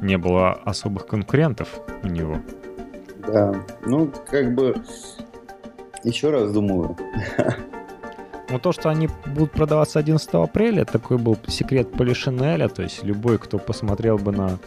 не 0.00 0.16
было 0.16 0.52
особых 0.64 1.06
конкурентов 1.06 1.80
у 2.02 2.06
него. 2.06 2.38
Да, 3.26 3.54
ну, 3.84 4.10
как 4.26 4.54
бы, 4.54 4.74
еще 6.02 6.30
раз 6.30 6.50
думаю. 6.50 6.96
Ну, 8.50 8.58
то, 8.58 8.72
что 8.72 8.90
они 8.90 9.08
будут 9.26 9.52
продаваться 9.52 9.98
11 9.98 10.28
апреля, 10.34 10.84
такой 10.84 11.16
был 11.16 11.38
секрет 11.46 11.92
Полишинеля, 11.92 12.68
то 12.68 12.82
есть 12.82 13.02
любой, 13.02 13.38
кто 13.38 13.58
посмотрел 13.58 14.18
бы 14.18 14.32
на 14.32 14.58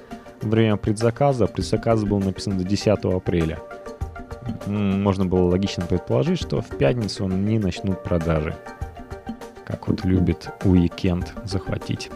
время 0.42 0.78
предзаказа, 0.78 1.48
предзаказ 1.48 2.04
был 2.04 2.20
написан 2.20 2.58
до 2.58 2.64
10 2.64 2.88
апреля 3.06 3.60
можно 4.68 5.26
было 5.26 5.50
логично 5.50 5.86
предположить, 5.86 6.40
что 6.40 6.62
в 6.62 6.78
пятницу 6.78 7.26
они 7.26 7.60
начнут 7.60 8.04
продажи. 8.04 8.56
Как 9.66 9.88
вот 9.88 10.06
любит 10.06 10.50
уикенд 10.64 11.34
захватить. 11.44 12.12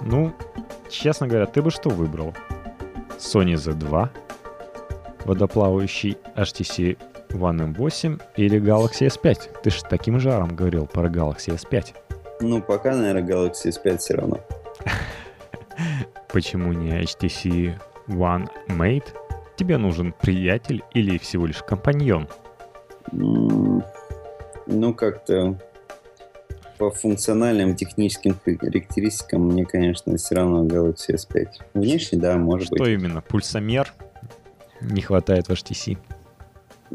Ну, 0.00 0.32
честно 0.90 1.26
говоря, 1.26 1.46
ты 1.46 1.62
бы 1.62 1.70
что 1.70 1.90
выбрал? 1.90 2.34
Sony 3.18 3.54
Z2, 3.54 4.10
водоплавающий 5.24 6.18
HTC 6.36 6.98
One 7.34 7.74
M8 7.74 8.22
или 8.36 8.60
Galaxy 8.60 9.08
S5? 9.08 9.62
Ты 9.62 9.70
же 9.70 9.82
таким 9.88 10.18
жаром 10.20 10.54
говорил 10.54 10.86
про 10.86 11.08
Galaxy 11.08 11.54
S5. 11.54 11.94
Ну, 12.40 12.62
пока, 12.62 12.94
наверное, 12.94 13.22
Galaxy 13.22 13.66
S5 13.66 13.98
все 13.98 14.14
равно. 14.14 14.40
Почему 16.32 16.72
не 16.72 16.90
HTC 17.02 17.78
One 18.08 18.48
Mate 18.68 19.06
Тебе 19.56 19.78
нужен 19.78 20.12
приятель 20.12 20.82
или 20.94 21.16
всего 21.18 21.46
лишь 21.46 21.62
компаньон? 21.62 22.28
Ну, 23.12 24.94
как-то 24.94 25.58
по 26.78 26.90
функциональным 26.90 27.76
техническим 27.76 28.36
характеристикам 28.44 29.46
мне, 29.46 29.64
конечно, 29.64 30.16
все 30.16 30.34
равно 30.34 30.64
Galaxy 30.64 31.14
S5. 31.14 31.46
Внешне, 31.74 32.18
да, 32.18 32.36
может 32.36 32.66
Что 32.66 32.76
быть. 32.76 32.82
Что 32.82 32.90
именно? 32.90 33.20
Пульсомер 33.20 33.92
не 34.80 35.02
хватает 35.02 35.46
в 35.46 35.52
HTC? 35.52 35.98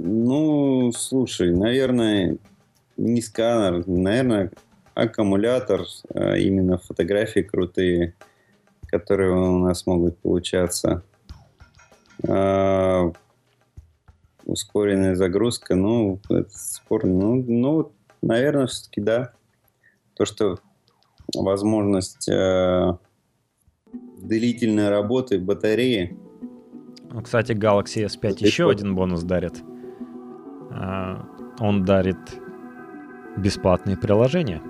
Ну, 0.02 0.94
слушай, 0.96 1.54
наверное, 1.54 2.38
не 2.96 3.22
сканер, 3.22 3.86
наверное, 3.86 4.50
аккумулятор, 4.94 5.86
а 6.14 6.38
именно 6.38 6.78
фотографии 6.78 7.42
крутые, 7.42 8.14
которые 8.88 9.34
у 9.34 9.58
нас 9.58 9.86
могут 9.86 10.18
получаться. 10.20 11.04
А, 12.26 13.12
ускоренная 14.46 15.16
загрузка, 15.16 15.76
ну, 15.76 16.22
это 16.30 16.50
спорно. 16.50 17.12
Ну, 17.12 17.46
ну 17.46 17.92
наверное, 18.22 18.68
все-таки 18.68 19.02
да. 19.02 19.34
То, 20.14 20.24
что 20.24 20.60
возможность 21.36 22.30
э, 22.30 22.94
длительной 24.22 24.88
работы 24.88 25.40
батареи. 25.40 26.18
Ну, 27.12 27.22
кстати, 27.22 27.52
Galaxy 27.52 28.06
S5 28.06 28.30
это 28.30 28.46
еще 28.46 28.70
один 28.70 28.96
бонус 28.96 29.24
дарит. 29.24 29.62
А, 30.72 31.26
он 31.60 31.84
дарит 31.84 32.18
бесплатные 33.38 33.98
приложения. 33.98 34.62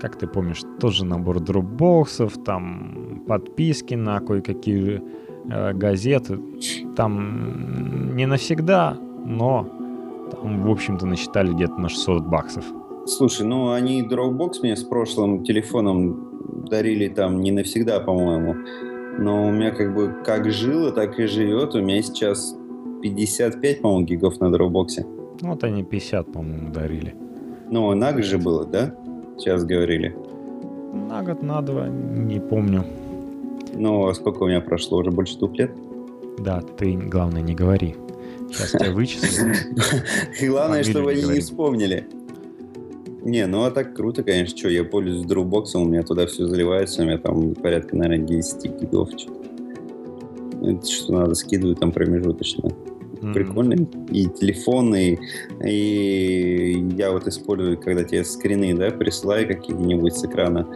Как 0.00 0.16
ты 0.16 0.26
помнишь, 0.26 0.62
тот 0.80 0.92
же 0.94 1.04
набор 1.04 1.40
дропбоксов, 1.40 2.42
там 2.44 3.22
подписки 3.26 3.94
на 3.94 4.20
кое-какие 4.20 5.02
Э, 5.50 5.72
газет. 5.72 6.30
Там 6.96 8.14
не 8.16 8.26
навсегда, 8.26 8.96
но 9.24 9.66
там, 10.30 10.62
в 10.62 10.70
общем-то, 10.70 11.06
насчитали 11.06 11.52
где-то 11.52 11.78
на 11.78 11.88
600 11.88 12.26
баксов. 12.26 12.64
Слушай, 13.06 13.46
ну 13.46 13.72
они 13.72 14.02
Dropbox 14.02 14.60
мне 14.62 14.76
с 14.76 14.84
прошлым 14.84 15.42
телефоном 15.42 16.64
дарили 16.70 17.08
там 17.08 17.40
не 17.40 17.50
навсегда, 17.50 17.98
по-моему. 18.00 18.54
Но 19.18 19.48
у 19.48 19.50
меня 19.50 19.72
как 19.72 19.94
бы 19.94 20.14
как 20.24 20.50
жило, 20.50 20.92
так 20.92 21.18
и 21.18 21.26
живет. 21.26 21.74
У 21.74 21.80
меня 21.80 22.00
сейчас 22.02 22.56
55, 23.02 23.82
по-моему, 23.82 24.06
гигов 24.06 24.40
на 24.40 24.46
Dropbox. 24.46 25.21
Ну, 25.42 25.50
вот 25.50 25.64
они 25.64 25.82
50, 25.82 26.32
по-моему, 26.32 26.72
дарили. 26.72 27.16
Ну, 27.68 27.92
на 27.94 28.12
год 28.12 28.24
же 28.24 28.38
было, 28.38 28.64
да? 28.64 28.94
Сейчас 29.36 29.64
говорили. 29.64 30.14
На 30.92 31.22
год, 31.24 31.42
на 31.42 31.60
два, 31.62 31.88
не 31.88 32.38
помню. 32.38 32.84
Ну, 33.74 34.06
а 34.06 34.14
сколько 34.14 34.44
у 34.44 34.46
меня 34.46 34.60
прошло? 34.60 34.98
Уже 34.98 35.10
больше 35.10 35.36
двух 35.38 35.58
лет? 35.58 35.72
Да, 36.38 36.60
ты, 36.60 36.92
главное, 36.92 37.42
не 37.42 37.56
говори. 37.56 37.96
Сейчас 38.52 38.70
тебя 38.70 38.92
вычислят. 38.94 39.56
Главное, 40.40 40.84
чтобы 40.84 41.10
они 41.10 41.22
не 41.24 41.40
вспомнили. 41.40 42.06
Не, 43.24 43.46
ну 43.46 43.64
а 43.64 43.72
так 43.72 43.96
круто, 43.96 44.22
конечно. 44.22 44.56
Что, 44.56 44.68
я 44.68 44.84
пользуюсь 44.84 45.26
Dropbox, 45.26 45.74
у 45.74 45.84
меня 45.84 46.04
туда 46.04 46.26
все 46.26 46.46
заливается, 46.46 47.02
у 47.02 47.04
меня 47.04 47.18
там 47.18 47.54
порядка, 47.56 47.96
наверное, 47.96 48.26
10 48.26 48.80
гигов. 48.80 49.08
Это 50.62 50.86
что 50.86 51.12
надо, 51.12 51.34
скидываю 51.34 51.74
там 51.74 51.90
промежуточно. 51.90 52.70
Mm-hmm. 53.22 53.32
Прикольно. 53.32 53.74
И 54.10 54.26
телефоны, 54.26 55.18
и 55.64 56.86
я 56.96 57.12
вот 57.12 57.28
использую, 57.28 57.78
когда 57.78 58.02
тебе 58.02 58.24
скрины, 58.24 58.74
да, 58.74 58.90
присылаю 58.90 59.46
какие-нибудь 59.46 60.16
с 60.16 60.24
экрана. 60.24 60.66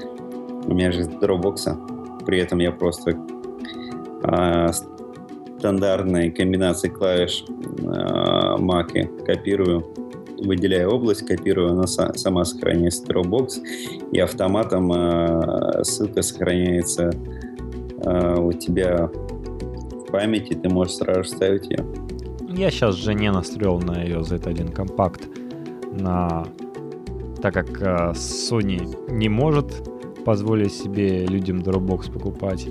У 0.66 0.72
меня 0.72 0.92
же 0.92 1.02
с. 1.02 1.76
При 2.24 2.38
этом 2.38 2.60
я 2.60 2.70
просто 2.70 3.18
а, 4.22 4.72
стандартной 5.58 6.30
комбинации 6.30 6.88
клавиш 6.88 7.44
а, 7.84 8.56
Mac 8.58 9.24
копирую 9.24 9.84
выделяю 10.38 10.90
область, 10.90 11.26
копирую, 11.26 11.72
она 11.72 11.86
сама 11.86 12.44
сохраняется 12.44 13.04
в 13.04 13.08
Dropbox, 13.08 13.48
и 14.12 14.18
автоматом 14.18 14.92
э, 14.92 15.82
ссылка 15.82 16.20
сохраняется 16.20 17.10
э, 18.04 18.38
у 18.38 18.52
тебя 18.52 19.06
в 19.06 20.10
памяти, 20.10 20.54
ты 20.54 20.68
можешь 20.68 20.96
сразу 20.96 21.24
ставить 21.24 21.70
ее. 21.70 22.05
Я 22.56 22.70
сейчас 22.70 22.94
же 22.94 23.12
не 23.12 23.30
настроил 23.30 23.80
на 23.80 24.02
ее 24.02 24.20
Z1 24.20 24.72
компакт, 24.72 25.28
на... 25.92 26.46
так 27.42 27.52
как 27.52 27.82
э, 27.82 28.12
Sony 28.12 29.12
не 29.12 29.28
может 29.28 29.86
позволить 30.24 30.72
себе 30.72 31.26
людям 31.26 31.58
Dropbox 31.58 32.10
покупать, 32.10 32.66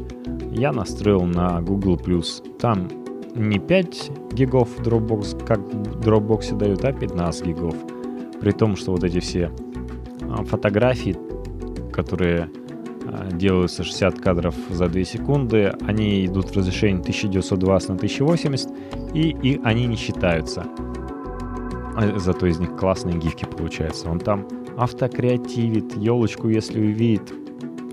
я 0.51 0.71
настроил 0.71 1.21
на 1.21 1.61
Google+. 1.61 1.99
Там 2.59 2.87
не 3.35 3.59
5 3.59 4.11
гигов 4.33 4.69
Dropbox, 4.79 5.45
как 5.45 5.59
в 5.59 5.99
Dropbox 5.99 6.57
дают, 6.57 6.83
а 6.83 6.91
15 6.91 7.45
гигов. 7.45 7.75
При 8.41 8.53
том, 8.53 8.75
что 8.75 8.91
вот 8.91 9.03
эти 9.03 9.19
все 9.19 9.51
а, 10.23 10.43
фотографии, 10.45 11.15
которые 11.93 12.49
делаются 13.31 13.83
60 13.83 14.19
кадров 14.19 14.55
за 14.69 14.87
2 14.87 15.03
секунды, 15.03 15.73
они 15.87 16.25
идут 16.25 16.49
в 16.49 16.57
разрешении 16.57 16.99
1920 17.01 17.89
на 17.89 17.95
1080, 17.95 18.69
и, 19.13 19.35
и 19.41 19.61
они 19.63 19.85
не 19.85 19.95
считаются. 19.95 20.65
А 21.95 22.19
зато 22.19 22.47
из 22.47 22.59
них 22.59 22.75
классные 22.75 23.17
гифки 23.17 23.45
получаются. 23.45 24.09
Он 24.09 24.19
там 24.19 24.47
автокреативит, 24.77 25.95
елочку, 25.95 26.49
если 26.49 26.79
увидит, 26.79 27.33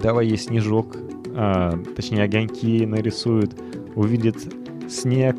давай 0.02 0.26
ей 0.26 0.38
снежок, 0.38 0.96
а, 1.34 1.72
точнее 1.94 2.24
огоньки 2.24 2.84
нарисует, 2.84 3.54
увидит 3.94 4.36
снег 4.88 5.36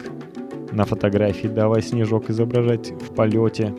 на 0.72 0.86
фотографии, 0.86 1.48
давай 1.48 1.82
снежок 1.82 2.30
изображать 2.30 2.92
в 2.92 3.14
полете. 3.14 3.76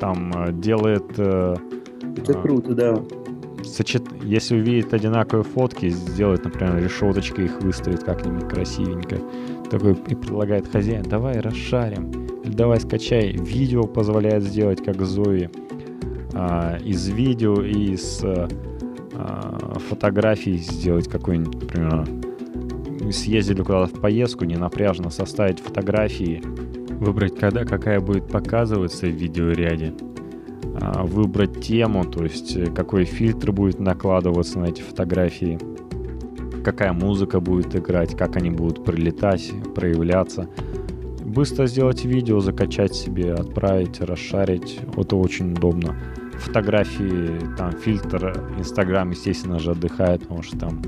Там 0.00 0.32
э, 0.34 0.52
делает... 0.52 1.04
Э, 1.16 1.54
Это 2.16 2.34
круто, 2.34 2.74
да. 2.74 2.96
Сочет... 3.64 4.02
Если 4.22 4.56
увидит 4.56 4.92
одинаковые 4.94 5.44
фотки, 5.44 5.88
сделает, 5.88 6.44
например, 6.44 6.82
решеточкой 6.82 7.46
их 7.46 7.60
выставит 7.60 8.02
как-нибудь 8.04 8.48
красивенько. 8.48 9.18
Такой 9.70 9.92
и 9.92 10.14
предлагает 10.14 10.68
хозяин, 10.68 11.02
давай 11.04 11.40
расшарим. 11.40 12.10
Или 12.44 12.52
давай 12.52 12.80
скачай. 12.80 13.32
Видео 13.32 13.82
позволяет 13.82 14.42
сделать, 14.42 14.82
как 14.84 15.02
Зои. 15.02 15.50
А, 16.34 16.78
из 16.78 17.08
видео 17.08 17.62
и 17.62 17.92
из 17.92 18.22
а, 18.24 18.48
фотографий 19.88 20.56
сделать 20.56 21.08
какой-нибудь, 21.08 21.62
например, 21.62 22.06
съездили 23.12 23.62
куда-то 23.62 23.94
в 23.94 24.00
поездку, 24.00 24.44
не 24.44 24.56
напряжно 24.56 25.10
составить 25.10 25.60
фотографии, 25.60 26.42
выбрать, 26.98 27.38
когда 27.38 27.64
какая 27.64 28.00
будет 28.00 28.28
показываться 28.28 29.06
в 29.06 29.10
видеоряде, 29.10 29.92
выбрать 30.80 31.60
тему, 31.60 32.04
то 32.04 32.24
есть 32.24 32.56
э, 32.56 32.66
какой 32.66 33.04
фильтр 33.04 33.52
будет 33.52 33.78
накладываться 33.78 34.58
на 34.58 34.66
эти 34.66 34.80
фотографии, 34.80 35.58
какая 36.64 36.92
музыка 36.92 37.40
будет 37.40 37.74
играть, 37.76 38.16
как 38.16 38.36
они 38.36 38.50
будут 38.50 38.84
прилетать, 38.84 39.52
проявляться. 39.74 40.48
Быстро 41.24 41.66
сделать 41.66 42.04
видео, 42.04 42.40
закачать 42.40 42.94
себе, 42.94 43.32
отправить, 43.32 44.00
расшарить. 44.00 44.80
Это 44.96 45.16
очень 45.16 45.52
удобно. 45.52 45.96
Фотографии, 46.34 47.38
там 47.56 47.72
фильтр, 47.72 48.50
Инстаграм, 48.58 49.10
естественно 49.10 49.58
же, 49.58 49.72
отдыхает, 49.72 50.22
потому 50.22 50.42
что 50.42 50.58
там 50.58 50.82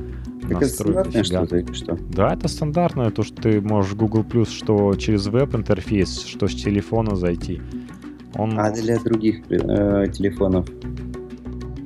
так 0.49 0.62
это 0.62 0.66
стандартное 0.66 1.24
что-то 1.24 1.57
или 1.57 1.72
что? 1.72 1.99
Да, 2.11 2.35
это 2.35 2.49
стандартное, 2.49 3.11
то, 3.11 3.22
что 3.22 3.41
ты 3.41 3.61
можешь 3.61 3.95
Google 3.95 4.26
что 4.45 4.95
через 4.95 5.26
веб-интерфейс, 5.26 6.24
что 6.26 6.49
с 6.49 6.55
телефона 6.55 7.16
зайти. 7.16 7.62
Он... 8.37 8.59
А 8.59 8.70
для 8.70 8.99
других 8.99 9.43
э, 9.51 10.07
телефонов? 10.12 10.68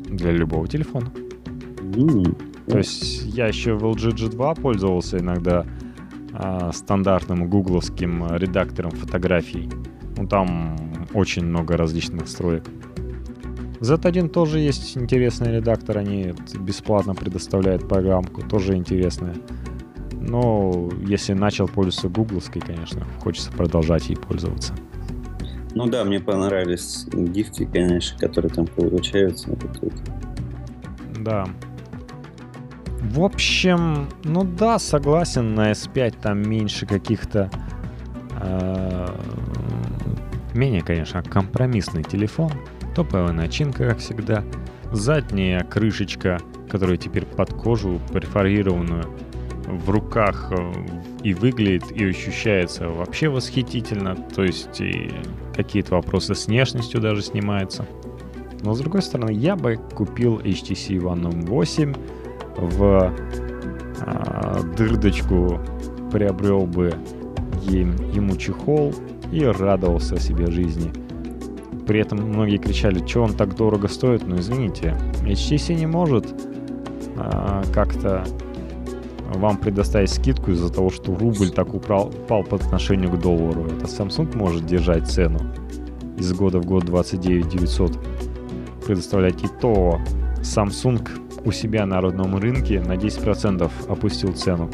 Для 0.08 0.32
любого 0.32 0.66
телефона. 0.66 1.12
Mm. 1.80 2.36
То 2.66 2.78
есть 2.78 3.24
я 3.26 3.46
еще 3.46 3.74
в 3.74 3.84
LG 3.84 4.14
G2 4.14 4.60
пользовался 4.60 5.18
иногда 5.18 5.66
э, 6.32 6.70
стандартным 6.72 7.48
гугловским 7.48 8.36
редактором 8.36 8.90
фотографий. 8.92 9.68
Ну, 10.16 10.26
там 10.26 10.76
очень 11.14 11.44
много 11.44 11.76
различных 11.76 12.22
настроек. 12.22 12.64
Z1 13.80 14.28
тоже 14.30 14.58
есть 14.58 14.96
интересный 14.96 15.52
редактор, 15.52 15.98
они 15.98 16.34
бесплатно 16.58 17.14
предоставляют 17.14 17.88
программку, 17.88 18.42
тоже 18.42 18.74
интересная. 18.74 19.36
Но 20.12 20.90
если 21.06 21.32
начал 21.32 21.68
пользоваться 21.68 22.08
гугловской, 22.08 22.60
конечно, 22.60 23.06
хочется 23.20 23.52
продолжать 23.52 24.08
ей 24.08 24.16
пользоваться. 24.16 24.74
Ну 25.74 25.86
да, 25.86 26.04
мне 26.04 26.20
понравились 26.20 27.06
гифки, 27.12 27.64
конечно, 27.64 28.18
которые 28.18 28.50
там 28.52 28.66
получаются. 28.66 29.50
Да. 31.20 31.46
В 33.00 33.22
общем, 33.22 34.08
ну 34.24 34.44
да, 34.44 34.78
согласен, 34.78 35.54
на 35.54 35.72
S5 35.72 36.16
там 36.20 36.42
меньше 36.42 36.86
каких-то... 36.86 37.50
Э, 38.40 39.08
менее, 40.54 40.82
конечно, 40.82 41.22
компромиссный 41.22 42.02
телефон 42.02 42.52
топовая 42.98 43.32
начинка, 43.32 43.90
как 43.90 43.98
всегда, 43.98 44.42
задняя 44.90 45.62
крышечка, 45.62 46.40
которая 46.68 46.96
теперь 46.96 47.24
под 47.24 47.52
кожу 47.54 48.00
перфорированную, 48.12 49.04
в 49.68 49.88
руках 49.88 50.50
э, 50.50 50.72
и 51.22 51.34
выглядит, 51.34 51.90
и 51.90 52.04
ощущается 52.04 52.88
вообще 52.88 53.28
восхитительно, 53.28 54.16
то 54.16 54.42
есть 54.44 54.80
и 54.80 55.10
какие-то 55.54 55.94
вопросы 55.94 56.34
с 56.34 56.46
внешностью 56.46 57.00
даже 57.00 57.22
снимаются. 57.22 57.86
Но 58.62 58.74
с 58.74 58.78
другой 58.78 59.02
стороны, 59.02 59.32
я 59.32 59.56
бы 59.56 59.76
купил 59.94 60.38
HTC 60.38 60.98
One 60.98 61.46
8 61.46 61.94
в 62.56 63.14
а, 64.00 64.62
дырдочку, 64.76 65.60
приобрел 66.12 66.66
бы 66.66 66.92
им, 67.68 67.96
ему 68.12 68.36
чехол 68.36 68.94
и 69.32 69.44
радовался 69.44 70.18
себе 70.18 70.50
жизни– 70.50 70.92
при 71.88 72.00
этом 72.00 72.18
многие 72.18 72.58
кричали, 72.58 73.04
что 73.06 73.22
он 73.22 73.32
так 73.32 73.56
дорого 73.56 73.88
стоит. 73.88 74.26
Ну, 74.26 74.36
извините, 74.36 74.94
HTC 75.22 75.74
не 75.74 75.86
может 75.86 76.26
а, 77.16 77.64
как-то 77.72 78.26
вам 79.34 79.58
предоставить 79.58 80.10
скидку 80.10 80.52
из-за 80.52 80.72
того, 80.72 80.90
что 80.90 81.14
рубль 81.14 81.50
так 81.50 81.74
упал, 81.74 82.08
упал 82.08 82.44
по 82.44 82.56
отношению 82.56 83.10
к 83.10 83.20
доллару. 83.20 83.66
Это 83.66 83.86
Samsung 83.86 84.36
может 84.36 84.66
держать 84.66 85.06
цену 85.06 85.38
из 86.16 86.32
года 86.32 86.58
в 86.58 86.66
год 86.66 86.84
29 86.84 87.48
900 87.48 87.98
предоставлять. 88.86 89.42
И 89.44 89.48
то 89.60 89.98
Samsung 90.40 91.06
у 91.44 91.52
себя 91.52 91.86
на 91.86 92.00
родном 92.00 92.36
рынке 92.36 92.80
на 92.80 92.94
10% 92.94 93.70
опустил 93.88 94.32
цену. 94.32 94.70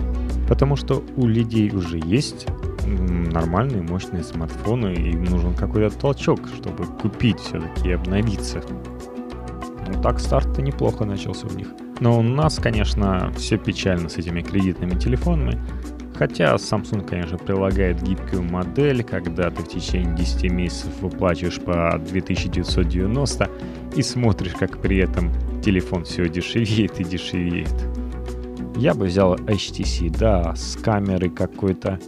Потому 0.48 0.76
что 0.76 1.02
у 1.16 1.26
людей 1.26 1.70
уже 1.70 1.98
есть 2.05 2.46
нормальные, 3.34 3.82
мощные 3.82 4.22
смартфоны, 4.22 4.94
и 4.94 5.11
им 5.11 5.24
нужен 5.24 5.55
какой-то 5.55 5.98
толчок, 5.98 6.40
чтобы 6.57 6.84
купить 6.84 7.40
все-таки 7.40 7.88
и 7.88 7.92
обновиться. 7.92 8.62
Ну 9.86 10.02
так 10.02 10.20
старт-то 10.20 10.62
неплохо 10.62 11.05
начался 11.05 11.46
у 11.46 11.50
них. 11.50 11.68
Но 12.01 12.18
у 12.18 12.22
нас, 12.22 12.59
конечно, 12.59 13.32
все 13.36 13.57
печально 13.57 14.09
с 14.09 14.16
этими 14.16 14.42
кредитными 14.42 14.99
телефонами. 14.99 15.61
Хотя 16.16 16.55
Samsung, 16.55 17.07
конечно, 17.07 17.38
прилагает 17.38 18.03
гибкую 18.03 18.42
модель, 18.45 19.03
когда 19.03 19.51
ты 19.51 19.62
в 19.62 19.68
течение 19.68 20.14
10 20.16 20.51
месяцев 20.53 20.92
выплачиваешь 21.01 21.61
по 21.61 21.99
2990 21.99 23.51
и 23.97 24.03
смотришь, 24.03 24.53
как 24.53 24.78
при 24.78 24.99
этом 24.99 25.32
телефон 25.62 26.05
все 26.05 26.28
дешевеет 26.28 27.01
и 27.01 27.05
дешевеет. 27.05 27.74
Я 28.76 28.95
бы 28.95 29.07
взял 29.07 29.34
HTC, 29.36 30.16
да, 30.16 30.55
с 30.55 30.76
камерой 30.76 31.30
какой-то 31.30 31.99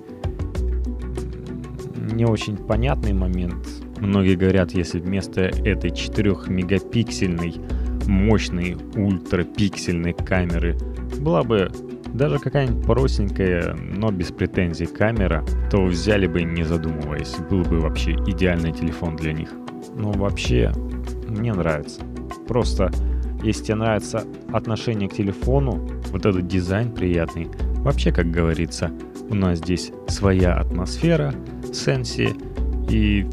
не 2.12 2.24
очень 2.24 2.57
понятный 2.57 3.12
момент. 3.12 3.66
Многие 3.99 4.37
говорят, 4.37 4.72
если 4.72 5.01
вместо 5.01 5.43
этой 5.43 5.91
4-мегапиксельной 5.91 7.61
мощной 8.07 8.76
ультрапиксельной 8.94 10.12
камеры 10.12 10.76
была 11.20 11.42
бы 11.42 11.70
Даже 12.14 12.38
какая-нибудь 12.38 12.86
простенькая, 12.86 13.74
но 13.74 14.11
без 14.11 14.30
претензий 14.30 14.86
камера, 14.86 15.44
то 15.70 15.84
взяли 15.84 16.26
бы 16.26 16.42
не 16.42 16.62
задумываясь, 16.62 17.36
был 17.50 17.62
бы 17.62 17.80
вообще 17.80 18.12
идеальный 18.26 18.72
телефон 18.72 19.16
для 19.16 19.34
них. 19.34 19.50
Но 19.94 20.12
вообще, 20.12 20.72
мне 21.28 21.52
нравится. 21.52 22.00
Просто, 22.48 22.90
если 23.42 23.64
тебе 23.64 23.74
нравится 23.74 24.24
отношение 24.50 25.09
к 25.09 25.14
телефону, 25.14 25.86
вот 26.11 26.24
этот 26.24 26.46
дизайн 26.46 26.90
приятный, 26.90 27.48
вообще, 27.82 28.12
как 28.12 28.30
говорится, 28.30 28.90
у 29.28 29.34
нас 29.34 29.59
здесь 29.59 29.92
своя 30.09 30.54
атмосфера, 30.54 31.34
сенси, 31.72 32.34
и 32.88 33.26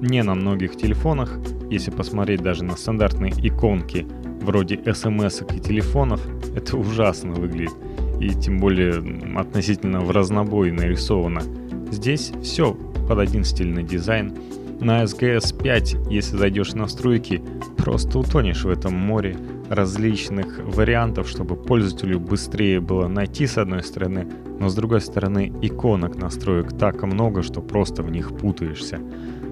не 0.00 0.22
на 0.24 0.34
многих 0.34 0.76
телефонах, 0.76 1.38
если 1.72 1.90
посмотреть 1.90 2.42
даже 2.42 2.64
на 2.64 2.76
стандартные 2.76 3.32
иконки 3.32 4.06
вроде 4.42 4.78
смс 4.92 5.42
и 5.42 5.60
телефонов, 5.60 6.20
это 6.54 6.76
ужасно 6.76 7.32
выглядит. 7.32 7.72
И 8.20 8.30
тем 8.30 8.58
более 8.58 9.02
относительно 9.36 10.00
в 10.00 10.10
разнобой 10.10 10.70
нарисовано. 10.70 11.42
Здесь 11.90 12.32
все 12.42 12.74
под 13.08 13.18
один 13.18 13.44
стильный 13.44 13.82
дизайн. 13.82 14.34
На 14.80 15.04
SGS 15.04 15.56
5, 15.62 15.96
если 16.10 16.36
зайдешь 16.36 16.72
в 16.72 16.76
настройки, 16.76 17.42
просто 17.76 18.18
утонешь 18.18 18.64
в 18.64 18.68
этом 18.68 18.94
море 18.94 19.36
различных 19.68 20.58
вариантов, 20.64 21.28
чтобы 21.28 21.56
пользователю 21.56 22.20
быстрее 22.20 22.80
было 22.80 23.08
найти 23.08 23.46
с 23.46 23.58
одной 23.58 23.82
стороны, 23.82 24.26
но 24.58 24.68
с 24.68 24.74
другой 24.74 25.00
стороны 25.00 25.52
иконок 25.62 26.16
настроек 26.16 26.76
так 26.76 27.02
много, 27.02 27.42
что 27.42 27.60
просто 27.60 28.02
в 28.02 28.10
них 28.10 28.36
путаешься. 28.36 29.00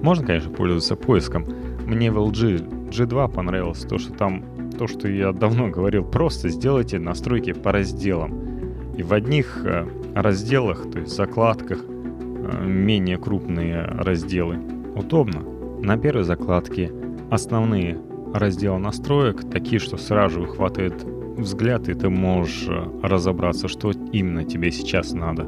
Можно, 0.01 0.25
конечно, 0.25 0.49
пользоваться 0.51 0.95
поиском. 0.95 1.45
Мне 1.91 2.09
в 2.09 2.17
LG 2.17 2.89
G2 2.89 3.33
понравилось 3.33 3.81
то, 3.81 3.97
что 3.97 4.13
там 4.13 4.45
то, 4.79 4.87
что 4.87 5.09
я 5.09 5.33
давно 5.33 5.67
говорил, 5.67 6.05
просто 6.05 6.47
сделайте 6.47 6.99
настройки 6.99 7.51
по 7.51 7.73
разделам. 7.73 8.95
И 8.95 9.03
в 9.03 9.11
одних 9.11 9.59
э, 9.65 9.85
разделах, 10.15 10.89
то 10.89 10.99
есть 10.99 11.13
закладках, 11.13 11.83
э, 11.83 12.65
менее 12.65 13.17
крупные 13.17 13.81
разделы. 13.81 14.57
Удобно. 14.95 15.41
На 15.81 15.97
первой 15.97 16.23
закладке 16.23 16.93
основные 17.29 17.99
разделы 18.33 18.79
настроек, 18.79 19.43
такие, 19.51 19.79
что 19.79 19.97
сразу 19.97 20.45
хватает 20.45 21.03
взгляд, 21.03 21.89
и 21.89 21.93
ты 21.93 22.07
можешь 22.07 22.67
э, 22.69 22.85
разобраться, 23.03 23.67
что 23.67 23.91
именно 24.13 24.45
тебе 24.45 24.71
сейчас 24.71 25.11
надо. 25.11 25.43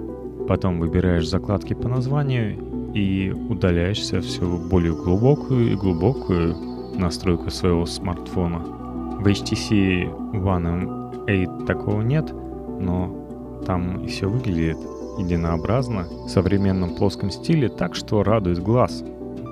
Потом 0.46 0.82
выбираешь 0.82 1.26
закладки 1.26 1.74
по 1.74 1.88
названию 1.88 2.73
и 2.94 3.32
удаляешься 3.50 4.22
все 4.22 4.46
более 4.46 4.94
глубокую 4.94 5.72
и 5.72 5.76
глубокую 5.76 6.56
настройку 6.96 7.50
своего 7.50 7.86
смартфона. 7.86 8.60
В 8.60 9.26
HTC 9.26 10.34
One 10.34 11.26
M8 11.26 11.66
такого 11.66 12.02
нет, 12.02 12.32
но 12.80 13.62
там 13.66 14.06
все 14.08 14.28
выглядит 14.28 14.78
единообразно, 15.18 16.08
в 16.26 16.30
современном 16.30 16.96
плоском 16.96 17.30
стиле, 17.30 17.70
так 17.70 17.96
что 17.96 18.24
радует 18.24 18.60
глаз. 18.60 19.04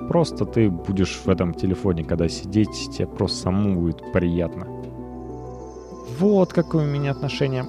Просто 0.08 0.44
ты 0.44 0.68
будешь 0.68 1.20
в 1.24 1.28
этом 1.28 1.54
телефоне, 1.54 2.04
когда 2.04 2.28
сидеть, 2.28 2.90
тебе 2.92 3.06
просто 3.06 3.38
самому 3.38 3.80
будет 3.80 4.12
приятно. 4.12 4.66
Вот 6.18 6.52
какое 6.52 6.84
у 6.84 6.90
меня 6.90 7.12
отношение. 7.12 7.64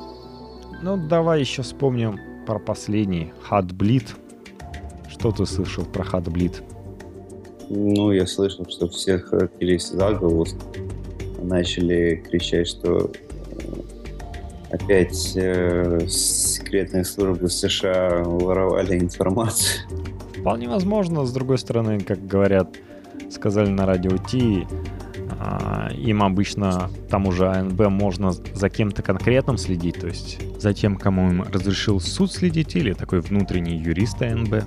Ну, 0.81 0.97
давай 0.97 1.39
еще 1.39 1.61
вспомним 1.61 2.19
про 2.45 2.59
последний. 2.59 3.31
Heartbleed. 3.49 4.07
Что 5.23 5.31
ты 5.31 5.45
слышал 5.45 5.85
про 5.85 6.03
Heartbleed? 6.03 6.61
Ну, 7.69 8.11
я 8.11 8.27
слышал, 8.27 8.65
что 8.69 8.89
все 8.89 9.19
хватились 9.19 9.87
за 9.87 10.11
голову, 10.15 10.45
начали 11.41 12.21
кричать, 12.29 12.67
что 12.67 13.09
э, 13.09 14.75
опять 14.75 15.31
э, 15.37 16.05
секретные 16.09 17.05
службы 17.05 17.47
США 17.47 18.21
воровали 18.25 18.99
информацию. 18.99 19.87
Вполне 20.41 20.67
возможно, 20.67 21.25
с 21.25 21.31
другой 21.31 21.57
стороны, 21.57 22.01
как 22.01 22.27
говорят, 22.27 22.75
сказали 23.31 23.69
на 23.69 23.85
радио 23.85 24.17
Ти, 24.17 24.67
а, 25.39 25.89
им 25.95 26.21
обычно 26.21 26.89
тому 27.09 27.31
же 27.31 27.47
АНБ 27.47 27.87
можно 27.87 28.33
за 28.33 28.69
кем-то 28.69 29.01
конкретным 29.01 29.57
следить, 29.57 30.01
то 30.01 30.07
есть 30.07 30.41
за 30.59 30.73
тем, 30.73 30.97
кому 30.97 31.29
им 31.29 31.43
разрешил 31.43 32.01
суд 32.01 32.29
следить, 32.33 32.75
или 32.75 32.91
такой 32.91 33.21
внутренний 33.21 33.77
юрист 33.77 34.21
АНБ, 34.21 34.65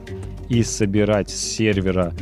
и 0.49 0.63
собирать 0.63 1.31
с 1.31 1.35
сервера 1.35 2.13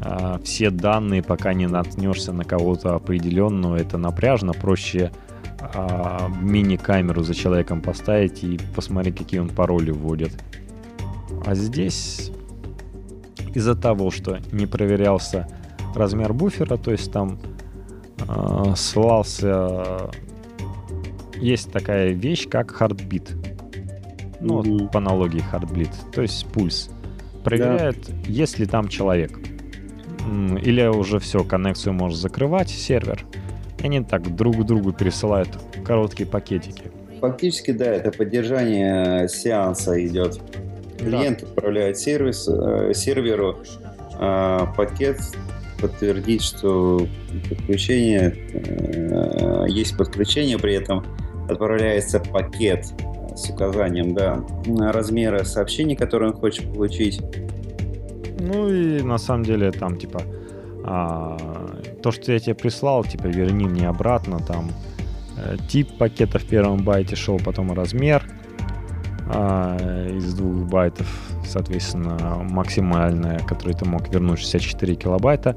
а, 0.00 0.40
все 0.42 0.70
данные, 0.70 1.22
пока 1.22 1.54
не 1.54 1.66
наткнешься 1.66 2.32
на 2.32 2.44
кого-то 2.44 2.94
определенного, 2.94 3.76
это 3.76 3.98
напряжно, 3.98 4.52
проще 4.52 5.12
а, 5.60 6.28
мини-камеру 6.40 7.22
за 7.22 7.34
человеком 7.34 7.80
поставить 7.80 8.42
и 8.42 8.58
посмотреть, 8.74 9.16
какие 9.16 9.40
он 9.40 9.48
пароли 9.48 9.90
вводит. 9.90 10.32
А 11.46 11.54
здесь 11.54 12.30
из-за 13.54 13.74
того, 13.74 14.10
что 14.10 14.38
не 14.50 14.66
проверялся 14.66 15.48
размер 15.94 16.32
буфера, 16.32 16.76
то 16.76 16.90
есть 16.90 17.12
там 17.12 17.38
э, 18.18 18.74
ссылался... 18.76 20.10
Есть 21.36 21.72
такая 21.72 22.10
вещь, 22.10 22.48
как 22.48 22.80
heartbeat. 22.80 23.30
Ну, 24.40 24.62
mm-hmm. 24.62 24.90
по 24.90 24.98
аналогии 24.98 25.42
heartbeat, 25.52 25.92
то 26.14 26.22
есть 26.22 26.46
пульс. 26.46 26.88
Проверяет, 27.44 27.96
да. 28.06 28.14
есть 28.26 28.58
ли 28.58 28.66
там 28.66 28.88
человек. 28.88 29.38
Или 30.62 30.86
уже 30.86 31.18
все, 31.18 31.42
коннекцию 31.44 31.94
можешь 31.94 32.18
закрывать, 32.18 32.70
сервер. 32.70 33.24
И 33.80 33.86
они 33.86 34.02
так 34.02 34.34
друг 34.34 34.64
другу 34.64 34.92
пересылают 34.92 35.48
короткие 35.84 36.28
пакетики. 36.28 36.84
Фактически, 37.20 37.72
да, 37.72 37.86
это 37.86 38.10
поддержание 38.10 39.28
сеанса 39.28 40.04
идет. 40.04 40.40
Клиент 40.98 41.40
да. 41.40 41.46
отправляет 41.46 41.98
сервис, 41.98 42.48
э, 42.48 42.92
серверу 42.94 43.58
э, 44.18 44.58
пакет, 44.76 45.20
подтвердить, 45.80 46.42
что 46.42 47.06
подключение 47.48 48.34
э, 48.52 49.66
есть 49.68 49.96
подключение, 49.96 50.58
при 50.58 50.74
этом 50.74 51.04
отправляется 51.48 52.20
пакет 52.20 52.86
с 53.36 53.48
указанием 53.50 54.14
да, 54.14 54.44
размера 54.92 55.44
сообщений, 55.44 55.96
которые 55.96 56.30
он 56.30 56.36
хочет 56.36 56.72
получить 56.72 57.20
ну 58.42 58.68
и 58.68 59.02
на 59.02 59.18
самом 59.18 59.44
деле 59.44 59.70
там 59.70 59.96
типа 59.96 60.22
а, 60.84 61.36
то, 62.02 62.10
что 62.10 62.32
я 62.32 62.40
тебе 62.40 62.54
прислал, 62.54 63.04
типа 63.04 63.26
верни 63.26 63.66
мне 63.66 63.88
обратно, 63.88 64.40
там 64.40 64.70
э, 65.36 65.56
тип 65.68 65.96
пакета 65.96 66.40
в 66.40 66.44
первом 66.44 66.82
байте 66.82 67.14
шел, 67.14 67.38
потом 67.38 67.72
размер 67.72 68.24
а, 69.28 70.08
из 70.08 70.34
двух 70.34 70.68
байтов, 70.68 71.06
соответственно, 71.46 72.44
максимальная, 72.50 73.38
который 73.40 73.74
ты 73.74 73.84
мог 73.84 74.12
вернуть 74.12 74.40
64 74.40 74.96
килобайта. 74.96 75.56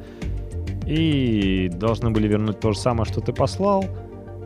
И 0.86 1.72
должны 1.74 2.12
были 2.12 2.28
вернуть 2.28 2.60
то 2.60 2.72
же 2.72 2.78
самое, 2.78 3.06
что 3.06 3.20
ты 3.20 3.34
послал, 3.34 3.86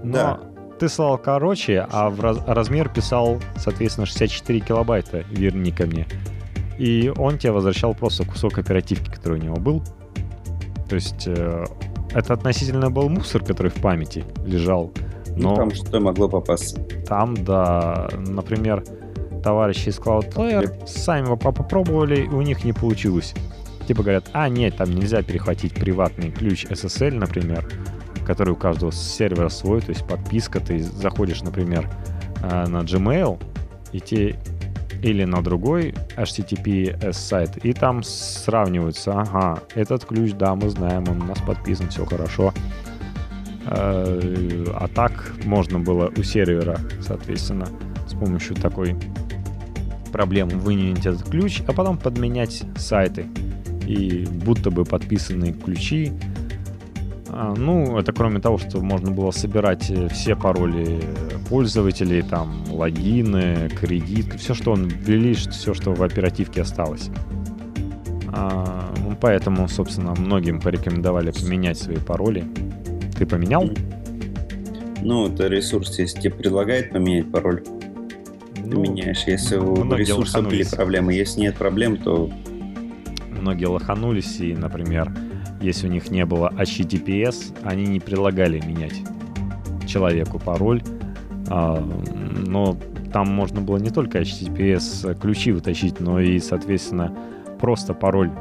но 0.01 0.13
да. 0.13 0.39
Ты 0.79 0.89
слал 0.89 1.17
короче, 1.17 1.85
а 1.91 2.09
в 2.09 2.19
раз, 2.19 2.37
размер 2.47 2.89
писал, 2.89 3.39
соответственно, 3.57 4.07
64 4.07 4.59
килобайта 4.61 5.25
верни 5.29 5.71
ко 5.71 5.85
мне 5.85 6.07
и 6.79 7.11
он 7.17 7.37
тебе 7.37 7.51
возвращал 7.51 7.93
просто 7.93 8.25
кусок 8.25 8.57
оперативки, 8.57 9.11
который 9.11 9.37
у 9.37 9.43
него 9.43 9.57
был. 9.57 9.83
То 10.87 10.95
есть 10.95 11.27
э, 11.27 11.65
это 12.13 12.33
относительно 12.33 12.89
был 12.89 13.09
мусор, 13.09 13.43
который 13.43 13.69
в 13.69 13.75
памяти 13.75 14.23
лежал. 14.45 14.91
Но 15.35 15.49
ну, 15.49 15.55
там 15.55 15.71
что 15.71 15.99
могло 15.99 16.29
попасться. 16.29 16.81
Там, 17.05 17.35
да, 17.43 18.09
например, 18.17 18.83
товарищи 19.43 19.89
из 19.89 19.99
Cloudflare 19.99 20.87
сами 20.87 21.35
попробовали, 21.35 22.21
и 22.21 22.27
у 22.29 22.41
них 22.41 22.63
не 22.63 22.71
получилось. 22.71 23.35
Типа 23.85 24.01
говорят, 24.01 24.29
а 24.31 24.47
нет, 24.47 24.77
там 24.77 24.91
нельзя 24.91 25.21
перехватить 25.21 25.73
приватный 25.73 26.31
ключ 26.31 26.65
SSL, 26.65 27.15
например, 27.15 27.69
который 28.29 28.51
у 28.51 28.55
каждого 28.55 28.91
сервера 28.91 29.49
свой, 29.49 29.81
то 29.81 29.89
есть 29.89 30.05
подписка, 30.05 30.59
ты 30.59 30.77
заходишь, 30.83 31.41
например, 31.41 31.89
э, 32.43 32.67
на 32.67 32.81
Gmail, 32.81 33.41
и 33.91 33.99
тебе 33.99 34.35
или 35.01 35.23
на 35.23 35.41
другой 35.41 35.95
HTTPS 36.15 37.13
сайт, 37.13 37.57
и 37.65 37.73
там 37.73 38.03
сравниваются, 38.03 39.13
ага, 39.13 39.63
этот 39.73 40.05
ключ, 40.05 40.33
да, 40.33 40.53
мы 40.53 40.69
знаем, 40.69 41.05
он 41.09 41.23
у 41.23 41.25
нас 41.25 41.39
подписан, 41.39 41.89
все 41.89 42.05
хорошо. 42.05 42.53
Э, 43.65 44.65
а 44.75 44.87
так 44.93 45.33
можно 45.43 45.79
было 45.79 46.11
у 46.15 46.21
сервера, 46.21 46.77
соответственно, 47.01 47.65
с 48.07 48.13
помощью 48.13 48.55
такой 48.57 48.95
проблемы 50.11 50.51
вынять 50.51 51.03
этот 51.03 51.27
ключ, 51.27 51.63
а 51.65 51.73
потом 51.73 51.97
подменять 51.97 52.61
сайты. 52.75 53.25
И 53.87 54.27
будто 54.45 54.69
бы 54.69 54.85
подписанные 54.85 55.51
ключи 55.51 56.13
а, 56.13 56.48
ну, 57.55 57.97
это 57.97 58.11
кроме 58.11 58.39
того, 58.39 58.57
что 58.57 58.81
можно 58.81 59.11
было 59.11 59.31
собирать 59.31 59.89
э, 59.89 60.07
все 60.09 60.35
пароли 60.35 60.99
пользователей, 61.47 62.21
там, 62.21 62.63
логины, 62.69 63.69
кредит, 63.69 64.33
все, 64.37 64.53
что 64.53 64.71
он 64.71 64.87
ввели, 64.87 65.33
все, 65.33 65.73
что 65.73 65.93
в 65.93 66.03
оперативке 66.03 66.61
осталось. 66.61 67.09
А, 68.27 68.93
ну, 69.03 69.17
поэтому, 69.19 69.67
собственно, 69.67 70.13
многим 70.15 70.59
порекомендовали 70.61 71.31
поменять 71.31 71.77
свои 71.77 71.97
пароли. 71.97 72.45
Ты 73.17 73.25
поменял? 73.25 73.69
Ну, 75.01 75.27
это 75.27 75.47
ресурс, 75.47 75.97
если 75.99 76.19
тебе 76.21 76.33
предлагает 76.33 76.91
поменять 76.91 77.31
пароль, 77.31 77.63
ты 77.63 78.61
ну, 78.63 78.81
меняешь? 78.81 79.23
Если 79.25 79.55
у 79.55 79.93
ресурса 79.93 80.41
были 80.41 80.63
проблемы, 80.63 81.13
если 81.13 81.41
нет 81.41 81.55
проблем, 81.55 81.97
то... 81.97 82.29
Многие 83.29 83.65
лоханулись, 83.65 84.39
и, 84.39 84.53
например, 84.53 85.11
если 85.61 85.87
у 85.87 85.91
них 85.91 86.11
не 86.11 86.25
было 86.25 86.51
HTTPS, 86.55 87.57
они 87.63 87.85
не 87.85 87.99
предлагали 87.99 88.59
менять 88.59 88.95
человеку 89.87 90.39
пароль, 90.39 90.81
а, 91.47 91.83
но 92.47 92.77
там 93.11 93.27
можно 93.27 93.61
было 93.61 93.77
не 93.77 93.89
только 93.89 94.19
HTTPS 94.19 95.19
ключи 95.19 95.51
вытащить, 95.51 95.99
но 95.99 96.19
и, 96.19 96.39
соответственно, 96.39 97.15
просто 97.59 97.93
пароль. 97.93 98.31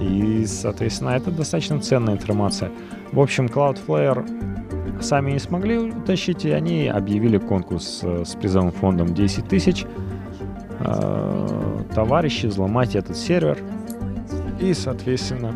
И, 0.00 0.44
соответственно, 0.46 1.10
это 1.10 1.30
достаточно 1.30 1.80
ценная 1.80 2.14
информация. 2.14 2.70
В 3.12 3.20
общем, 3.20 3.46
Cloudflare 3.46 5.02
сами 5.02 5.32
не 5.32 5.38
смогли 5.38 5.78
утащить, 5.78 6.44
и 6.44 6.50
они 6.50 6.88
объявили 6.88 7.38
конкурс 7.38 8.00
э, 8.02 8.24
с 8.24 8.34
призовым 8.34 8.72
фондом 8.72 9.14
10 9.14 9.46
тысяч. 9.48 9.84
Э, 10.80 11.82
товарищи, 11.94 12.46
взломать 12.46 12.96
этот 12.96 13.16
сервер. 13.16 13.58
И, 14.60 14.72
соответственно, 14.74 15.54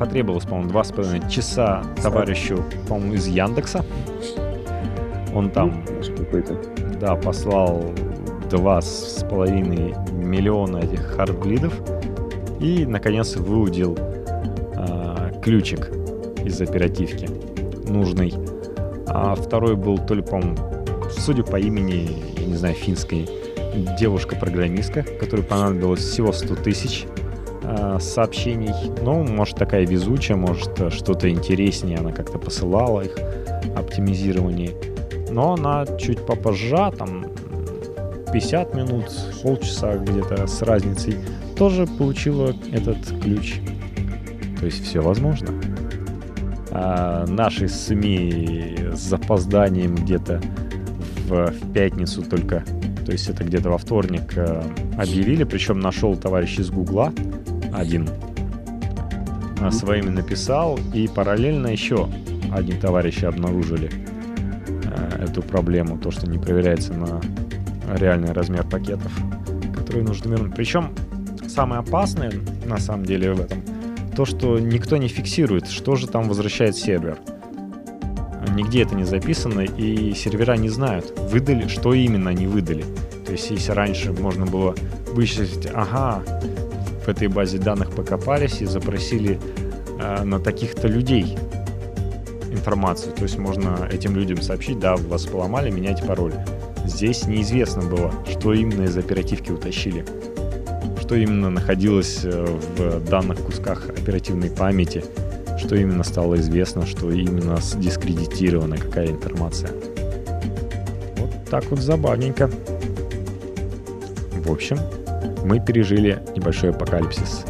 потребовалось, 0.00 0.44
по-моему, 0.44 0.70
два 0.70 0.82
с 0.82 0.92
половиной 0.92 1.30
часа 1.30 1.82
товарищу, 2.02 2.64
по-моему, 2.88 3.14
из 3.14 3.26
Яндекса. 3.26 3.84
Он 5.34 5.50
там, 5.50 5.84
да, 6.98 7.14
послал 7.16 7.84
два 8.48 8.80
с 8.80 9.24
половиной 9.28 9.94
миллиона 10.10 10.78
этих 10.78 11.02
хардблидов 11.02 11.74
и, 12.60 12.86
наконец, 12.86 13.36
выудил 13.36 13.96
э, 13.98 15.32
ключик 15.42 15.90
из 16.44 16.58
оперативки 16.62 17.28
нужный. 17.86 18.32
А 19.06 19.34
второй 19.34 19.76
был 19.76 19.98
то 19.98 20.14
ли, 20.14 20.22
по-моему, 20.22 20.56
судя 21.10 21.42
по 21.42 21.56
имени, 21.56 22.08
я 22.38 22.46
не 22.46 22.54
знаю, 22.54 22.74
финской 22.74 23.28
девушка-программистка, 23.98 25.02
которой 25.02 25.42
понадобилось 25.42 26.00
всего 26.00 26.32
100 26.32 26.56
тысяч 26.56 27.06
э, 27.70 27.98
сообщений. 28.00 28.72
Ну, 29.02 29.24
может, 29.24 29.56
такая 29.56 29.86
везучая, 29.86 30.36
может, 30.36 30.92
что-то 30.92 31.30
интереснее 31.30 31.98
она 31.98 32.12
как-то 32.12 32.38
посылала 32.38 33.02
их, 33.02 33.16
оптимизирование. 33.76 34.72
Но 35.30 35.54
она 35.54 35.86
чуть 35.98 36.26
попозже, 36.26 36.92
там 36.98 37.26
50 38.32 38.74
минут, 38.74 39.04
полчаса 39.42 39.96
где-то 39.96 40.46
с 40.46 40.62
разницей, 40.62 41.16
тоже 41.56 41.86
получила 41.86 42.54
этот 42.72 42.98
ключ. 43.22 43.60
То 44.58 44.66
есть 44.66 44.84
все 44.84 45.00
возможно. 45.00 45.54
А 46.70 47.26
наши 47.26 47.68
СМИ 47.68 48.90
с 48.92 49.00
запозданием 49.00 49.94
где-то 49.94 50.40
в, 51.26 51.50
в 51.50 51.72
пятницу 51.72 52.22
только, 52.22 52.64
то 53.04 53.12
есть 53.12 53.28
это 53.28 53.42
где-то 53.44 53.70
во 53.70 53.78
вторник 53.78 54.36
э, 54.36 54.62
объявили, 54.96 55.44
причем 55.44 55.80
нашел 55.80 56.16
товарищ 56.16 56.58
из 56.58 56.70
Гугла, 56.70 57.12
один, 57.72 58.08
mm-hmm. 59.56 59.70
своими 59.70 60.08
написал, 60.08 60.78
и 60.92 61.08
параллельно 61.08 61.68
еще 61.68 62.08
один 62.52 62.80
товарищ 62.80 63.22
обнаружили 63.24 63.90
э, 64.66 65.24
эту 65.24 65.42
проблему, 65.42 65.98
то, 65.98 66.10
что 66.10 66.28
не 66.28 66.38
проверяется 66.38 66.94
на 66.94 67.20
реальный 67.96 68.32
размер 68.32 68.64
пакетов, 68.64 69.12
которые 69.76 70.04
нужно 70.04 70.30
вернуть. 70.30 70.54
Причем 70.54 70.90
самое 71.48 71.80
опасное, 71.80 72.32
на 72.66 72.78
самом 72.78 73.04
деле, 73.04 73.32
в 73.32 73.40
этом, 73.40 73.62
то, 74.14 74.24
что 74.24 74.58
никто 74.58 74.96
не 74.96 75.08
фиксирует, 75.08 75.68
что 75.68 75.96
же 75.96 76.06
там 76.06 76.28
возвращает 76.28 76.76
сервер. 76.76 77.18
Нигде 78.54 78.82
это 78.82 78.94
не 78.94 79.04
записано, 79.04 79.60
и 79.60 80.12
сервера 80.14 80.56
не 80.56 80.68
знают, 80.68 81.18
выдали, 81.30 81.68
что 81.68 81.94
именно 81.94 82.30
они 82.30 82.46
выдали. 82.46 82.84
То 83.24 83.32
есть, 83.32 83.50
если 83.50 83.72
раньше 83.72 84.12
можно 84.12 84.44
было 84.46 84.74
вычислить, 85.12 85.68
ага, 85.72 86.22
в 87.04 87.08
этой 87.08 87.28
базе 87.28 87.58
данных 87.58 87.92
покопались 87.92 88.60
и 88.60 88.66
запросили 88.66 89.38
э, 89.98 90.24
на 90.24 90.38
таких-то 90.40 90.88
людей 90.88 91.36
информацию. 92.50 93.12
То 93.12 93.22
есть 93.22 93.38
можно 93.38 93.88
этим 93.90 94.14
людям 94.16 94.40
сообщить, 94.42 94.78
да, 94.78 94.96
вас 94.96 95.26
поломали, 95.26 95.70
меняйте 95.70 96.04
пароль. 96.04 96.34
Здесь 96.84 97.26
неизвестно 97.26 97.82
было, 97.82 98.12
что 98.30 98.52
именно 98.52 98.84
из 98.84 98.96
оперативки 98.96 99.52
утащили. 99.52 100.04
Что 101.00 101.14
именно 101.14 101.50
находилось 101.50 102.20
э, 102.24 102.58
в 102.76 103.08
данных 103.08 103.40
кусках 103.40 103.88
оперативной 103.88 104.50
памяти, 104.50 105.04
что 105.58 105.76
именно 105.76 106.04
стало 106.04 106.36
известно, 106.36 106.86
что 106.86 107.10
именно 107.10 107.58
дискредитирована, 107.76 108.76
какая 108.76 109.08
информация. 109.08 109.70
Вот 111.16 111.30
так 111.50 111.64
вот 111.70 111.80
забавненько. 111.80 112.50
В 114.44 114.50
общем, 114.50 114.78
мы 115.44 115.60
пережили 115.60 116.22
небольшой 116.36 116.70
апокалипсис. 116.70 117.44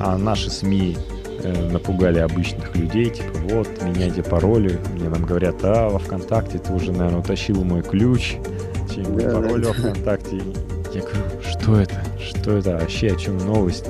А 0.00 0.16
наши 0.16 0.50
СМИ 0.50 0.96
э, 1.42 1.70
напугали 1.70 2.18
обычных 2.18 2.74
людей, 2.76 3.10
типа, 3.10 3.38
вот, 3.50 3.68
меняйте 3.82 4.22
пароли. 4.22 4.78
Мне 4.94 5.08
нам 5.08 5.24
говорят, 5.24 5.56
а, 5.62 5.88
во 5.88 5.98
ВКонтакте 5.98 6.58
ты 6.58 6.72
уже, 6.72 6.92
наверное, 6.92 7.20
утащил 7.20 7.64
мой 7.64 7.82
ключ, 7.82 8.36
чем 8.94 9.16
да, 9.16 9.30
пароль 9.30 9.62
да. 9.62 9.68
во 9.68 9.74
ВКонтакте. 9.74 10.36
Я 10.94 11.00
говорю, 11.02 11.42
что 11.42 11.80
это? 11.80 12.02
Что 12.20 12.56
это 12.56 12.78
вообще? 12.78 13.08
О 13.08 13.16
чем 13.16 13.38
новость? 13.38 13.86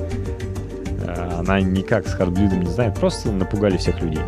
А, 1.07 1.39
она 1.39 1.61
никак 1.61 2.07
с 2.07 2.13
хардблюдом 2.13 2.61
не 2.61 2.71
знает, 2.71 2.95
просто 2.95 3.31
напугали 3.31 3.77
всех 3.77 4.01
людей. 4.01 4.23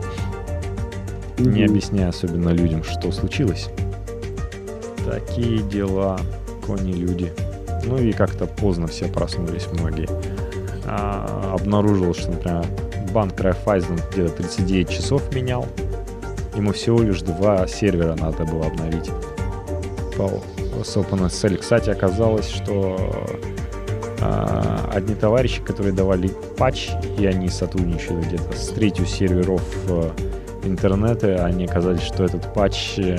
Mm-hmm. 1.37 1.51
Не 1.51 1.65
объясняя 1.65 2.09
особенно 2.09 2.49
людям, 2.49 2.83
что 2.83 3.11
случилось. 3.11 3.69
Такие 5.05 5.63
дела, 5.63 6.19
кони 6.65 6.93
люди. 6.93 7.33
Ну 7.83 7.97
и 7.97 8.11
как-то 8.11 8.45
поздно 8.45 8.87
все 8.87 9.07
проснулись 9.07 9.67
многие. 9.71 10.07
А, 10.85 11.53
обнаружил, 11.53 12.13
что, 12.13 12.31
например, 12.31 12.65
банк 13.13 13.39
Райфайзен 13.39 13.99
где-то 14.11 14.43
39 14.43 14.89
часов 14.89 15.33
менял. 15.33 15.65
Ему 16.55 16.73
всего 16.73 17.01
лишь 17.01 17.21
два 17.21 17.67
сервера 17.67 18.15
надо 18.15 18.45
было 18.45 18.67
обновить. 18.67 19.09
С 20.83 20.97
OpenSL. 20.97 21.57
Кстати, 21.57 21.89
оказалось, 21.89 22.47
что 22.47 22.97
э, 24.19 24.77
одни 24.93 25.15
товарищи, 25.15 25.61
которые 25.61 25.93
давали 25.93 26.29
патч, 26.57 26.89
и 27.17 27.25
они 27.25 27.49
сотрудничали 27.49 28.21
где-то 28.21 28.55
с 28.55 28.67
третью 28.67 29.05
серверов 29.05 29.63
э, 29.87 30.09
интернета, 30.63 31.45
они 31.45 31.65
оказались, 31.65 32.01
что 32.01 32.23
этот 32.23 32.53
патч 32.53 32.99
э, 32.99 33.17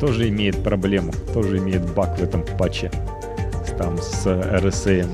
тоже 0.00 0.28
имеет 0.28 0.62
проблему, 0.62 1.12
тоже 1.34 1.58
имеет 1.58 1.82
баг 1.94 2.18
в 2.18 2.22
этом 2.22 2.44
патче 2.58 2.90
там 3.78 3.98
с 3.98 4.26
RSA. 4.26 5.08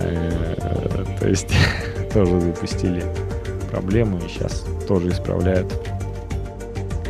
Э, 0.00 1.04
то 1.18 1.28
есть 1.28 1.48
тоже 2.12 2.40
запустили 2.40 3.04
проблему 3.70 4.18
и 4.18 4.28
сейчас 4.28 4.64
тоже 4.86 5.10
исправляют. 5.10 5.72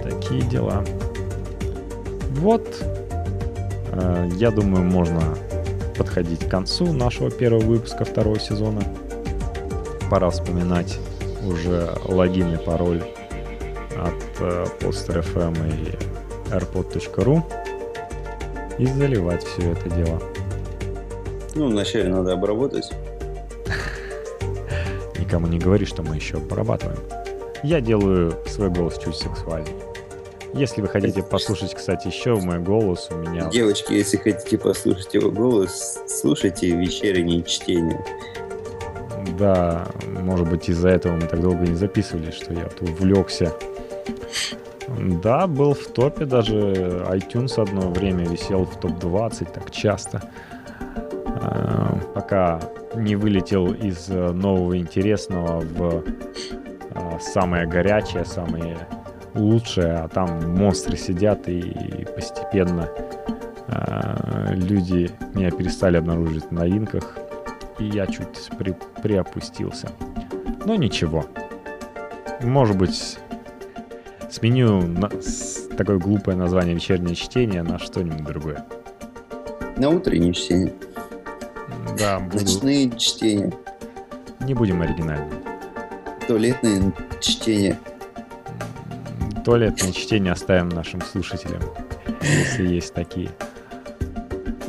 Такие 0.02 0.42
дела. 0.42 0.84
Вот, 2.30 2.66
э, 3.92 4.28
я 4.36 4.50
думаю, 4.50 4.84
можно 4.84 5.20
подходить 5.96 6.46
к 6.46 6.50
концу 6.50 6.92
нашего 6.92 7.30
первого 7.30 7.62
выпуска 7.62 8.04
второго 8.04 8.38
сезона. 8.38 8.82
Пора 10.10 10.30
вспоминать 10.30 10.98
уже 11.46 11.96
логин 12.06 12.54
и 12.54 12.56
пароль 12.56 13.02
от 13.96 14.40
э, 14.40 14.66
Poster.fm 14.80 15.54
и 15.68 16.52
airpod.ru 16.52 17.42
и 18.78 18.86
заливать 18.86 19.44
все 19.44 19.72
это 19.72 19.90
дело. 19.90 20.20
Ну, 21.54 21.68
вначале 21.68 22.08
надо 22.08 22.32
обработать. 22.32 22.90
Никому 25.18 25.46
не 25.46 25.58
говори, 25.58 25.86
что 25.86 26.02
мы 26.02 26.16
еще 26.16 26.36
обрабатываем. 26.38 26.98
Я 27.62 27.80
делаю 27.80 28.36
свой 28.46 28.70
голос 28.70 28.98
чуть 28.98 29.16
сексуальней. 29.16 29.74
Если 30.52 30.80
вы 30.80 30.88
хотите 30.88 31.22
послушать, 31.22 31.74
кстати, 31.74 32.06
еще 32.06 32.36
мой 32.36 32.60
голос 32.60 33.08
у 33.10 33.16
меня... 33.16 33.48
Девочки, 33.50 33.92
если 33.92 34.18
хотите 34.18 34.56
послушать 34.56 35.14
его 35.14 35.30
голос, 35.30 35.98
слушайте 36.06 36.70
вечернее 36.70 37.42
чтение. 37.42 38.04
Да, 39.38 39.88
может 40.06 40.48
быть, 40.48 40.68
из-за 40.68 40.90
этого 40.90 41.14
мы 41.14 41.22
так 41.22 41.40
долго 41.40 41.66
не 41.66 41.74
записывали, 41.74 42.30
что 42.30 42.52
я 42.52 42.66
тут 42.66 42.88
увлекся. 42.88 43.52
Да, 44.88 45.48
был 45.48 45.74
в 45.74 45.86
топе, 45.88 46.24
даже 46.24 47.04
iTunes 47.08 47.60
одно 47.60 47.90
время 47.90 48.24
висел 48.28 48.64
в 48.64 48.78
топ-20 48.78 49.52
так 49.52 49.70
часто. 49.72 50.22
А, 51.44 51.98
пока 52.14 52.60
не 52.94 53.16
вылетел 53.16 53.72
из 53.72 54.08
нового 54.08 54.78
интересного 54.78 55.60
в 55.60 56.04
а, 56.94 57.18
самое 57.20 57.66
горячее, 57.66 58.24
самое 58.24 58.78
лучшее, 59.34 59.94
а 59.94 60.08
там 60.08 60.56
монстры 60.56 60.96
сидят 60.96 61.48
и 61.48 62.06
постепенно 62.14 62.88
э, 63.66 64.54
люди 64.54 65.10
меня 65.34 65.50
перестали 65.50 65.96
обнаружить 65.96 66.44
в 66.44 66.52
новинках, 66.52 67.18
и 67.80 67.86
я 67.86 68.06
чуть 68.06 68.48
при, 68.56 68.76
приопустился. 69.02 69.88
Но 70.64 70.76
ничего. 70.76 71.26
Может 72.42 72.78
быть, 72.78 73.18
сменю 74.30 74.82
на, 74.86 75.10
с, 75.20 75.68
такое 75.76 75.98
глупое 75.98 76.36
название 76.36 76.76
вечернее 76.76 77.16
чтение 77.16 77.64
на 77.64 77.80
что-нибудь 77.80 78.24
другое. 78.24 78.64
На 79.76 79.90
утреннее 79.90 80.32
чтение. 80.32 80.72
Да, 81.98 82.18
буду... 82.18 82.44
Ночные 82.44 82.90
чтения. 82.98 83.52
Не 84.40 84.54
будем 84.54 84.82
оригинальными. 84.82 85.42
Туалетные 86.26 86.92
чтения. 87.20 87.78
Туалетное 89.44 89.92
чтение 89.92 90.32
оставим 90.32 90.70
нашим 90.70 91.02
слушателям, 91.02 91.62
если 92.22 92.66
есть 92.66 92.94
такие. 92.94 93.30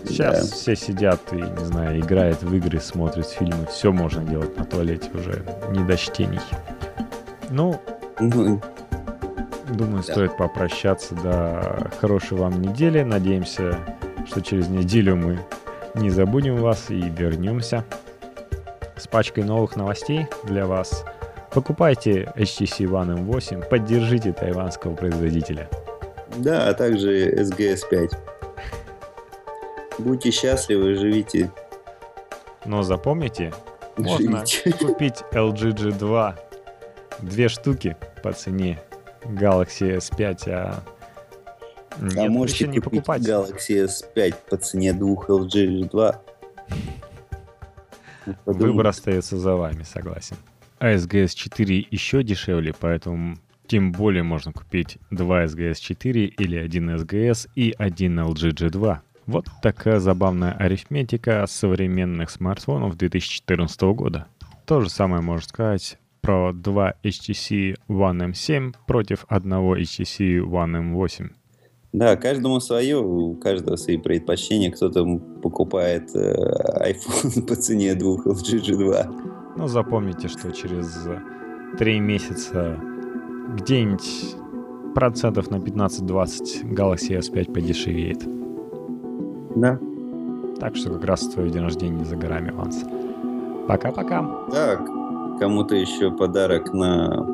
Сейчас 0.05 0.49
да. 0.49 0.55
все 0.55 0.75
сидят 0.75 1.21
и, 1.31 1.35
не 1.35 1.65
знаю, 1.65 1.99
играют 1.99 2.41
в 2.43 2.53
игры, 2.55 2.79
смотрят 2.79 3.27
фильмы. 3.27 3.65
Все 3.69 3.91
можно 3.91 4.23
делать 4.23 4.55
на 4.57 4.65
туалете 4.65 5.09
уже, 5.13 5.43
не 5.71 5.83
до 5.83 5.97
чтений. 5.97 6.39
Ну, 7.49 7.81
ну 8.19 8.61
думаю, 9.73 10.03
да. 10.05 10.13
стоит 10.13 10.37
попрощаться. 10.37 11.15
До 11.15 11.89
хорошей 11.99 12.37
вам 12.37 12.61
недели. 12.61 13.03
Надеемся, 13.03 13.79
что 14.25 14.41
через 14.41 14.67
неделю 14.67 15.15
мы 15.15 15.39
не 15.95 16.09
забудем 16.09 16.57
вас 16.57 16.89
и 16.89 16.99
вернемся 17.01 17.83
с 18.97 19.07
пачкой 19.07 19.43
новых 19.43 19.75
новостей 19.75 20.27
для 20.43 20.65
вас. 20.65 21.05
Покупайте 21.51 22.31
HTC 22.35 22.85
One 22.85 23.25
M8, 23.25 23.69
поддержите 23.69 24.33
тайванского 24.33 24.95
производителя. 24.95 25.69
Да, 26.37 26.67
а 26.67 26.73
также 26.73 27.31
SGS 27.33 27.81
5. 27.89 28.11
Будьте 29.99 30.31
счастливы, 30.31 30.95
живите. 30.95 31.51
Но 32.65 32.83
запомните, 32.83 33.53
можно 33.95 34.43
купить 34.79 35.23
LG 35.31 35.73
G2 35.73 36.35
две 37.21 37.47
штуки 37.47 37.95
по 38.21 38.33
цене 38.33 38.81
Galaxy 39.23 39.97
S5, 39.97 40.49
а 40.49 40.83
нет, 41.99 42.17
а 42.17 42.29
можете 42.29 42.67
не 42.67 42.79
покупать 42.79 43.21
Galaxy 43.21 43.87
S5 43.87 44.35
по 44.49 44.57
цене 44.57 44.93
двух 44.93 45.29
LG 45.29 45.89
G2. 45.89 46.15
Выбор 48.45 48.87
остается 48.87 49.37
за 49.37 49.55
вами, 49.55 49.83
согласен. 49.83 50.37
А 50.79 50.93
SGS 50.93 51.35
4 51.35 51.87
еще 51.89 52.23
дешевле, 52.23 52.73
поэтому 52.77 53.37
тем 53.67 53.91
более 53.91 54.23
можно 54.23 54.51
купить 54.51 54.97
два 55.09 55.45
SGS 55.45 55.75
4 55.79 56.25
или 56.25 56.57
один 56.57 56.89
SGS 56.91 57.49
и 57.55 57.73
один 57.77 58.19
LG 58.19 58.51
G2. 58.51 58.99
Вот 59.25 59.47
такая 59.61 59.99
забавная 59.99 60.51
арифметика 60.51 61.45
современных 61.47 62.29
смартфонов 62.29 62.95
2014 62.97 63.81
года. 63.95 64.27
То 64.65 64.81
же 64.81 64.89
самое 64.89 65.21
можно 65.21 65.47
сказать 65.47 65.97
про 66.21 66.53
два 66.53 66.95
HTC 67.03 67.77
One 67.87 68.31
M7 68.31 68.75
против 68.87 69.25
одного 69.27 69.77
HTC 69.77 70.39
One 70.39 70.91
M8. 70.93 71.31
Да, 71.95 72.17
каждому 72.17 72.59
свое, 72.59 72.97
у 72.97 73.35
каждого 73.35 73.77
свои 73.77 73.95
предпочтения. 73.95 74.69
Кто-то 74.69 75.17
покупает 75.41 76.13
э, 76.13 76.91
iPhone 76.91 77.41
по 77.47 77.55
цене 77.55 77.95
двух 77.95 78.27
LG 78.27 78.61
G2. 78.61 79.55
Ну, 79.55 79.67
запомните, 79.69 80.27
что 80.27 80.51
через 80.51 80.93
три 81.79 82.01
месяца 82.01 82.77
где-нибудь 83.55 84.35
процентов 84.93 85.49
на 85.49 85.55
15-20 85.55 86.73
Galaxy 86.73 87.17
S5 87.17 87.53
подешевеет. 87.53 88.23
Да. 89.55 89.79
Так 90.59 90.75
что 90.75 90.89
как 90.89 91.05
раз 91.05 91.21
твой 91.29 91.49
день 91.49 91.61
рождения 91.61 92.03
за 92.03 92.17
горами, 92.17 92.51
Ванс. 92.51 92.83
Пока-пока. 93.69 94.21
Так, 94.51 94.85
кому-то 95.39 95.75
еще 95.75 96.11
подарок 96.11 96.73
на 96.73 97.25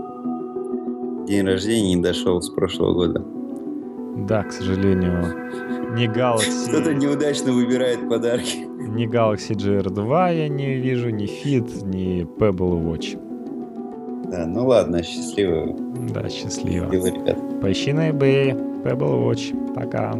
день 1.26 1.47
рождения 1.47 1.95
не 1.95 2.01
дошел 2.03 2.39
с 2.39 2.49
прошлого 2.51 2.93
года. 2.93 3.41
Да, 4.18 4.43
к 4.43 4.51
сожалению, 4.51 5.93
не 5.95 6.07
Galaxy... 6.07 6.70
Кто-то 6.70 6.93
неудачно 6.93 7.51
выбирает 7.51 8.07
подарки. 8.09 8.57
Ни 8.57 9.07
Galaxy 9.07 9.55
GR2 9.55 10.36
я 10.36 10.49
не 10.49 10.76
вижу, 10.76 11.09
ни 11.09 11.26
Fit, 11.26 11.86
ни 11.86 12.24
Pebble 12.38 12.82
Watch. 12.84 13.18
Да, 14.30 14.45
ну 14.45 14.68
ладно, 14.68 15.01
счастливо. 15.03 15.76
Да, 16.14 16.30
счастливо. 16.30 16.91
Счастливо, 16.91 17.18
ребят. 17.18 17.62
Поищи 17.62 17.93
на 17.93 18.09
eBay, 18.09 18.84
Pebble 18.84 19.30
Watch. 19.30 19.74
Пока. 19.74 20.14